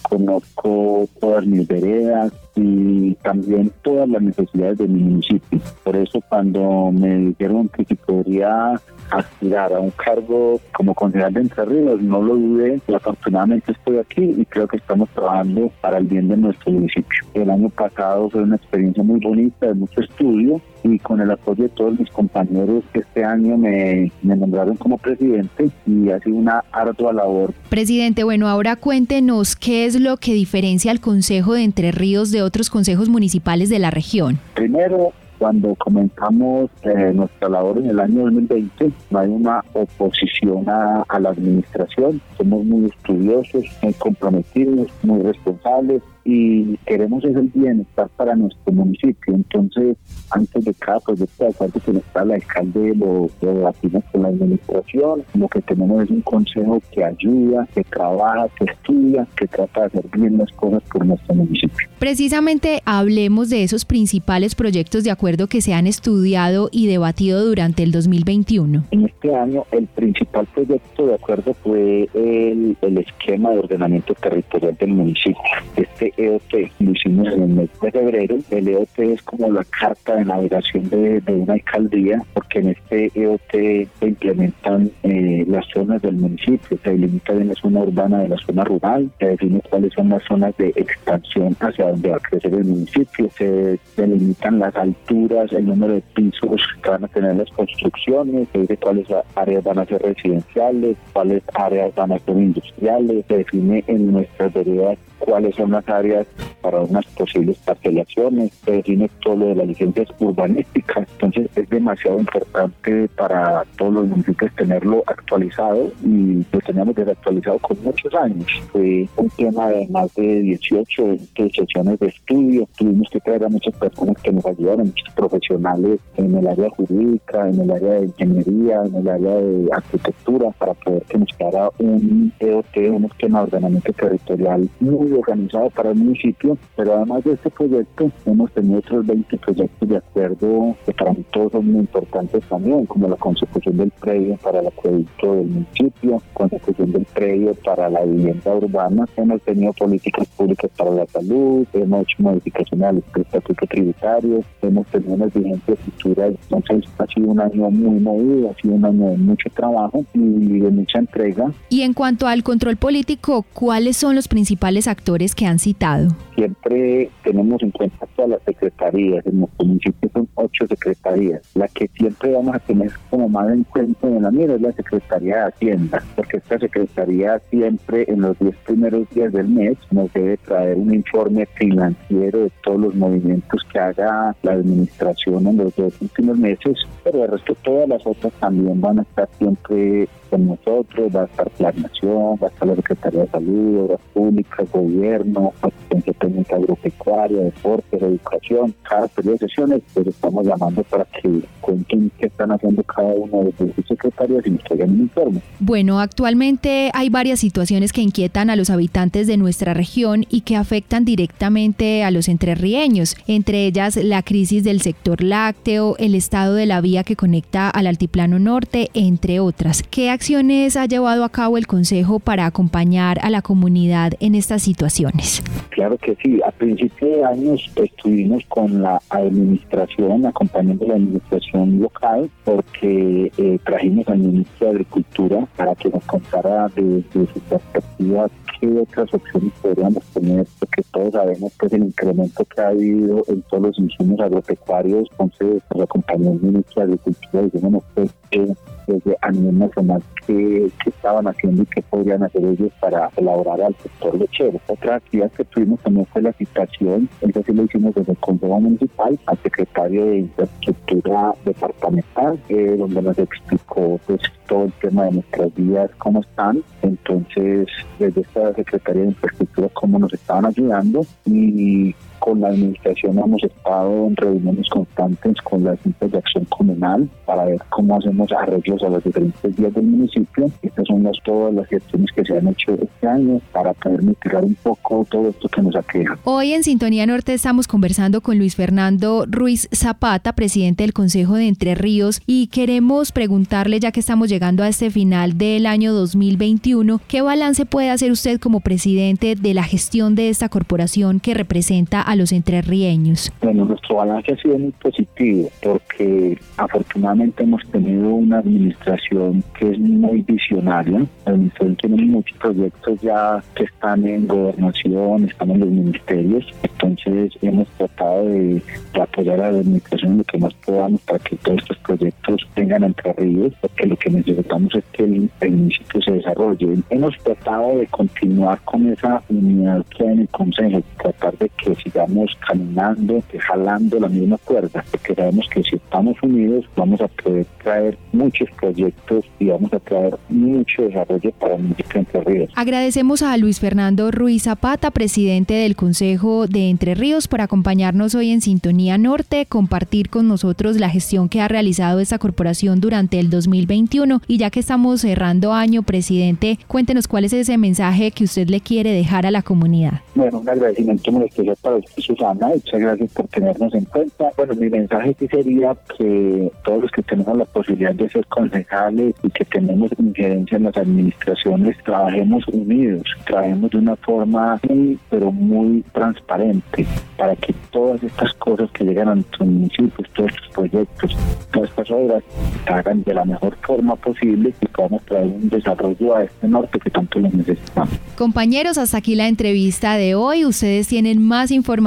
conozco 0.10 1.07
todas 1.20 1.45
mis 1.45 1.68
veredas, 1.68 2.34
y 2.62 3.16
también 3.16 3.72
todas 3.82 4.07
las 4.10 4.22
necesidades 4.22 4.78
de 4.78 4.88
mi 4.88 5.01
municipio. 5.01 5.60
Por 5.84 5.95
eso 5.95 6.22
cuando 6.28 6.91
me 6.91 7.18
dijeron 7.18 7.70
que 7.70 7.86
si 7.86 7.95
podría 7.95 8.80
aspirar 9.12 9.74
a 9.74 9.80
un 9.80 9.91
cargo 9.91 10.60
como 10.74 10.93
concejal 10.93 11.34
de 11.34 11.41
Entre 11.41 11.66
Ríos, 11.66 12.01
no 12.01 12.22
lo 12.22 12.36
dudé, 12.36 12.82
afortunadamente 12.93 13.72
estoy 13.72 13.97
aquí 13.97 14.36
y 14.38 14.45
creo 14.45 14.68
que 14.68 14.78
estamos 14.78 15.10
trabajando 15.10 15.72
para 15.82 15.97
el 15.97 16.05
bien 16.05 16.28
de 16.28 16.38
nuestro 16.38 16.72
municipio. 16.72 17.26
El 17.34 17.49
año 17.49 17.70
pasado 17.70 18.30
fue 18.30 18.43
una 18.43 18.57
experiencia 18.57 19.03
muy 19.03 19.20
bonita, 19.20 19.68
de 19.68 19.74
mucho 19.74 20.01
estudio 20.01 20.62
y 20.84 20.99
con 20.99 21.20
el 21.20 21.32
apoyo 21.32 21.64
de 21.64 21.70
todos 21.70 21.99
mis 21.99 22.10
compañeros 22.12 22.84
que 22.93 22.99
este 22.99 23.24
año 23.24 23.57
me, 23.57 24.12
me 24.22 24.36
nombraron 24.36 24.78
como 24.78 24.97
presidente 24.97 25.70
y 25.86 26.10
ha 26.10 26.20
sido 26.20 26.36
una 26.36 26.64
ardua 26.72 27.14
labor. 27.14 27.53
Presidente, 27.70 28.24
bueno, 28.24 28.47
ahora 28.47 28.76
cuéntenos 28.76 29.55
qué 29.55 29.86
es 29.86 29.98
lo 29.99 30.17
que 30.17 30.33
diferencia 30.33 30.91
al 30.91 30.99
Consejo 30.99 31.53
de 31.53 31.63
Entre 31.63 31.91
Ríos 31.91 32.31
de 32.31 32.41
otros 32.41 32.69
consejos 32.69 33.09
municipales 33.09 33.69
de 33.69 33.79
la 33.79 33.91
región. 33.91 34.39
Primero, 34.55 35.13
cuando 35.37 35.73
comenzamos 35.75 36.69
eh, 36.83 37.11
nuestra 37.13 37.49
labor 37.49 37.77
en 37.77 37.89
el 37.89 37.99
año 37.99 38.23
2020, 38.23 38.91
no 39.09 39.19
hay 39.19 39.29
una 39.29 39.63
oposición 39.73 40.69
a, 40.69 41.03
a, 41.07 41.19
la 41.19 41.29
administración. 41.29 42.21
Somos 42.37 42.65
muy 42.65 42.85
estudiosos, 42.85 43.65
muy 43.81 43.93
comprometidos, 43.93 44.89
muy 45.03 45.21
responsables 45.21 46.01
y 46.30 46.77
queremos 46.86 47.23
es 47.25 47.36
el 47.36 47.49
bienestar 47.53 48.07
para 48.15 48.36
nuestro 48.36 48.71
municipio. 48.71 49.34
Entonces, 49.34 49.97
antes 50.30 50.63
de 50.63 50.73
cada 50.75 50.99
proyecto 50.99 51.43
de 51.43 51.49
acuerdo 51.49 51.80
que 51.84 51.91
está 51.91 52.21
el 52.21 52.32
alcalde, 52.32 52.93
lo, 52.95 53.30
lo 53.41 53.53
debatimos 53.53 54.03
con 54.11 54.21
la 54.21 54.27
administración. 54.30 55.23
Lo 55.34 55.47
que 55.47 55.61
tenemos 55.61 56.03
es 56.03 56.11
un 56.11 56.21
consejo 56.21 56.82
que 56.91 57.03
ayuda, 57.03 57.67
que 57.73 57.84
trabaja, 57.84 58.47
que 58.59 58.65
estudia, 58.65 59.27
que 59.36 59.47
trata 59.47 59.82
de 59.82 59.86
hacer 59.88 60.05
bien 60.13 60.38
las 60.38 60.51
cosas 60.51 60.84
por 60.91 61.03
nuestro 61.03 61.34
municipio. 61.34 61.88
Precisamente 61.97 62.82
hablemos 62.86 63.49
de 63.49 63.63
esos 63.63 63.86
principales 63.86 64.53
proyectos 64.53 65.03
de 65.03 65.11
acuerdo 65.11 65.47
que 65.47 65.61
se 65.61 65.73
han 65.73 65.88
estudiado 65.88 66.69
y 66.71 66.88
debatido 66.88 67.43
durante 67.43 67.82
el 67.82 67.91
2021. 67.91 68.84
En 68.91 69.05
este 69.05 69.36
año, 69.36 69.65
el 69.71 69.88
principal 69.88 70.47
proyecto 70.53 71.07
de 71.07 71.15
acuerdo 71.15 71.55
fue 71.55 72.07
el, 72.13 72.77
el 72.82 72.97
esquema 72.99 73.49
de 73.51 73.59
ordenamiento 73.59 74.13
territorial 74.13 74.77
del 74.80 74.89
municipio. 74.89 75.41
Este 75.75 76.13
EOT 76.20 76.72
lo 76.80 76.91
hicimos 76.91 77.28
en 77.28 77.43
el 77.43 77.49
mes 77.49 77.70
de 77.82 77.91
febrero. 77.91 78.38
El 78.51 78.67
EOT 78.67 78.99
es 78.99 79.22
como 79.24 79.51
la 79.51 79.63
carta 79.63 80.15
de 80.15 80.26
navegación 80.26 80.89
de, 80.89 81.22
una 81.28 81.53
alcaldía, 81.53 82.22
porque 82.34 82.59
en 82.59 82.70
este 82.70 83.11
EOT 83.15 83.51
se 83.51 84.07
implementan 84.07 84.91
eh, 85.03 85.45
las 85.47 85.65
zonas 85.74 86.01
del 86.01 86.15
municipio, 86.15 86.78
se 86.84 86.89
delimita 86.89 87.34
bien 87.34 87.49
la 87.49 87.53
zona 87.55 87.82
urbana 87.82 88.20
de 88.20 88.30
la 88.30 88.38
zona 88.38 88.63
rural, 88.63 89.09
se 89.20 89.28
define 89.28 89.61
cuáles 89.70 89.93
son 89.93 90.09
las 90.09 90.24
zonas 90.24 90.55
de 90.57 90.70
expansión 90.76 91.55
hacia 91.59 91.89
donde 91.89 92.09
va 92.09 92.17
a 92.17 92.20
crecer 92.20 92.53
el 92.53 92.65
municipio, 92.65 93.30
se 93.38 93.80
delimitan 93.95 94.59
las 94.59 94.76
alturas, 94.76 95.51
el 95.53 95.65
número 95.65 95.93
de 95.93 96.01
pisos 96.13 96.61
que 96.84 96.89
van 96.89 97.05
a 97.05 97.07
tener 97.07 97.36
las 97.36 97.49
construcciones, 97.51 98.47
se 98.51 98.59
dice 98.59 98.78
cuáles 98.78 99.07
áreas 99.36 99.63
van 99.63 99.80
a 99.80 99.86
ser 99.86 100.01
residenciales, 100.01 100.97
cuáles 101.13 101.43
áreas 101.53 101.93
van 101.95 102.11
a 102.11 102.20
ser 102.20 102.38
industriales, 102.38 103.26
se 103.28 103.38
define 103.38 103.84
en 103.88 104.11
nuestras 104.11 104.53
veredas 104.53 104.97
cuáles 105.20 105.55
son 105.55 105.72
las 105.72 105.88
áreas 105.88 106.28
para 106.61 106.82
unas 106.82 107.05
posibles 107.07 107.57
parcelaciones, 107.59 108.51
se 108.65 108.72
define 108.72 109.09
todo 109.22 109.36
lo 109.38 109.45
de 109.47 109.55
las 109.55 109.67
licencias 109.67 110.07
urbanísticas. 110.20 111.07
Entonces 111.13 111.49
es 111.55 111.70
demasiado 111.70 112.20
importante 112.20 113.07
para 113.15 113.63
todos 113.78 113.93
los 113.93 114.07
municipios 114.07 114.53
tenerlo 114.55 115.03
actualizado 115.07 115.91
y 116.03 116.45
lo 116.51 116.59
teníamos 116.65 116.95
desactualizado 116.95 117.59
con 117.59 117.82
muchos 117.84 118.13
años. 118.15 118.47
Fue 118.72 119.07
un 119.15 119.30
tema 119.30 119.70
de 119.70 119.88
más 119.88 120.13
de 120.15 120.41
18, 120.41 121.05
20 121.05 121.49
sesiones 121.51 121.99
de 121.99 122.07
estudio. 122.07 122.67
Tuvimos 122.78 123.09
que 123.09 123.20
traer 123.20 123.43
a 123.45 123.49
muchas 123.49 123.76
personas 123.76 124.17
que 124.22 124.32
nos 124.32 124.45
ayudaron, 124.45 124.88
muchos 124.88 125.13
profesionales 125.15 125.99
en 126.17 126.36
el 126.38 126.47
área 126.47 126.70
jurídica, 126.70 127.47
en 127.47 127.61
el 127.61 127.72
área 127.72 127.93
de 127.93 128.05
ingeniería, 128.05 128.84
en 128.86 128.95
el 128.95 129.07
área 129.07 129.36
de 129.36 129.70
arquitectura, 129.72 130.51
para 130.57 130.74
poder 130.74 131.03
que 131.03 131.17
nos 131.17 131.30
quedara 131.38 131.70
un 131.80 132.34
EOT, 132.39 132.78
un 132.78 133.05
esquema 133.05 133.39
de 133.39 133.45
ordenamiento 133.45 133.93
territorial 133.93 134.70
muy 134.80 135.09
organizado 135.18 135.70
para 135.70 135.91
el 135.91 135.95
municipio. 135.95 136.57
Pero 136.76 136.95
además 136.95 137.24
de 137.24 137.34
este 137.34 137.49
proyecto, 137.49 138.12
hemos 138.26 138.51
tenido 138.51 138.80
otros 138.80 139.05
20 139.05 139.38
proyectos 139.38 139.89
de 139.89 139.97
acuerdo 139.97 140.76
que 140.86 140.93
para 140.93 141.14
mí 141.14 141.26
todos 141.32 141.51
son 141.51 141.72
muy 141.72 141.82
importantes 141.82 142.43
también, 142.49 142.86
como 142.86 143.07
la 143.07 143.16
consecución 143.16 143.78
del 143.78 143.91
predio 143.91 144.38
para 144.38 144.60
el 144.60 144.68
acueducto 144.68 145.36
del 145.36 145.47
municipio, 145.47 146.22
consecución 146.34 146.91
del 146.91 147.05
predio 147.05 147.53
para 147.66 147.89
la 147.89 148.03
vivienda 148.03 148.55
urbana. 148.55 149.05
Hemos 149.18 149.41
tenido 149.41 149.74
políticas 149.74 150.28
públicas 150.30 150.70
para 150.78 150.91
la 150.91 151.07
salud, 151.07 151.66
hemos 151.74 152.03
hecho 152.03 152.24
modificaciones 152.24 152.88
al 152.88 153.03
estatuto 153.16 153.66
tributario, 153.68 154.43
hemos 154.62 154.88
tenido 154.88 155.14
unas 155.14 155.34
vigencias 155.34 155.80
futuras. 155.80 156.34
Entonces 156.49 156.89
ha 156.97 157.05
sido 157.07 157.28
un 157.30 157.39
año 157.39 157.70
muy 157.72 157.99
movido, 157.99 158.51
ha 158.51 158.62
sido 158.62 158.76
un 158.76 158.86
año 158.86 159.10
de 159.10 159.18
mucho 159.18 159.49
trabajo 159.53 160.05
y 160.14 160.60
de 160.60 160.70
mucha 160.70 160.99
entrega. 160.99 161.51
Y 161.70 161.82
en 161.82 161.93
cuanto 161.93 162.28
al 162.28 162.43
control 162.43 162.78
político, 162.78 163.45
¿cuáles 163.53 163.97
son 163.97 164.16
los 164.16 164.28
principales 164.28 164.88
actores 164.88 164.98
que 165.35 165.45
han 165.45 165.59
citado? 165.59 166.09
Siempre 166.35 167.09
tenemos 167.23 167.61
en 167.63 167.71
cuenta 167.71 168.05
todas 168.15 168.31
las 168.31 168.43
secretarías, 168.43 169.25
en 169.25 169.39
nuestro 169.39 169.65
municipio 169.65 170.09
son 170.13 170.27
ocho 170.35 170.67
secretarías. 170.67 171.41
La 171.55 171.67
que 171.67 171.89
siempre 171.97 172.31
vamos 172.31 172.55
a 172.55 172.59
tener 172.59 172.91
como 173.09 173.27
más 173.27 173.51
en 173.51 173.63
cuenta 173.63 174.07
en 174.07 174.21
la 174.21 174.31
mira 174.31 174.55
es 174.55 174.61
la 174.61 174.71
Secretaría 174.71 175.35
de 175.37 175.43
Hacienda, 175.43 176.03
porque 176.15 176.37
esta 176.37 176.59
secretaría 176.59 177.41
siempre 177.49 178.05
en 178.07 178.21
los 178.21 178.37
diez 178.39 178.55
primeros 178.65 179.09
días 179.09 179.33
del 179.33 179.47
mes 179.47 179.77
nos 179.91 180.11
debe 180.13 180.37
traer 180.37 180.77
un 180.77 180.93
informe 180.93 181.45
financiero 181.55 182.39
de 182.39 182.51
todos 182.63 182.79
los 182.79 182.95
movimientos 182.95 183.61
que 183.71 183.79
haga 183.79 184.35
la 184.43 184.51
administración 184.51 185.47
en 185.47 185.57
los 185.57 185.75
dos 185.75 185.93
últimos 186.01 186.37
meses, 186.37 186.77
pero 187.03 187.19
de 187.19 187.27
resto 187.27 187.55
todas 187.63 187.89
las 187.89 188.05
otras 188.05 188.31
también 188.33 188.79
van 188.79 188.99
a 188.99 189.01
estar 189.01 189.27
siempre 189.37 190.07
con 190.30 190.47
nosotros, 190.47 191.15
va 191.15 191.21
a 191.21 191.25
estar 191.25 191.49
planeación, 191.51 192.38
va 192.41 192.47
a 192.47 192.49
estar 192.49 192.67
la 192.67 192.75
Secretaría 192.75 193.21
de 193.21 193.27
Salud, 193.27 193.86
Obras 193.86 193.99
Públicas, 194.13 194.71
Gobierno, 194.71 195.53
Asistencia 195.61 196.13
Técnica 196.13 196.55
Agropecuaria, 196.55 197.41
Deportes, 197.41 198.01
Educación, 198.01 198.75
cada 198.88 199.07
periodo 199.07 199.34
de 199.34 199.47
sesiones, 199.47 199.82
pues 199.93 200.07
estamos 200.07 200.45
llamando 200.45 200.84
para 200.84 201.05
que 201.05 201.41
cuenten 201.61 202.11
qué 202.19 202.27
están 202.27 202.51
haciendo 202.51 202.84
cada 202.84 203.13
uno 203.13 203.43
de 203.43 203.73
sus 203.73 203.88
secretarios 203.88 204.45
y 204.45 204.51
nos 204.51 204.63
traigan 204.63 204.91
un 204.91 204.99
informe. 205.01 205.41
Bueno, 205.59 205.99
actualmente 205.99 206.91
hay 206.93 207.09
varias 207.09 207.39
situaciones 207.39 207.93
que 207.93 208.01
inquietan 208.01 208.49
a 208.49 208.55
los 208.55 208.69
habitantes 208.69 209.27
de 209.27 209.38
nuestra 209.38 209.73
región 209.73 210.25
y 210.30 210.41
que 210.41 210.55
afectan 210.55 211.05
directamente 211.05 212.03
a 212.03 212.11
los 212.11 212.27
entrerrieños, 212.27 213.15
entre 213.27 213.65
ellas 213.65 213.95
la 213.95 214.23
crisis 214.23 214.63
del 214.63 214.82
sector 214.82 215.23
lácteo, 215.23 215.95
el 215.97 216.15
estado 216.15 216.55
de 216.55 216.65
la 216.65 216.82
vía 216.82 217.03
que 217.03 217.15
conecta 217.15 217.69
al 217.69 217.88
altiplano 217.88 218.39
norte, 218.39 218.89
entre 218.93 219.39
otras. 219.39 219.84
¿Qué 219.84 220.09
acciones 220.20 220.76
ha 220.76 220.86
llevado 220.86 221.24
a 221.24 221.30
cabo 221.30 221.57
el 221.57 221.65
Consejo 221.65 222.20
para 222.20 222.45
acompañar 222.45 223.20
a 223.22 223.30
la 223.30 223.41
comunidad 223.41 224.11
en 224.20 224.36
estas 224.36 224.61
situaciones? 224.61 225.41
Claro 225.70 225.97
que 225.97 226.13
sí, 226.22 226.41
a 226.45 226.51
principio 226.51 227.07
de 227.07 227.24
años 227.24 227.72
estuvimos 227.78 228.43
con 228.49 228.82
la 228.82 229.01
administración, 229.11 230.26
acompañando 230.26 230.86
la 230.88 230.95
administración 230.95 231.80
local, 231.80 232.30
porque 232.43 233.32
eh, 233.38 233.59
trajimos 233.63 234.05
al 234.09 234.17
ministro 234.17 234.67
de 234.67 234.72
Agricultura 234.72 235.47
para 235.55 235.74
que 235.76 235.88
nos 235.88 236.03
contara 236.03 236.67
de, 236.76 237.01
de 237.13 237.28
sus 237.34 237.41
perspectivas 237.49 238.30
qué 238.59 238.67
otras 238.78 239.13
opciones 239.13 239.53
podríamos 239.61 240.03
tener, 240.13 240.45
porque 240.59 240.84
todos 240.91 241.13
sabemos 241.13 241.53
que 241.57 241.76
el 241.78 241.84
incremento 241.84 242.43
que 242.43 242.61
ha 242.61 242.67
habido 242.67 243.24
en 243.30 243.41
todos 243.43 243.63
los 243.63 243.80
insumos 243.80 244.20
agropecuarios, 244.20 245.07
entonces 245.11 245.63
nos 245.74 245.84
acompañó 245.84 246.34
el 246.34 246.41
ministro 246.41 246.82
de 246.82 246.93
Agricultura 246.93 247.43
y 247.43 247.49
dijimos 247.51 247.84
pues, 247.95 248.13
eh, 248.32 248.53
desde 248.88 249.17
a 249.22 249.32
nivel 249.32 249.59
nacional 249.59 250.03
qué, 250.26 250.72
qué, 250.84 250.89
estaban 250.89 251.28
haciendo 251.28 251.64
y 251.64 251.66
qué 251.68 251.82
podrían 251.82 252.24
hacer 252.24 252.43
ellos 252.43 252.72
para 252.80 253.10
colaborar 253.10 253.62
al 253.62 253.76
sector 253.76 254.18
lechero. 254.18 254.60
Otra 254.68 254.95
actividad 254.95 255.32
que 255.32 255.45
tuvimos 255.45 255.80
también 255.82 256.05
fue 256.07 256.22
la 256.22 256.34
citación, 256.34 257.10
eso 257.22 257.43
sí 257.45 257.53
lo 257.53 257.64
hicimos 257.64 257.95
desde 257.95 258.12
el 258.12 258.18
Consejo 258.20 258.60
Municipal 258.60 259.20
al 259.26 259.38
secretario 259.39 260.05
de 260.05 260.18
Infraestructura 260.20 261.34
Departamental, 261.45 262.39
eh, 262.49 262.76
donde 262.78 263.01
nos 263.01 263.18
explicó 263.18 263.99
pues 264.05 264.22
todo 264.47 264.66
el 264.66 264.74
tema 264.74 265.05
de 265.05 265.12
nuestras 265.14 265.53
vías, 265.55 265.89
cómo 265.97 266.22
están. 266.22 266.64
Entonces, 266.82 267.68
desde 267.99 268.22
esta 268.22 268.53
Secretaría 268.53 269.03
de 269.03 269.10
Infraestructura, 269.10 269.70
cómo 269.74 269.99
nos 269.99 270.14
estaban 270.14 270.45
ayudando 270.45 271.05
y 271.26 271.95
con 272.20 272.41
la 272.41 272.49
administración 272.49 273.17
hemos 273.17 273.43
estado 273.43 274.07
en 274.07 274.15
reuniones 274.15 274.67
constantes 274.70 275.36
con 275.41 275.63
las 275.63 275.80
juntas 275.82 276.11
de 276.11 276.17
acción 276.17 276.45
comunal 276.45 277.09
para 277.26 277.45
ver 277.45 277.59
cómo 277.70 277.97
hacemos 277.97 278.32
arreglos 278.32 278.82
a 278.84 278.89
las 278.89 279.03
diferentes 279.03 279.55
vías 279.55 279.74
del 279.74 279.86
municipio. 279.86 280.51
Estas 280.61 280.88
son 280.88 281.03
las, 281.03 281.17
todas 281.24 281.53
las 281.53 281.67
gestiones 281.67 282.09
que 282.15 282.24
se 282.24 282.38
han 282.38 282.47
hecho 282.47 282.74
este 282.74 283.07
año 283.07 283.41
para 283.51 283.74
poder 283.74 284.03
mitigar 284.03 284.43
un 284.43 284.55
poco 284.55 285.05
todo 285.09 285.30
esto 285.30 285.47
que 285.49 285.61
nos 285.61 285.76
aqueja. 285.76 286.17
Hoy 286.24 286.53
en 286.53 286.63
Sintonía 286.63 287.05
Norte 287.05 287.34
estamos 287.34 287.67
conversando 287.67 288.22
con 288.22 288.38
Luis 288.38 288.55
Fernando 288.55 289.26
Ruiz 289.28 289.70
Zapata, 289.74 290.34
presidente 290.34 290.84
del 290.84 290.93
Consejo 290.93 291.36
de 291.36 291.47
Entre 291.47 291.76
Ríos, 291.76 292.22
y 292.26 292.47
queremos 292.47 293.11
preguntarle, 293.11 293.80
ya 293.80 293.91
que 293.91 293.99
estamos 293.99 294.30
llegando 294.30 294.63
a 294.63 294.67
este 294.67 294.89
final 294.89 295.38
del 295.38 295.65
año 295.65 295.93
2021, 295.93 297.01
¿qué 297.07 297.22
balance 297.22 297.65
puede 297.65 297.89
hacer 297.89 298.11
usted 298.11 298.39
como 298.39 298.59
presidente 298.59 299.36
de 299.36 299.53
la 299.53 299.63
gestión 299.63 300.15
de 300.15 300.30
esta 300.30 300.49
corporación 300.49 301.20
que 301.20 301.34
representa 301.34 302.01
a 302.10 302.16
los 302.16 302.32
entrerrieños? 302.32 303.32
Bueno, 303.39 303.66
nuestro 303.66 303.97
balance 303.97 304.34
ha 304.34 304.38
sido 304.38 304.57
muy 304.57 304.72
positivo 304.72 305.47
porque 305.62 306.39
afortunadamente 306.57 307.43
hemos 307.43 307.64
tenido 307.70 308.10
una 308.10 308.39
administración 308.39 309.43
que 309.53 309.70
es 309.70 309.78
muy 309.78 310.24
visionaria. 310.24 311.05
La 311.28 311.34
administración 311.34 311.76
tiene 311.76 312.05
muchos 312.05 312.36
proyectos 312.39 312.99
ya 313.01 313.43
que 313.53 313.66
están 313.66 314.07
en 314.07 314.28
gobernación, 314.28 315.26
están 315.26 315.51
en 315.51 315.60
los 315.60 315.70
ministerios. 315.70 316.47
Entonces 316.64 317.32
hemos 317.43 317.68
tratado 317.78 318.26
de, 318.26 318.60
apoyar 318.99 319.39
a 319.41 319.51
la 319.51 319.60
administración 319.60 320.18
lo 320.18 320.24
que 320.24 320.39
más 320.39 320.53
podamos 320.66 321.01
para 321.01 321.20
que 321.20 321.36
todos 321.36 321.60
estos 321.60 321.78
proyectos 321.78 322.41
tengan 322.55 322.86
entre 322.86 323.14
porque 323.62 323.86
lo 323.86 323.95
que 323.97 324.10
necesitamos 324.10 324.74
es 324.74 324.84
que 324.93 325.03
el, 325.03 325.30
municipio 325.41 326.01
se 326.01 326.12
desarrolle. 326.14 326.78
Hemos 326.89 327.16
tratado 327.20 327.78
de 327.78 327.88
continuar 327.88 328.60
con 328.66 328.91
esa 328.91 329.22
unidad 329.30 329.86
que 329.95 330.03
hay 330.03 330.14
en 330.14 330.20
el 330.22 330.30
Consejo, 330.30 330.82
tratar 330.97 331.38
de 331.38 331.49
que 331.49 331.76
sigamos 331.99 332.37
caminando, 332.47 333.21
jalando 333.39 333.99
la 333.99 334.07
misma 334.07 334.37
cuerda, 334.37 334.83
porque 334.91 335.13
sabemos 335.13 335.47
que 335.49 335.63
si 335.63 335.75
estamos 335.75 336.15
unidos 336.23 336.65
vamos 336.75 337.01
a 337.01 337.07
poder 337.07 337.45
traer 337.63 337.97
muchos 338.13 338.49
proyectos 338.51 339.25
y 339.39 339.47
vamos 339.47 339.73
a 339.73 339.79
traer 339.79 340.15
mucho 340.29 340.83
desarrollo 340.83 341.31
para 341.39 341.55
el 341.55 341.63
municipio 341.63 341.93
de 341.93 341.99
Entre 341.99 342.23
Ríos. 342.23 342.51
Agradecemos 342.55 343.21
a 343.21 343.35
Luis 343.37 343.59
Fernando 343.59 344.11
Ruiz 344.11 344.43
Zapata, 344.43 344.91
presidente 344.91 345.53
del 345.53 345.75
Consejo 345.75 346.47
de 346.47 346.69
Entre 346.69 346.95
Ríos, 346.95 347.27
por 347.27 347.41
acompañarnos 347.41 348.15
hoy 348.15 348.31
en 348.31 348.41
Sintonía 348.41 348.97
Norte, 348.97 349.45
compartir 349.45 350.09
con 350.09 350.27
nosotros 350.27 350.77
la 350.79 350.89
gestión 350.89 351.27
que 351.27 351.41
ha 351.41 351.47
realizado 351.47 351.99
esta 351.99 352.17
corporación 352.17 352.79
durante 352.79 353.19
el 353.19 353.29
2021 353.29 354.21
y 354.27 354.37
ya 354.37 354.49
que 354.49 354.59
estamos 354.59 355.01
cerrando 355.01 355.53
año, 355.53 355.83
presidente, 355.83 356.59
cuéntenos 356.67 357.07
cuál 357.07 357.25
es 357.25 357.33
ese 357.33 357.57
mensaje 357.57 358.11
que 358.11 358.23
usted 358.23 358.47
le 358.47 358.61
quiere 358.61 358.93
dejar 358.93 359.25
a 359.25 359.31
la 359.31 359.41
comunidad. 359.41 360.01
Bueno, 360.15 360.39
un 360.39 360.49
agradecimiento 360.49 361.11
muy 361.11 361.25
especial 361.25 361.57
para 361.61 361.75
usted, 361.77 361.88
Susana, 361.97 362.47
muchas 362.47 362.79
gracias 362.79 363.11
por 363.13 363.27
tenernos 363.27 363.73
en 363.73 363.85
cuenta. 363.85 364.29
Bueno, 364.37 364.53
mi 364.55 364.69
mensaje 364.69 365.15
sí 365.19 365.27
sería 365.27 365.75
que 365.97 366.51
todos 366.63 366.83
los 366.83 366.91
que 366.91 367.01
tenemos 367.03 367.37
la 367.37 367.45
posibilidad 367.45 367.93
de 367.93 368.09
ser 368.09 368.25
concejales 368.27 369.15
y 369.23 369.29
que 369.29 369.45
tenemos 369.45 369.91
injerencia 369.97 370.57
en 370.57 370.63
las 370.63 370.77
administraciones, 370.77 371.77
trabajemos 371.83 372.47
unidos, 372.47 373.03
trabajemos 373.25 373.71
de 373.71 373.77
una 373.77 373.95
forma 373.97 374.59
muy, 374.67 374.99
pero 375.09 375.31
muy 375.31 375.83
transparente 375.93 376.85
para 377.17 377.35
que 377.35 377.53
todas 377.71 378.01
estas 378.03 378.33
cosas 378.35 378.69
que 378.71 378.83
llegan 378.83 379.09
a 379.09 379.15
nuestros 379.15 379.47
municipios, 379.47 380.09
todos 380.13 380.31
estos 380.31 380.49
proyectos, 380.49 381.17
todas 381.51 381.69
estas 381.69 381.91
obras, 381.91 382.23
se 382.65 382.73
hagan 382.73 383.03
de 383.03 383.13
la 383.13 383.25
mejor 383.25 383.57
forma 383.61 383.95
posible 383.95 384.53
y 384.61 384.65
podamos 384.67 385.03
traer 385.05 385.25
un 385.25 385.49
desarrollo 385.49 386.15
a 386.15 386.23
este 386.23 386.47
norte 386.47 386.79
que 386.79 386.89
tanto 386.89 387.19
lo 387.19 387.29
necesitamos. 387.29 387.89
Compañeros, 388.15 388.77
hasta 388.77 388.97
aquí 388.97 389.15
la 389.15 389.27
entrevista 389.27 389.95
de 389.95 390.15
hoy. 390.15 390.45
Ustedes 390.45 390.87
tienen 390.87 391.21
más 391.21 391.51
información 391.51 391.78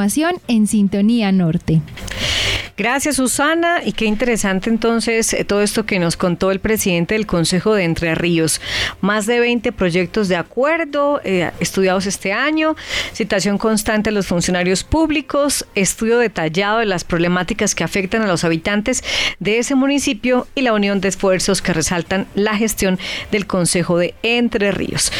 en 0.48 0.66
Sintonía 0.66 1.30
Norte. 1.32 1.82
Gracias 2.78 3.16
Susana 3.16 3.82
y 3.84 3.92
qué 3.92 4.06
interesante 4.06 4.70
entonces 4.70 5.34
eh, 5.34 5.44
todo 5.44 5.60
esto 5.60 5.84
que 5.84 5.98
nos 5.98 6.16
contó 6.16 6.50
el 6.50 6.58
presidente 6.58 7.14
del 7.14 7.26
Consejo 7.26 7.74
de 7.74 7.84
Entre 7.84 8.14
Ríos. 8.14 8.62
Más 9.02 9.26
de 9.26 9.40
20 9.40 9.72
proyectos 9.72 10.28
de 10.28 10.36
acuerdo 10.36 11.20
eh, 11.22 11.50
estudiados 11.60 12.06
este 12.06 12.32
año, 12.32 12.74
citación 13.12 13.58
constante 13.58 14.08
a 14.08 14.12
los 14.12 14.26
funcionarios 14.26 14.84
públicos, 14.84 15.66
estudio 15.74 16.18
detallado 16.18 16.78
de 16.78 16.86
las 16.86 17.04
problemáticas 17.04 17.74
que 17.74 17.84
afectan 17.84 18.22
a 18.22 18.26
los 18.26 18.42
habitantes 18.42 19.04
de 19.38 19.58
ese 19.58 19.74
municipio 19.74 20.46
y 20.54 20.62
la 20.62 20.72
unión 20.72 21.02
de 21.02 21.08
esfuerzos 21.08 21.60
que 21.60 21.74
resaltan 21.74 22.26
la 22.34 22.56
gestión 22.56 22.98
del 23.30 23.46
Consejo 23.46 23.98
de 23.98 24.14
Entre 24.22 24.72
Ríos. 24.72 25.12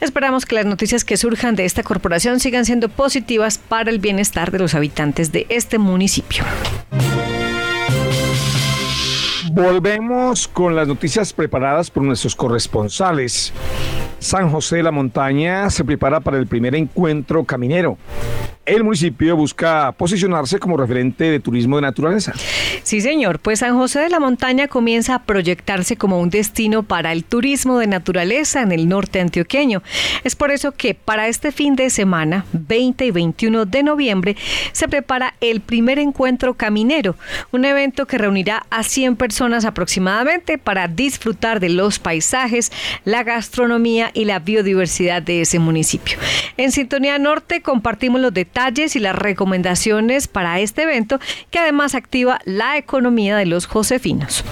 Esperamos 0.00 0.46
que 0.46 0.54
las 0.54 0.64
noticias 0.64 1.04
que 1.04 1.16
surjan 1.16 1.56
de 1.56 1.64
esta 1.64 1.82
corporación 1.82 2.38
sigan 2.38 2.64
siendo 2.64 2.88
positivas 2.88 3.58
para 3.58 3.90
el 3.90 3.98
bienestar 3.98 4.19
de 4.20 4.58
los 4.58 4.74
habitantes 4.74 5.32
de 5.32 5.46
este 5.48 5.78
municipio. 5.78 6.44
Volvemos 9.52 10.46
con 10.46 10.76
las 10.76 10.86
noticias 10.86 11.32
preparadas 11.32 11.90
por 11.90 12.02
nuestros 12.02 12.36
corresponsales. 12.36 13.52
San 14.18 14.50
José 14.50 14.76
de 14.76 14.82
la 14.82 14.90
Montaña 14.90 15.70
se 15.70 15.84
prepara 15.84 16.20
para 16.20 16.36
el 16.36 16.46
primer 16.46 16.74
encuentro 16.74 17.44
caminero 17.44 17.96
el 18.66 18.84
municipio 18.84 19.36
busca 19.36 19.92
posicionarse 19.92 20.58
como 20.58 20.76
referente 20.76 21.24
de 21.24 21.40
turismo 21.40 21.76
de 21.76 21.82
naturaleza. 21.82 22.34
Sí, 22.82 23.00
señor, 23.00 23.38
pues 23.38 23.60
San 23.60 23.76
José 23.76 24.00
de 24.00 24.10
la 24.10 24.20
Montaña 24.20 24.68
comienza 24.68 25.14
a 25.14 25.22
proyectarse 25.24 25.96
como 25.96 26.20
un 26.20 26.30
destino 26.30 26.82
para 26.82 27.12
el 27.12 27.24
turismo 27.24 27.78
de 27.78 27.86
naturaleza 27.86 28.62
en 28.62 28.72
el 28.72 28.88
norte 28.88 29.20
antioqueño. 29.20 29.82
Es 30.24 30.36
por 30.36 30.50
eso 30.50 30.72
que 30.72 30.94
para 30.94 31.28
este 31.28 31.52
fin 31.52 31.74
de 31.74 31.90
semana, 31.90 32.44
20 32.52 33.06
y 33.06 33.10
21 33.10 33.64
de 33.64 33.82
noviembre, 33.82 34.36
se 34.72 34.88
prepara 34.88 35.34
el 35.40 35.60
primer 35.60 35.98
encuentro 35.98 36.54
caminero, 36.54 37.16
un 37.52 37.64
evento 37.64 38.06
que 38.06 38.18
reunirá 38.18 38.66
a 38.70 38.82
100 38.82 39.16
personas 39.16 39.64
aproximadamente 39.64 40.58
para 40.58 40.86
disfrutar 40.86 41.60
de 41.60 41.70
los 41.70 41.98
paisajes, 41.98 42.70
la 43.04 43.24
gastronomía 43.24 44.10
y 44.14 44.26
la 44.26 44.38
biodiversidad 44.38 45.22
de 45.22 45.40
ese 45.40 45.58
municipio. 45.58 46.18
En 46.56 46.72
Sintonía 46.72 47.18
Norte 47.18 47.62
compartimos 47.62 48.20
los 48.20 48.34
detalles 48.34 48.59
y 48.68 48.98
las 48.98 49.16
recomendaciones 49.16 50.28
para 50.28 50.60
este 50.60 50.82
evento 50.82 51.18
que 51.50 51.58
además 51.58 51.94
activa 51.94 52.40
la 52.44 52.76
economía 52.76 53.36
de 53.36 53.46
los 53.46 53.66
josefinos. 53.66 54.44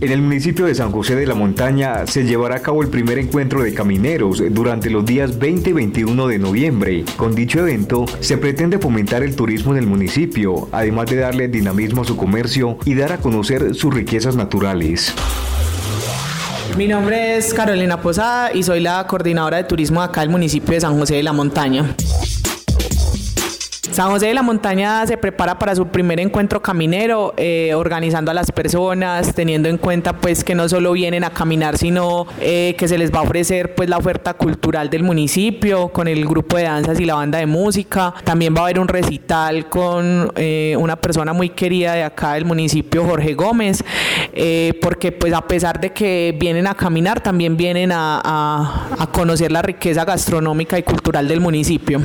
En 0.00 0.12
el 0.12 0.20
municipio 0.20 0.66
de 0.66 0.74
San 0.74 0.92
José 0.92 1.16
de 1.16 1.26
la 1.26 1.34
Montaña 1.34 2.06
se 2.06 2.24
llevará 2.24 2.56
a 2.56 2.62
cabo 2.62 2.82
el 2.82 2.88
primer 2.88 3.18
encuentro 3.18 3.62
de 3.62 3.72
camineros 3.72 4.42
durante 4.50 4.90
los 4.90 5.06
días 5.06 5.38
20 5.38 5.70
y 5.70 5.72
21 5.72 6.26
de 6.26 6.38
noviembre. 6.38 7.04
Con 7.16 7.34
dicho 7.34 7.60
evento 7.60 8.04
se 8.20 8.36
pretende 8.36 8.78
fomentar 8.78 9.22
el 9.22 9.34
turismo 9.34 9.72
en 9.72 9.78
el 9.78 9.86
municipio, 9.86 10.68
además 10.72 11.06
de 11.10 11.16
darle 11.16 11.48
dinamismo 11.48 12.02
a 12.02 12.04
su 12.04 12.16
comercio 12.16 12.78
y 12.84 12.94
dar 12.94 13.12
a 13.12 13.18
conocer 13.18 13.74
sus 13.74 13.94
riquezas 13.94 14.36
naturales. 14.36 15.14
Mi 16.76 16.86
nombre 16.86 17.38
es 17.38 17.54
Carolina 17.54 18.02
Posada 18.02 18.52
y 18.52 18.62
soy 18.62 18.80
la 18.80 19.06
coordinadora 19.06 19.56
de 19.56 19.64
turismo 19.64 20.02
acá 20.02 20.20
del 20.20 20.28
municipio 20.28 20.74
de 20.74 20.80
San 20.82 20.98
José 20.98 21.14
de 21.14 21.22
la 21.22 21.32
Montaña. 21.32 21.96
San 23.96 24.10
José 24.10 24.26
de 24.26 24.34
la 24.34 24.42
Montaña 24.42 25.06
se 25.06 25.16
prepara 25.16 25.58
para 25.58 25.74
su 25.74 25.86
primer 25.86 26.20
encuentro 26.20 26.60
caminero, 26.60 27.32
eh, 27.38 27.72
organizando 27.72 28.30
a 28.30 28.34
las 28.34 28.52
personas, 28.52 29.34
teniendo 29.34 29.70
en 29.70 29.78
cuenta 29.78 30.12
pues 30.18 30.44
que 30.44 30.54
no 30.54 30.68
solo 30.68 30.92
vienen 30.92 31.24
a 31.24 31.30
caminar, 31.30 31.78
sino 31.78 32.26
eh, 32.38 32.74
que 32.76 32.88
se 32.88 32.98
les 32.98 33.10
va 33.10 33.20
a 33.20 33.22
ofrecer 33.22 33.74
pues 33.74 33.88
la 33.88 33.96
oferta 33.96 34.34
cultural 34.34 34.90
del 34.90 35.02
municipio 35.02 35.88
con 35.88 36.08
el 36.08 36.26
grupo 36.26 36.58
de 36.58 36.64
danzas 36.64 37.00
y 37.00 37.06
la 37.06 37.14
banda 37.14 37.38
de 37.38 37.46
música. 37.46 38.12
También 38.22 38.54
va 38.54 38.60
a 38.60 38.64
haber 38.64 38.80
un 38.80 38.88
recital 38.88 39.70
con 39.70 40.30
eh, 40.36 40.76
una 40.78 40.96
persona 40.96 41.32
muy 41.32 41.48
querida 41.48 41.94
de 41.94 42.02
acá 42.02 42.34
del 42.34 42.44
municipio, 42.44 43.02
Jorge 43.02 43.32
Gómez, 43.32 43.82
porque 44.82 45.10
pues 45.12 45.32
a 45.32 45.40
pesar 45.40 45.80
de 45.80 45.92
que 45.92 46.36
vienen 46.38 46.66
a 46.66 46.74
caminar, 46.74 47.22
también 47.22 47.56
vienen 47.56 47.92
a 47.94 49.08
conocer 49.10 49.50
la 49.50 49.62
riqueza 49.62 50.04
gastronómica 50.04 50.78
y 50.78 50.82
cultural 50.82 51.26
del 51.26 51.40
municipio. 51.40 52.02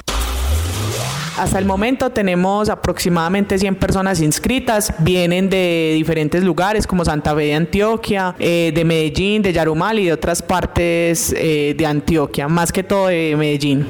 Hasta 1.41 1.57
el 1.57 1.65
momento 1.65 2.11
tenemos 2.11 2.69
aproximadamente 2.69 3.57
100 3.57 3.73
personas 3.77 4.21
inscritas, 4.21 4.93
vienen 4.99 5.49
de 5.49 5.93
diferentes 5.95 6.43
lugares 6.43 6.85
como 6.85 7.03
Santa 7.03 7.33
Fe 7.33 7.45
de 7.45 7.55
Antioquia, 7.55 8.35
eh, 8.37 8.71
de 8.75 8.85
Medellín, 8.85 9.41
de 9.41 9.51
Yarumal 9.51 9.97
y 9.97 10.05
de 10.05 10.13
otras 10.13 10.43
partes 10.43 11.33
eh, 11.35 11.73
de 11.75 11.85
Antioquia, 11.87 12.47
más 12.47 12.71
que 12.71 12.83
todo 12.83 13.07
de 13.07 13.35
Medellín. 13.35 13.87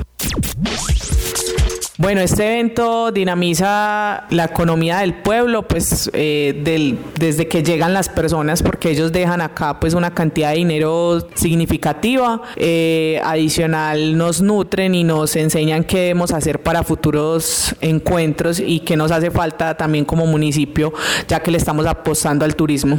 Bueno, 2.01 2.21
este 2.21 2.47
evento 2.47 3.11
dinamiza 3.11 4.23
la 4.31 4.45
economía 4.45 4.97
del 4.97 5.13
pueblo, 5.13 5.67
pues 5.67 6.09
eh, 6.13 6.99
desde 7.19 7.47
que 7.47 7.61
llegan 7.61 7.93
las 7.93 8.09
personas, 8.09 8.63
porque 8.63 8.89
ellos 8.89 9.11
dejan 9.11 9.39
acá 9.39 9.79
pues 9.79 9.93
una 9.93 10.11
cantidad 10.11 10.49
de 10.49 10.55
dinero 10.55 11.27
significativa. 11.35 12.41
Eh, 12.55 13.21
adicional 13.23 14.17
nos 14.17 14.41
nutren 14.41 14.95
y 14.95 15.03
nos 15.03 15.35
enseñan 15.35 15.83
qué 15.83 15.99
debemos 15.99 16.33
hacer 16.33 16.63
para 16.63 16.81
futuros 16.81 17.75
encuentros 17.81 18.59
y 18.59 18.79
qué 18.79 18.97
nos 18.97 19.11
hace 19.11 19.29
falta 19.29 19.77
también 19.77 20.03
como 20.03 20.25
municipio, 20.25 20.91
ya 21.27 21.39
que 21.41 21.51
le 21.51 21.59
estamos 21.59 21.85
apostando 21.85 22.45
al 22.45 22.55
turismo. 22.55 22.97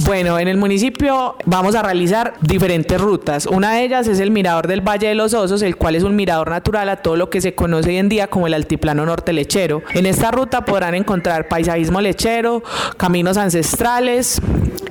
Bueno, 0.00 0.38
en 0.38 0.48
el 0.48 0.56
municipio 0.56 1.36
vamos 1.44 1.74
a 1.74 1.82
realizar 1.82 2.34
diferentes 2.40 3.00
rutas. 3.00 3.46
Una 3.46 3.74
de 3.74 3.84
ellas 3.84 4.08
es 4.08 4.18
el 4.18 4.30
mirador 4.30 4.66
del 4.66 4.80
Valle 4.80 5.08
de 5.08 5.14
los 5.14 5.34
Osos, 5.34 5.62
el 5.62 5.76
cual 5.76 5.94
es 5.94 6.02
un 6.02 6.16
mirador 6.16 6.50
natural 6.50 6.88
a 6.88 6.96
todo 6.96 7.16
lo 7.16 7.30
que 7.30 7.40
se 7.40 7.54
conoce 7.54 7.90
hoy 7.90 7.98
en 7.98 8.08
día 8.08 8.26
como 8.26 8.46
el 8.46 8.54
altiplano 8.54 9.06
norte 9.06 9.32
lechero. 9.32 9.82
En 9.92 10.06
esta 10.06 10.30
ruta 10.30 10.64
podrán 10.64 10.94
encontrar 10.94 11.48
paisajismo 11.48 12.00
lechero, 12.00 12.62
caminos 12.96 13.36
ancestrales 13.36 14.40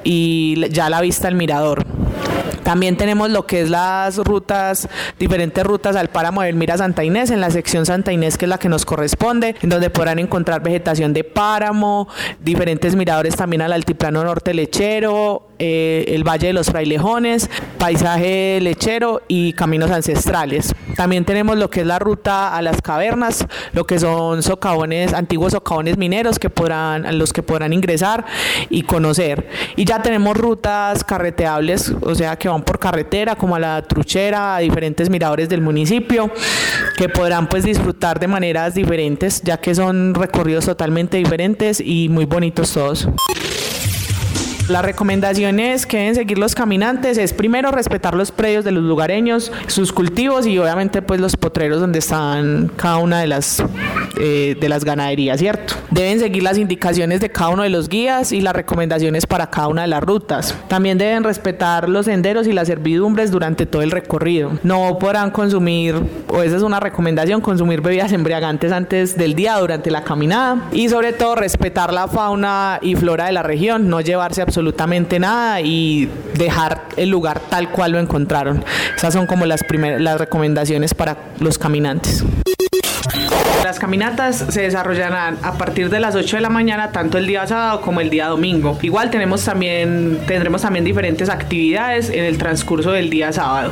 y 0.04 0.70
ya 0.70 0.90
la 0.90 1.02
vista 1.02 1.28
al 1.28 1.36
mirador. 1.36 1.84
También 2.64 2.98
tenemos 2.98 3.30
lo 3.30 3.46
que 3.46 3.62
es 3.62 3.70
las 3.70 4.18
rutas, 4.18 4.88
diferentes 5.20 5.64
rutas 5.64 5.96
al 5.96 6.10
páramo 6.10 6.42
del 6.42 6.56
Mira 6.56 6.78
Santa 6.78 7.04
Inés, 7.04 7.30
en 7.32 7.42
la 7.42 7.52
sección 7.52 7.86
Santa 7.86 8.12
Inés, 8.12 8.38
que 8.38 8.46
es 8.46 8.50
la 8.50 8.58
que 8.58 8.70
nos 8.70 8.86
corresponde, 8.86 9.56
en 9.62 9.70
donde 9.70 9.90
podrán 9.90 10.20
encontrar 10.20 10.64
vegetación 10.64 11.14
de 11.14 11.24
páramo, 11.24 12.08
diferentes 12.40 12.96
miradores 12.96 13.36
también 13.36 13.62
al 13.62 13.74
altiplano 13.74 14.24
norte 14.24 14.54
lechero, 14.54 15.50
eh, 15.60 16.06
el 16.10 16.24
Valle 16.24 16.48
de 16.48 16.54
los 16.54 16.68
Frailejones, 16.68 17.50
paisaje 17.78 18.60
lechero 18.62 19.22
y 19.28 19.54
caminos 19.54 19.92
ancestrales. 19.92 20.74
También 20.96 21.26
tenemos 21.26 21.58
lo 21.58 21.70
que 21.70 21.82
es 21.82 21.88
la 21.88 22.00
ruta 22.00 22.56
a 22.56 22.62
las 22.62 22.82
cavernas, 22.82 23.46
lo 23.74 23.86
que 23.86 24.00
son 24.00 24.44
socavones, 24.44 25.14
antiguos 25.14 25.54
socavones 25.54 25.98
mineros 25.98 26.40
que 26.40 26.50
podrán, 26.50 27.18
los 27.18 27.34
que 27.34 27.44
podrán 27.44 27.74
ingresar 27.74 28.26
y 28.70 28.84
conocer. 28.84 29.50
Y 29.76 29.86
ya 29.86 30.02
tenemos 30.02 30.38
rutas 30.38 31.04
carreteables, 31.04 31.94
o 32.02 32.16
sea 32.16 32.36
que 32.38 32.50
van 32.50 32.64
por 32.64 32.80
carretera, 32.80 33.36
como 33.36 33.56
a 33.56 33.60
la 33.60 33.82
truchera, 33.84 34.56
a 34.56 34.60
diferentes 34.60 35.10
miradores 35.10 35.50
del 35.50 35.62
municipio, 35.62 36.32
que 36.98 37.10
podrán 37.10 37.48
pues 37.48 37.64
disfrutar 37.64 38.20
de 38.20 38.28
maneras 38.28 38.76
diferentes, 38.76 39.42
ya 39.44 39.58
que 39.58 39.74
son 39.76 40.14
recorridos 40.14 40.66
totalmente 40.66 41.18
diferentes 41.18 41.80
y 41.80 42.10
muy 42.10 42.26
bonitos 42.26 42.74
todos. 42.74 43.08
Las 44.70 44.86
recomendaciones 44.86 45.86
que 45.86 45.98
deben 45.98 46.16
seguir 46.16 46.38
los 46.38 46.56
caminantes 46.56 47.18
es 47.18 47.34
primero 47.34 47.70
respetar 47.72 48.16
los 48.16 48.32
predios 48.32 48.64
de 48.64 48.72
los 48.72 48.82
lugareños, 48.82 49.52
sus 49.68 49.92
cultivos 49.92 50.48
y 50.48 50.58
obviamente 50.58 51.02
pues 51.02 51.20
los 51.20 51.36
potreros 51.36 51.82
donde 51.82 52.00
están 52.00 52.72
cada 52.78 52.98
una 52.98 53.20
de 53.20 53.28
las 53.28 53.62
eh, 54.18 54.56
de 54.60 54.70
las 54.70 54.86
ganaderías, 54.86 55.40
¿cierto? 55.40 55.74
Deben 55.92 56.20
seguir 56.20 56.44
las 56.44 56.58
indicaciones 56.58 57.20
de 57.20 57.30
cada 57.30 57.50
uno 57.50 57.64
de 57.64 57.70
los 57.70 57.90
guías 57.90 58.32
y 58.32 58.40
las 58.40 58.54
recomendaciones 58.54 59.26
para 59.26 59.50
cada 59.50 59.68
una 59.68 59.82
de 59.82 59.90
las 59.90 60.02
rutas. 60.02 60.56
También 60.70 60.98
deben 60.98 61.26
respetar 61.26 61.90
los 61.90 62.06
senderos 62.06 62.48
y 62.48 62.54
las 62.54 62.68
servidumbres 62.68 63.32
durante 63.32 63.66
todo 63.66 63.82
el 63.82 63.92
recorrido. 63.92 64.52
No 64.64 64.98
podrán 64.98 65.32
consumir, 65.32 65.96
o 66.30 66.42
esa 66.42 66.56
es 66.56 66.62
una 66.62 66.80
recomendación, 66.80 67.42
consumir 67.42 67.82
bebidas 67.82 68.14
embriagantes 68.14 68.72
antes 68.72 69.18
del 69.18 69.36
día 69.36 69.58
durante 69.58 69.92
la 69.92 70.04
caminada 70.04 70.70
y 70.72 70.88
sobre 70.88 71.12
todo 71.12 71.36
respetar 71.36 71.92
la 71.92 72.08
fauna 72.08 72.80
y 72.82 72.96
flora 72.96 73.26
de 73.26 73.34
la 73.34 73.44
región, 73.44 73.90
no 73.90 74.00
llevarse 74.00 74.42
absolutamente 74.42 74.53
nada 75.20 75.62
y 75.62 76.10
dejar 76.36 76.84
el 76.98 77.10
lugar 77.10 77.40
tal 77.50 77.70
cual 77.70 77.94
lo 77.94 78.00
encontraron. 78.00 78.64
Esas 78.96 79.14
son 79.14 79.26
como 79.26 79.46
las 79.46 79.64
primeras 79.64 80.18
recomendaciones 80.20 80.94
para 80.94 81.18
los 81.40 81.58
caminantes. 81.58 82.24
Las 83.64 83.80
caminatas 83.80 84.46
se 84.50 84.64
desarrollarán 84.64 85.38
a 85.42 85.54
partir 85.54 85.90
de 85.90 86.00
las 86.00 86.16
8 86.16 86.36
de 86.36 86.42
la 86.42 86.50
mañana, 86.50 86.92
tanto 86.92 87.18
el 87.18 87.26
día 87.26 87.48
sábado 87.48 87.82
como 87.82 88.02
el 88.02 88.10
día 88.10 88.28
domingo. 88.28 88.78
Igual 88.82 89.10
tenemos 89.10 89.46
también, 89.46 90.20
tendremos 90.28 90.62
también 90.62 90.84
diferentes 90.84 91.30
actividades 91.30 92.10
en 92.10 92.26
el 92.26 92.38
transcurso 92.38 92.92
del 92.92 93.10
día 93.10 93.32
sábado. 93.32 93.72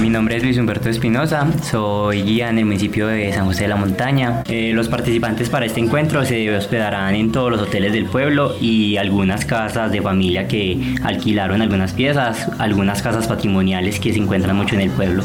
Mi 0.00 0.08
nombre 0.08 0.34
es 0.34 0.42
Luis 0.42 0.56
Humberto 0.56 0.88
Espinosa, 0.88 1.46
soy 1.62 2.22
guía 2.22 2.48
en 2.48 2.56
el 2.56 2.64
municipio 2.64 3.06
de 3.06 3.30
San 3.34 3.44
José 3.44 3.64
de 3.64 3.68
la 3.68 3.76
Montaña. 3.76 4.42
Eh, 4.48 4.72
los 4.72 4.88
participantes 4.88 5.50
para 5.50 5.66
este 5.66 5.80
encuentro 5.80 6.24
se 6.24 6.56
hospedarán 6.56 7.14
en 7.14 7.30
todos 7.30 7.50
los 7.50 7.60
hoteles 7.60 7.92
del 7.92 8.06
pueblo 8.06 8.56
y 8.58 8.96
algunas 8.96 9.44
casas 9.44 9.92
de 9.92 10.00
familia 10.00 10.48
que 10.48 10.96
alquilaron 11.04 11.60
algunas 11.60 11.92
piezas, 11.92 12.48
algunas 12.58 13.02
casas 13.02 13.28
patrimoniales 13.28 14.00
que 14.00 14.14
se 14.14 14.18
encuentran 14.18 14.56
mucho 14.56 14.74
en 14.74 14.80
el 14.80 14.90
pueblo. 14.90 15.24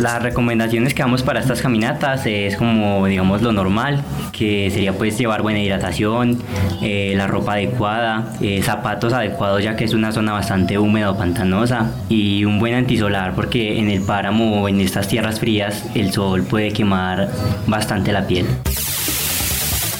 Las 0.00 0.22
recomendaciones 0.22 0.94
que 0.94 1.02
damos 1.02 1.22
para 1.22 1.40
estas 1.40 1.60
caminatas 1.62 2.26
es 2.26 2.56
como, 2.56 3.06
digamos, 3.06 3.42
lo 3.42 3.52
normal, 3.52 4.02
que 4.32 4.70
sería 4.70 4.92
pues 4.94 5.18
llevar 5.18 5.42
buena 5.42 5.60
hidratación, 5.60 6.42
eh, 6.80 7.12
la 7.16 7.26
ropa 7.26 7.54
adecuada, 7.54 8.32
eh, 8.40 8.62
zapatos 8.62 9.12
adecuados 9.12 9.62
ya 9.62 9.76
que 9.76 9.84
es 9.84 9.94
una 9.94 10.10
zona 10.10 10.32
bastante 10.32 10.78
húmeda 10.78 11.10
o 11.10 11.16
pantanosa 11.16 11.90
y 12.08 12.44
un 12.44 12.58
buen 12.58 12.74
antisolar 12.74 13.34
porque 13.34 13.78
en 13.78 13.90
el 13.90 14.02
páramo 14.02 14.62
o 14.62 14.68
en 14.68 14.80
estas 14.80 15.08
tierras 15.08 15.38
frías 15.38 15.84
el 15.94 16.12
sol 16.12 16.42
puede 16.42 16.72
quemar 16.72 17.28
bastante 17.66 18.12
la 18.12 18.26
piel. 18.26 18.46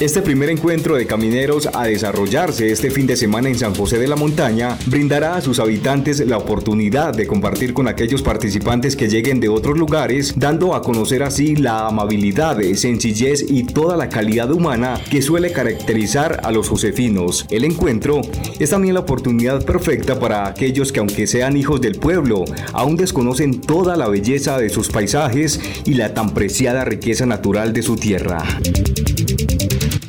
Este 0.03 0.21
primer 0.21 0.51
encuentro 0.51 0.97
de 0.97 1.07
camineros 1.07 1.69
a 1.73 1.85
desarrollarse 1.85 2.73
este 2.73 2.91
fin 2.91 3.07
de 3.07 3.15
semana 3.15 3.49
en 3.49 3.55
San 3.57 3.73
José 3.73 4.01
de 4.01 4.09
la 4.09 4.17
Montaña 4.17 4.77
brindará 4.87 5.37
a 5.37 5.41
sus 5.41 5.61
habitantes 5.61 6.19
la 6.27 6.39
oportunidad 6.39 7.15
de 7.15 7.29
compartir 7.29 7.73
con 7.73 7.87
aquellos 7.87 8.21
participantes 8.21 8.97
que 8.97 9.09
lleguen 9.09 9.39
de 9.39 9.49
otros 9.49 9.79
lugares, 9.79 10.35
dando 10.37 10.75
a 10.75 10.83
conocer 10.83 11.23
así 11.23 11.55
la 11.55 11.87
amabilidad, 11.87 12.61
sencillez 12.75 13.45
y 13.49 13.63
toda 13.63 13.97
la 13.97 14.09
calidad 14.09 14.51
humana 14.51 15.01
que 15.09 15.23
suele 15.23 15.53
caracterizar 15.53 16.41
a 16.43 16.51
los 16.51 16.69
josefinos. 16.69 17.47
El 17.49 17.63
encuentro 17.63 18.23
es 18.59 18.71
también 18.71 18.95
la 18.95 19.01
oportunidad 19.01 19.65
perfecta 19.65 20.19
para 20.19 20.49
aquellos 20.49 20.91
que 20.91 20.99
aunque 20.99 21.29
sean 21.29 21.57
hijos 21.57 21.81
del 21.81 21.95
pueblo, 21.95 22.45
aún 22.73 22.97
desconocen 22.97 23.61
toda 23.61 23.97
la 23.97 24.09
belleza 24.09 24.59
de 24.59 24.69
sus 24.69 24.89
paisajes 24.89 25.61
y 25.85 25.95
la 25.95 26.13
tan 26.13 26.35
preciada 26.35 26.85
riqueza 26.85 27.25
natural 27.25 27.73
de 27.73 27.83
su 27.83 27.95
tierra 27.95 28.43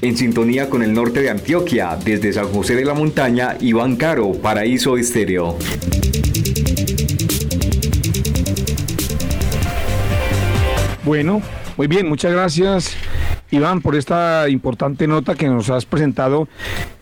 en 0.04 0.18
sintonía 0.18 0.70
con 0.70 0.84
el 0.84 0.94
norte 0.94 1.22
de 1.22 1.30
Antioquia, 1.30 1.98
desde 2.04 2.34
San 2.34 2.50
José 2.50 2.76
de 2.76 2.84
la 2.84 2.94
Montaña, 2.94 3.56
Iván 3.62 3.96
Caro, 3.96 4.34
Paraíso 4.34 4.98
Estéreo. 4.98 5.58
Bueno, 11.06 11.42
muy 11.78 11.88
bien, 11.88 12.10
muchas 12.10 12.34
gracias 12.34 12.98
Iván 13.50 13.82
por 13.82 13.96
esta 13.96 14.50
importante 14.50 15.08
nota 15.08 15.36
que 15.36 15.48
nos 15.48 15.70
has 15.70 15.86
presentado 15.86 16.50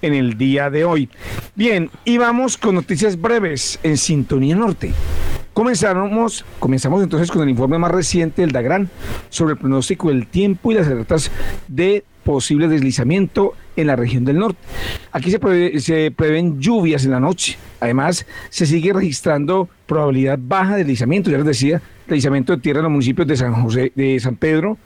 en 0.02 0.14
el 0.14 0.38
día 0.38 0.70
de 0.70 0.86
hoy. 0.86 1.10
Bien, 1.56 1.90
y 2.06 2.20
vamos 2.20 2.58
con 2.58 2.76
noticias 2.76 3.20
breves 3.20 3.80
en 3.82 3.98
Sintonía 3.98 4.56
Norte. 4.56 4.94
Comenzamos, 5.54 6.46
comenzamos 6.60 7.02
entonces 7.02 7.32
con 7.32 7.42
el 7.42 7.50
informe 7.50 7.78
más 7.78 7.92
reciente 7.92 8.42
del 8.42 8.52
DAGRAN 8.52 8.90
sobre 9.30 9.54
el 9.54 9.60
pronóstico 9.60 10.10
del 10.10 10.28
tiempo 10.28 10.72
y 10.72 10.76
las 10.76 10.88
alertas 10.88 11.32
de 11.68 12.04
posible 12.24 12.68
deslizamiento 12.68 13.54
en 13.76 13.88
la 13.88 13.96
región 13.96 14.26
del 14.26 14.40
norte. 14.40 14.60
Aquí 15.12 15.32
se, 15.32 16.12
prevén 16.12 16.60
lluvias 16.60 17.06
en 17.06 17.12
la 17.12 17.20
noche. 17.20 17.58
Además, 17.80 18.26
se 18.50 18.66
sigue 18.66 18.94
registrando 18.94 19.70
probabilidad 19.86 20.40
baja 20.42 20.74
de 20.74 20.80
deslizamiento, 20.80 21.30
ya 21.32 21.38
les 21.38 21.46
decía, 21.46 21.82
deslizamiento 22.08 22.56
de 22.56 22.62
tierra 22.62 22.80
en 22.80 22.84
los 22.84 22.92
municipios 22.92 23.28
de 23.28 23.38
San 23.38 23.54
José, 23.54 23.92
de 23.96 24.20
San 24.20 24.36
Pedro, 24.36 24.78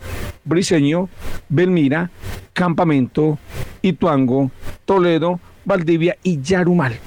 Briseño, 0.44 1.10
Belmira, 1.50 2.10
Campamento, 2.54 3.38
Ituango, 3.82 4.52
Toledo, 4.86 5.40
Valdivia 5.66 6.18
y 6.24 6.42
Yarumal. 6.42 7.00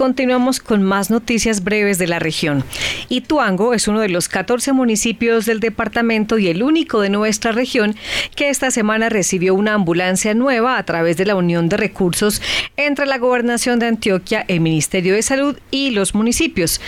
Continuamos 0.00 0.60
con 0.60 0.82
más 0.82 1.10
noticias 1.10 1.62
breves 1.62 1.98
de 1.98 2.06
la 2.06 2.18
región. 2.18 2.64
Ituango 3.10 3.74
es 3.74 3.86
uno 3.86 4.00
de 4.00 4.08
los 4.08 4.30
14 4.30 4.72
municipios 4.72 5.44
del 5.44 5.60
departamento 5.60 6.38
y 6.38 6.48
el 6.48 6.62
único 6.62 7.02
de 7.02 7.10
nuestra 7.10 7.52
región 7.52 7.94
que 8.34 8.48
esta 8.48 8.70
semana 8.70 9.10
recibió 9.10 9.54
una 9.54 9.74
ambulancia 9.74 10.32
nueva 10.32 10.78
a 10.78 10.84
través 10.84 11.18
de 11.18 11.26
la 11.26 11.36
unión 11.36 11.68
de 11.68 11.76
recursos 11.76 12.40
entre 12.78 13.04
la 13.04 13.18
Gobernación 13.18 13.78
de 13.78 13.88
Antioquia, 13.88 14.42
el 14.48 14.60
Ministerio 14.60 15.12
de 15.12 15.20
Salud 15.20 15.58
y 15.70 15.90
los 15.90 16.14
municipios. 16.14 16.80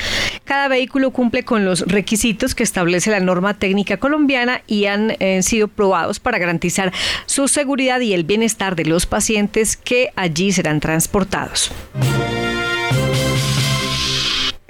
Cada 0.44 0.68
vehículo 0.68 1.10
cumple 1.10 1.42
con 1.42 1.66
los 1.66 1.80
requisitos 1.80 2.54
que 2.54 2.62
establece 2.62 3.10
la 3.10 3.20
norma 3.20 3.52
técnica 3.52 3.98
colombiana 3.98 4.62
y 4.66 4.86
han 4.86 5.16
eh, 5.20 5.42
sido 5.42 5.68
probados 5.68 6.18
para 6.18 6.38
garantizar 6.38 6.94
su 7.26 7.46
seguridad 7.46 8.00
y 8.00 8.14
el 8.14 8.24
bienestar 8.24 8.74
de 8.74 8.86
los 8.86 9.04
pacientes 9.04 9.76
que 9.76 10.14
allí 10.16 10.50
serán 10.50 10.80
transportados. 10.80 11.70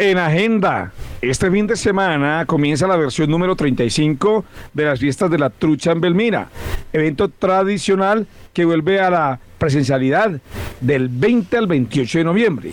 En 0.02 0.18
agenda, 0.18 0.90
este 1.20 1.48
fin 1.48 1.68
de 1.68 1.76
semana 1.76 2.44
comienza 2.44 2.88
la 2.88 2.96
versión 2.96 3.30
número 3.30 3.54
35 3.54 4.44
de 4.74 4.84
las 4.84 4.98
fiestas 4.98 5.30
de 5.30 5.38
la 5.38 5.48
trucha 5.48 5.92
en 5.92 6.00
Belmira, 6.00 6.48
evento 6.92 7.28
tradicional 7.28 8.26
que 8.52 8.64
vuelve 8.64 8.98
a 8.98 9.10
la 9.10 9.40
presencialidad 9.58 10.40
del 10.80 11.08
20 11.08 11.56
al 11.56 11.68
28 11.68 12.18
de 12.18 12.24
noviembre. 12.24 12.72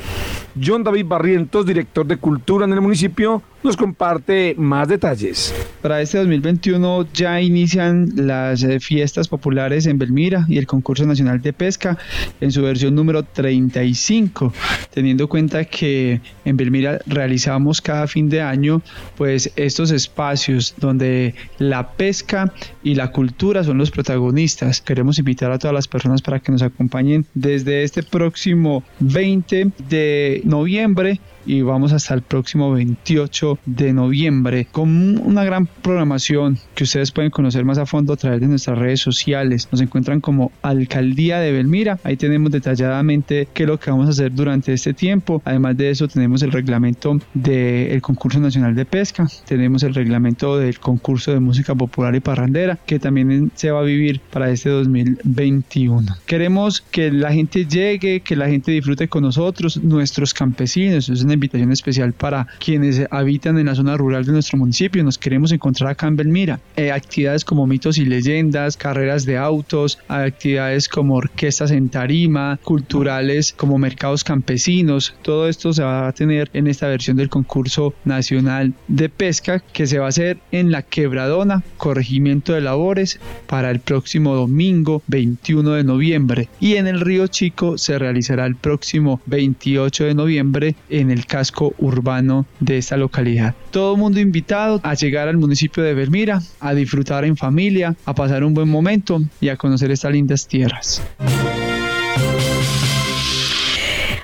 John 0.60 0.84
David 0.84 1.06
Barrientos, 1.06 1.68
director 1.68 2.08
de 2.08 2.18
Cultura 2.18 2.66
en 2.66 2.74
el 2.74 2.82
municipio, 2.82 3.44
nos 3.64 3.76
comparte 3.76 4.56
más 4.58 4.88
detalles. 4.88 5.54
Para 5.82 6.02
este 6.02 6.18
2021 6.18 7.08
ya 7.14 7.42
inician 7.42 8.12
las 8.16 8.64
eh, 8.64 8.80
fiestas 8.80 9.28
populares 9.28 9.86
en 9.86 9.98
Belmira 9.98 10.46
y 10.48 10.58
el 10.58 10.68
concurso 10.68 11.06
nacional 11.06 11.42
de 11.42 11.54
pesca 11.54 11.98
en 12.42 12.52
su 12.52 12.62
versión 12.62 12.96
número 12.96 13.24
35, 13.24 14.54
teniendo 14.94 15.28
cuenta 15.28 15.66
que 15.66 16.22
en 16.46 16.58
Belmira 16.58 17.00
realizamos 17.06 17.82
cada 17.82 18.08
fin 18.08 18.30
de 18.30 18.42
año 18.42 18.82
pues 19.18 19.52
estos 19.56 19.92
espacios 19.92 20.74
donde 20.78 21.36
la 21.58 21.92
pesca 21.92 22.54
y 22.84 22.96
la 22.96 23.12
cultura 23.12 23.64
son 23.64 23.78
los 23.78 23.92
protagonistas. 23.92 24.82
Queremos 24.82 25.20
invitar 25.20 25.52
a 25.52 25.60
todas 25.60 25.74
las 25.74 25.88
personas 25.88 26.22
para 26.22 26.40
que 26.40 26.52
nos 26.52 26.62
acompañen 26.62 27.26
desde 27.34 27.84
este 27.84 28.04
próximo 28.04 28.84
20 29.00 29.72
de 29.90 30.42
noviembre 30.44 31.20
y 31.46 31.62
vamos 31.62 31.94
hasta 31.94 32.14
el 32.14 32.22
próximo 32.22 32.72
28 32.72 33.49
de 33.66 33.94
noviembre 33.94 34.68
con 34.72 35.18
una 35.18 35.44
gran 35.44 35.66
programación 35.66 36.58
que 36.76 36.84
ustedes 36.84 37.12
pueden 37.12 37.32
conocer 37.32 37.66
más 37.66 37.78
a 37.78 37.86
fondo 37.86 38.14
a 38.14 38.18
través 38.18 38.42
de 38.42 38.48
nuestras 38.48 38.78
redes 38.78 39.02
sociales. 39.02 39.68
Nos 39.72 39.82
encuentran 39.82 40.22
como 40.22 40.52
Alcaldía 40.62 41.40
de 41.40 41.52
Belmira. 41.52 42.00
Ahí 42.04 42.18
tenemos 42.18 42.52
detalladamente 42.52 43.48
qué 43.54 43.64
es 43.64 43.70
lo 43.70 43.80
que 43.80 43.92
vamos 43.92 44.08
a 44.08 44.12
hacer 44.12 44.34
durante 44.34 44.74
este 44.74 44.94
tiempo. 44.94 45.42
Además 45.46 45.78
de 45.78 45.90
eso 45.90 46.08
tenemos 46.08 46.42
el 46.44 46.52
reglamento 46.52 47.20
del 47.34 48.02
concurso 48.02 48.40
nacional 48.40 48.76
de 48.76 48.86
pesca, 48.86 49.28
tenemos 49.46 49.84
el 49.84 49.94
reglamento 49.94 50.58
del 50.58 50.80
concurso 50.80 51.32
de 51.32 51.40
música 51.40 51.76
popular 51.76 52.16
y 52.16 52.20
parrandera 52.20 52.78
que 52.86 53.00
también 53.00 53.52
se 53.56 53.72
va 53.72 53.80
a 53.80 53.84
vivir 53.84 54.20
para 54.32 54.50
este 54.50 54.70
2021. 54.70 56.16
Queremos 56.26 56.82
que 56.82 57.12
la 57.12 57.32
gente 57.32 57.66
llegue, 57.66 58.22
que 58.22 58.36
la 58.36 58.48
gente 58.48 58.72
disfrute 58.72 59.08
con 59.08 59.24
nosotros, 59.24 59.82
nuestros 59.84 60.34
campesinos. 60.34 61.10
Es 61.10 61.24
una 61.24 61.34
invitación 61.34 61.72
especial 61.72 62.14
para 62.14 62.48
quienes 62.60 63.02
habitan 63.12 63.39
en 63.48 63.66
la 63.66 63.76
zona 63.76 63.96
rural 63.96 64.26
de 64.26 64.34
nuestro 64.34 64.58
municipio. 64.58 65.04
Nos 65.04 65.18
queremos 65.18 65.52
encontrar 65.52 65.92
acá 65.92 66.08
en 66.08 66.18
Belmira. 66.18 66.60
Eh, 66.76 66.92
actividades 66.92 67.46
como 67.46 67.66
mitos 67.66 67.98
y 67.98 68.06
leyendas, 68.06 68.76
carreras 68.76 69.26
de 69.26 69.38
autos, 69.38 70.00
actividades 70.08 70.90
como 70.90 71.16
orquestas 71.16 71.72
en 71.72 71.90
tarima, 71.90 72.60
culturales 72.64 73.54
como 73.56 73.78
mercados 73.78 74.24
campesinos. 74.24 75.16
Todo 75.22 75.48
esto 75.48 75.72
se 75.72 75.84
va 75.84 76.08
a 76.08 76.12
tener 76.12 76.50
en 76.54 76.68
esta 76.68 76.88
versión 76.88 77.16
del 77.18 77.30
concurso 77.30 77.94
nacional 78.04 78.74
de 78.88 79.08
pesca 79.10 79.60
que 79.60 79.88
se 79.88 80.00
va 80.00 80.08
a 80.08 80.10
hacer 80.10 80.40
en 80.52 80.72
la 80.72 80.82
Quebradona, 80.82 81.64
corregimiento 81.78 82.54
de 82.54 82.62
labores, 82.62 83.20
para 83.48 83.72
el 83.72 83.80
próximo 83.80 84.36
domingo 84.36 85.02
21 85.08 85.72
de 85.72 85.84
noviembre. 85.84 86.50
Y 86.60 86.76
en 86.76 86.88
el 86.88 87.00
Río 87.00 87.28
Chico 87.28 87.78
se 87.78 87.98
realizará 87.98 88.46
el 88.46 88.56
próximo 88.56 89.22
28 89.28 90.06
de 90.06 90.14
noviembre 90.14 90.76
en 90.90 91.12
el 91.12 91.26
casco 91.26 91.74
urbano 91.78 92.46
de 92.60 92.78
esta 92.78 92.98
localidad. 92.98 93.29
Todo 93.72 93.98
mundo 93.98 94.20
invitado 94.20 94.80
a 94.84 94.94
llegar 94.94 95.28
al 95.28 95.38
municipio 95.38 95.84
de 95.84 95.94
Belmira, 95.94 96.42
a 96.60 96.74
disfrutar 96.74 97.26
en 97.26 97.38
familia, 97.38 97.96
a 98.06 98.14
pasar 98.14 98.44
un 98.44 98.54
buen 98.54 98.70
momento 98.70 99.22
y 99.40 99.50
a 99.50 99.58
conocer 99.58 99.92
estas 99.92 100.12
lindas 100.12 100.48
tierras. 100.48 101.02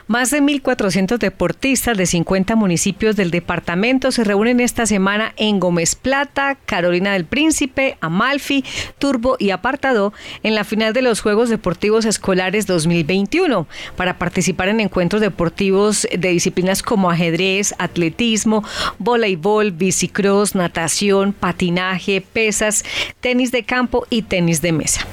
Más 0.08 0.30
de 0.30 0.39
1.400 0.39 1.18
deportistas 1.18 1.97
de 1.97 2.06
50 2.06 2.56
municipios 2.56 3.16
del 3.16 3.32
departamento 3.32 4.12
se 4.12 4.24
reúnen 4.24 4.60
esta 4.60 4.86
semana 4.86 5.34
en 5.36 5.60
Gómez 5.60 5.95
Plata, 5.95 6.60
Carolina 6.68 7.14
del 7.14 7.26
Príncipe, 7.26 7.97
Amalfi, 8.01 8.64
Turbo 8.99 9.36
y 9.39 9.49
Apartado 9.49 10.14
en 10.43 10.53
la 10.53 10.64
final 10.64 10.93
de 10.93 11.01
los 11.01 11.22
Juegos 11.22 11.49
Deportivos 11.49 12.06
Escolares 12.06 12.68
2021 12.68 13.68
para 13.95 14.20
participar 14.20 14.70
en 14.70 14.80
encuentros 14.80 15.22
deportivos 15.22 16.08
de 16.16 16.30
disciplinas 16.30 16.84
como 16.84 17.10
ajedrez, 17.10 17.74
atletismo, 17.80 18.64
voleibol, 18.99 19.72
bicicross, 19.72 20.53
natación, 20.53 21.34
patinaje, 21.34 22.22
pesas, 22.22 22.86
tenis 23.22 23.51
de 23.51 23.64
campo 23.64 24.06
y 24.12 24.22
tenis 24.22 24.62
de 24.62 24.72
mesa. 24.72 25.08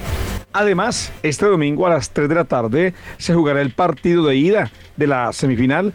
Además, 0.52 1.12
este 1.22 1.46
domingo 1.46 1.86
a 1.86 1.90
las 1.90 2.10
3 2.10 2.28
de 2.28 2.34
la 2.34 2.44
tarde 2.44 2.94
se 3.16 3.34
jugará 3.34 3.62
el 3.62 3.70
partido 3.70 4.26
de 4.26 4.36
ida 4.36 4.70
de 4.96 5.06
la 5.06 5.32
semifinal 5.32 5.94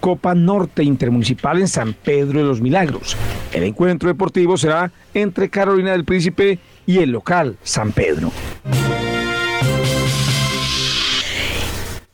Copa 0.00 0.34
Norte 0.34 0.84
Intermunicipal 0.84 1.60
en 1.60 1.68
San 1.68 1.94
Pedro 1.94 2.40
de 2.40 2.44
los 2.44 2.60
Milagros. 2.60 3.16
El 3.52 3.62
encuentro 3.62 4.08
deportivo 4.08 4.58
será 4.58 4.92
entre 5.14 5.48
Carolina 5.48 5.92
del 5.92 6.04
Príncipe 6.04 6.58
y 6.84 6.98
el 6.98 7.12
local 7.12 7.56
San 7.62 7.92
Pedro. 7.92 8.30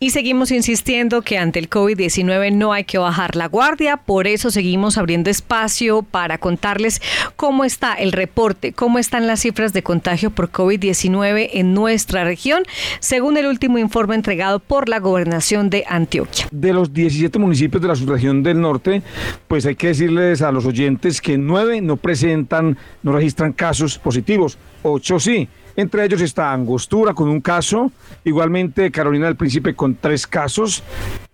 Y 0.02 0.12
seguimos 0.12 0.50
insistiendo 0.50 1.20
que 1.20 1.36
ante 1.36 1.58
el 1.58 1.68
COVID-19 1.68 2.54
no 2.54 2.72
hay 2.72 2.84
que 2.84 2.96
bajar 2.96 3.36
la 3.36 3.48
guardia, 3.48 3.98
por 3.98 4.26
eso 4.26 4.50
seguimos 4.50 4.96
abriendo 4.96 5.28
espacio 5.28 6.00
para 6.00 6.38
contarles 6.38 7.02
cómo 7.36 7.66
está 7.66 7.92
el 7.92 8.12
reporte, 8.12 8.72
cómo 8.72 8.98
están 8.98 9.26
las 9.26 9.40
cifras 9.40 9.74
de 9.74 9.82
contagio 9.82 10.30
por 10.30 10.50
COVID-19 10.50 11.50
en 11.52 11.74
nuestra 11.74 12.24
región, 12.24 12.62
según 13.00 13.36
el 13.36 13.44
último 13.44 13.76
informe 13.76 14.14
entregado 14.14 14.58
por 14.58 14.88
la 14.88 15.00
gobernación 15.00 15.68
de 15.68 15.84
Antioquia. 15.86 16.48
De 16.50 16.72
los 16.72 16.94
17 16.94 17.38
municipios 17.38 17.82
de 17.82 17.88
la 17.88 17.94
subregión 17.94 18.42
del 18.42 18.58
norte, 18.58 19.02
pues 19.48 19.66
hay 19.66 19.74
que 19.76 19.88
decirles 19.88 20.40
a 20.40 20.50
los 20.50 20.64
oyentes 20.64 21.20
que 21.20 21.36
nueve 21.36 21.82
no 21.82 21.98
presentan, 21.98 22.78
no 23.02 23.12
registran 23.12 23.52
casos 23.52 23.98
positivos, 23.98 24.56
ocho 24.82 25.20
sí. 25.20 25.46
Entre 25.76 26.04
ellos 26.04 26.20
está 26.20 26.52
Angostura 26.52 27.14
con 27.14 27.28
un 27.28 27.40
caso, 27.40 27.92
igualmente 28.24 28.90
Carolina 28.90 29.26
del 29.26 29.36
Príncipe 29.36 29.74
con 29.74 29.94
tres 29.94 30.26
casos, 30.26 30.82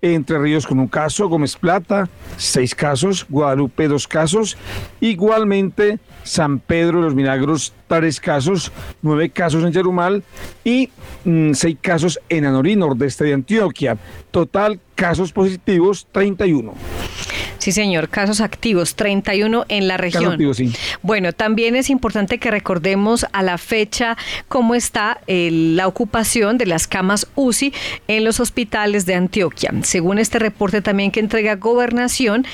Entre 0.02 0.38
Ríos 0.38 0.66
con 0.66 0.78
un 0.78 0.88
caso, 0.88 1.28
Gómez 1.28 1.56
Plata, 1.56 2.08
seis 2.36 2.74
casos, 2.74 3.26
Guadalupe 3.28 3.88
dos 3.88 4.06
casos, 4.06 4.56
igualmente 5.00 5.98
San 6.22 6.58
Pedro 6.58 6.98
de 6.98 7.04
los 7.04 7.14
Milagros 7.14 7.72
tres 7.88 8.20
casos, 8.20 8.72
nueve 9.02 9.30
casos 9.30 9.64
en 9.64 9.72
Yerumal 9.72 10.22
y 10.64 10.90
mm, 11.24 11.52
seis 11.52 11.76
casos 11.80 12.20
en 12.28 12.44
Anorí, 12.44 12.76
nordeste 12.76 13.24
de 13.24 13.34
Antioquia. 13.34 13.96
Total 14.30 14.80
casos 14.96 15.32
positivos 15.32 16.08
31. 16.10 16.74
Sí, 17.58 17.70
señor, 17.72 18.08
casos 18.08 18.40
activos, 18.40 18.94
31 18.94 19.66
en 19.68 19.88
la 19.88 19.96
región. 19.96 20.30
Activos, 20.32 20.58
sí. 20.58 20.72
Bueno, 21.02 21.32
también 21.32 21.74
es 21.74 21.90
importante 21.90 22.38
que 22.38 22.52
recordemos 22.52 23.26
a 23.32 23.42
la 23.42 23.58
fecha 23.58 24.16
cómo 24.46 24.76
está 24.76 25.20
eh, 25.26 25.50
la 25.50 25.88
ocupación 25.88 26.58
de 26.58 26.66
las 26.66 26.86
camas 26.86 27.26
UCI 27.34 27.72
en 28.06 28.24
los 28.24 28.38
hospitales 28.38 29.04
de 29.04 29.14
Antioquia. 29.14 29.74
Según 29.82 30.18
este 30.18 30.38
reporte 30.38 30.80
también 30.80 31.10
que 31.10 31.18
entrega 31.18 31.56
Gobernación, 31.56 32.46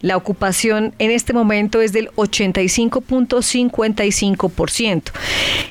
la 0.00 0.16
ocupación 0.16 0.92
en 0.98 1.12
este 1.12 1.32
momento 1.32 1.80
es 1.80 1.92
del 1.92 2.10
85.55%. 2.16 5.02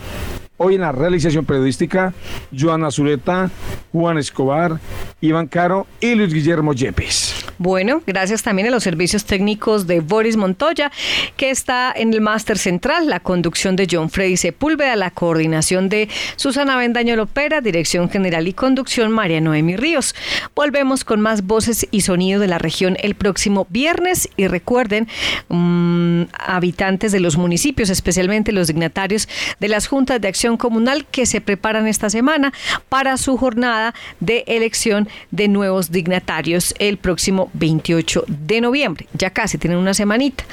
Hoy 0.59 0.77
en 0.77 0.81
la 0.81 0.93
realización 0.93 1.45
periodística, 1.45 2.15
Joana 2.57 2.91
Zuleta, 2.91 3.51
Juan 3.93 4.19
Escobar, 4.19 4.79
Iván 5.21 5.49
Caro 5.49 5.87
y 6.01 6.15
Luis 6.15 6.33
Guillermo 6.33 6.73
Yepes. 6.73 7.46
Bueno, 7.59 8.03
gracias 8.07 8.43
también 8.43 8.69
a 8.69 8.71
los 8.71 8.83
servicios 8.83 9.25
técnicos 9.25 9.87
de 9.87 10.01
Boris 10.01 10.37
Montoya, 10.37 10.93
que 11.39 11.49
está 11.49 11.91
en 11.97 12.13
el 12.13 12.21
máster 12.21 12.59
central, 12.59 13.09
la 13.09 13.21
conducción 13.21 13.77
de 13.77 13.89
John 13.91 14.11
Freddy 14.11 14.37
Sepúlveda, 14.37 14.95
la 14.95 15.11
coordinación 15.11 15.89
de 15.89 16.09
Susana 16.37 16.77
Bendaño 16.77 17.17
Lopera, 17.17 17.63
dirección 17.63 18.11
general 18.11 18.47
y 18.47 18.53
conducción 18.53 19.11
María 19.11 19.41
Noemi 19.41 19.77
Ríos. 19.77 20.15
Volvemos 20.55 21.05
con 21.05 21.23
más 21.23 21.47
voces 21.47 21.89
y 21.91 22.03
sonido 22.03 22.41
de 22.41 22.47
la 22.47 22.59
región 22.59 22.99
el 23.01 23.15
próximo 23.15 23.67
viernes 23.71 24.29
y 24.37 24.49
recuerden, 24.49 25.09
mm, 25.49 26.25
habitantes 26.39 27.11
de 27.11 27.21
los 27.21 27.39
municipios, 27.39 27.89
especialmente 27.89 28.53
los 28.53 28.67
dignatarios 28.67 29.29
de 29.61 29.69
las 29.69 29.87
juntas 29.87 30.21
de 30.21 30.29
acción 30.29 30.59
comunal 30.59 31.07
que 31.07 31.25
se 31.25 31.41
preparan 31.41 31.87
esta 31.87 32.11
semana 32.11 32.53
para 32.91 33.17
su 33.17 33.39
jornada 33.39 33.95
de 34.21 34.45
elección 34.47 35.09
de 35.31 35.49
nuevos 35.49 35.91
dignatarios 35.91 36.75
el 36.79 36.99
próximo 36.99 37.46
28 37.55 38.25
de 38.27 38.61
noviembre. 38.61 39.07
Ya 39.13 39.31
casi 39.31 39.59
tienen 39.59 39.79
una 39.79 39.95
semanita. 39.95 40.45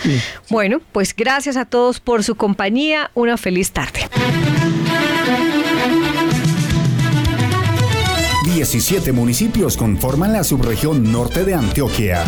Bueno, 0.50 0.82
pues 0.92 1.16
gracias 1.16 1.58
a 1.58 1.66
todos 1.66 2.00
por 2.00 2.24
su 2.24 2.36
compañía. 2.36 3.12
Una 3.14 3.38
feliz 3.38 3.72
tarde. 3.72 4.10
17 8.64 9.12
municipios 9.12 9.76
conforman 9.76 10.32
la 10.32 10.42
subregión 10.46 11.12
norte 11.12 11.44
de 11.44 11.54
Antioquia. 11.54 12.24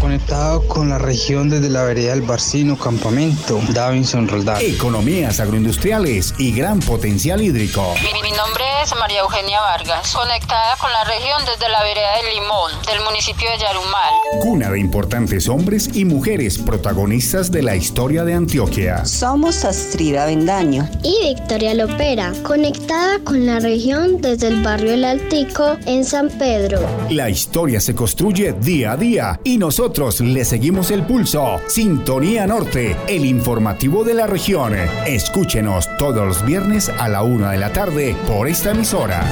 Conectado 0.00 0.66
con 0.66 0.88
la 0.88 0.98
región 0.98 1.50
desde 1.50 1.70
la 1.70 1.84
vereda 1.84 2.10
del 2.10 2.22
Barcino 2.22 2.76
Campamento, 2.76 3.60
Davinson 3.68 4.26
Roldán. 4.26 4.60
Economías 4.60 5.38
agroindustriales 5.38 6.34
y 6.36 6.52
gran 6.52 6.80
potencial 6.80 7.40
hídrico. 7.40 7.94
Mi, 8.02 8.30
nombre 8.32 8.64
es 8.82 8.92
María 8.96 9.20
Eugenia 9.20 9.60
Vargas, 9.60 10.12
conectada 10.12 10.76
con 10.80 10.92
la 10.92 11.04
región 11.04 11.42
desde 11.46 11.68
la 11.70 11.82
vereda 11.84 12.16
del 12.16 12.34
Limón, 12.34 12.72
del 12.86 13.00
municipio 13.04 13.48
de 13.50 13.58
Yarumal. 13.58 14.14
Cuna 14.40 14.70
de 14.70 14.80
importantes 14.80 15.48
hombres 15.48 15.90
y 15.94 16.04
mujeres 16.04 16.58
protagonistas 16.58 17.52
de 17.52 17.62
la 17.62 17.76
historia 17.76 18.24
de 18.24 18.34
Antioquia. 18.34 19.04
Somos 19.04 19.64
Astrida 19.64 20.26
Bendaño 20.26 20.88
y 21.02 21.34
Victoria 21.34 21.74
Lopera, 21.74 22.32
conectada 22.42 23.18
con 23.24 23.46
la 23.46 23.60
región 23.60 24.20
desde 24.20 24.48
el 24.48 24.62
barrio 24.62 24.94
El 24.94 25.04
Altico 25.04 25.67
en 25.86 26.04
San 26.04 26.28
Pedro. 26.30 26.80
La 27.10 27.28
historia 27.28 27.80
se 27.80 27.94
construye 27.94 28.52
día 28.52 28.92
a 28.92 28.96
día 28.96 29.40
y 29.44 29.58
nosotros 29.58 30.20
le 30.20 30.44
seguimos 30.44 30.90
el 30.90 31.02
pulso. 31.04 31.60
Sintonía 31.66 32.46
Norte, 32.46 32.96
el 33.08 33.24
informativo 33.24 34.04
de 34.04 34.14
la 34.14 34.26
región. 34.26 34.74
Escúchenos 35.06 35.88
todos 35.98 36.26
los 36.26 36.44
viernes 36.44 36.88
a 36.88 37.08
la 37.08 37.22
una 37.22 37.52
de 37.52 37.58
la 37.58 37.72
tarde 37.72 38.16
por 38.26 38.48
esta 38.48 38.70
emisora. 38.70 39.24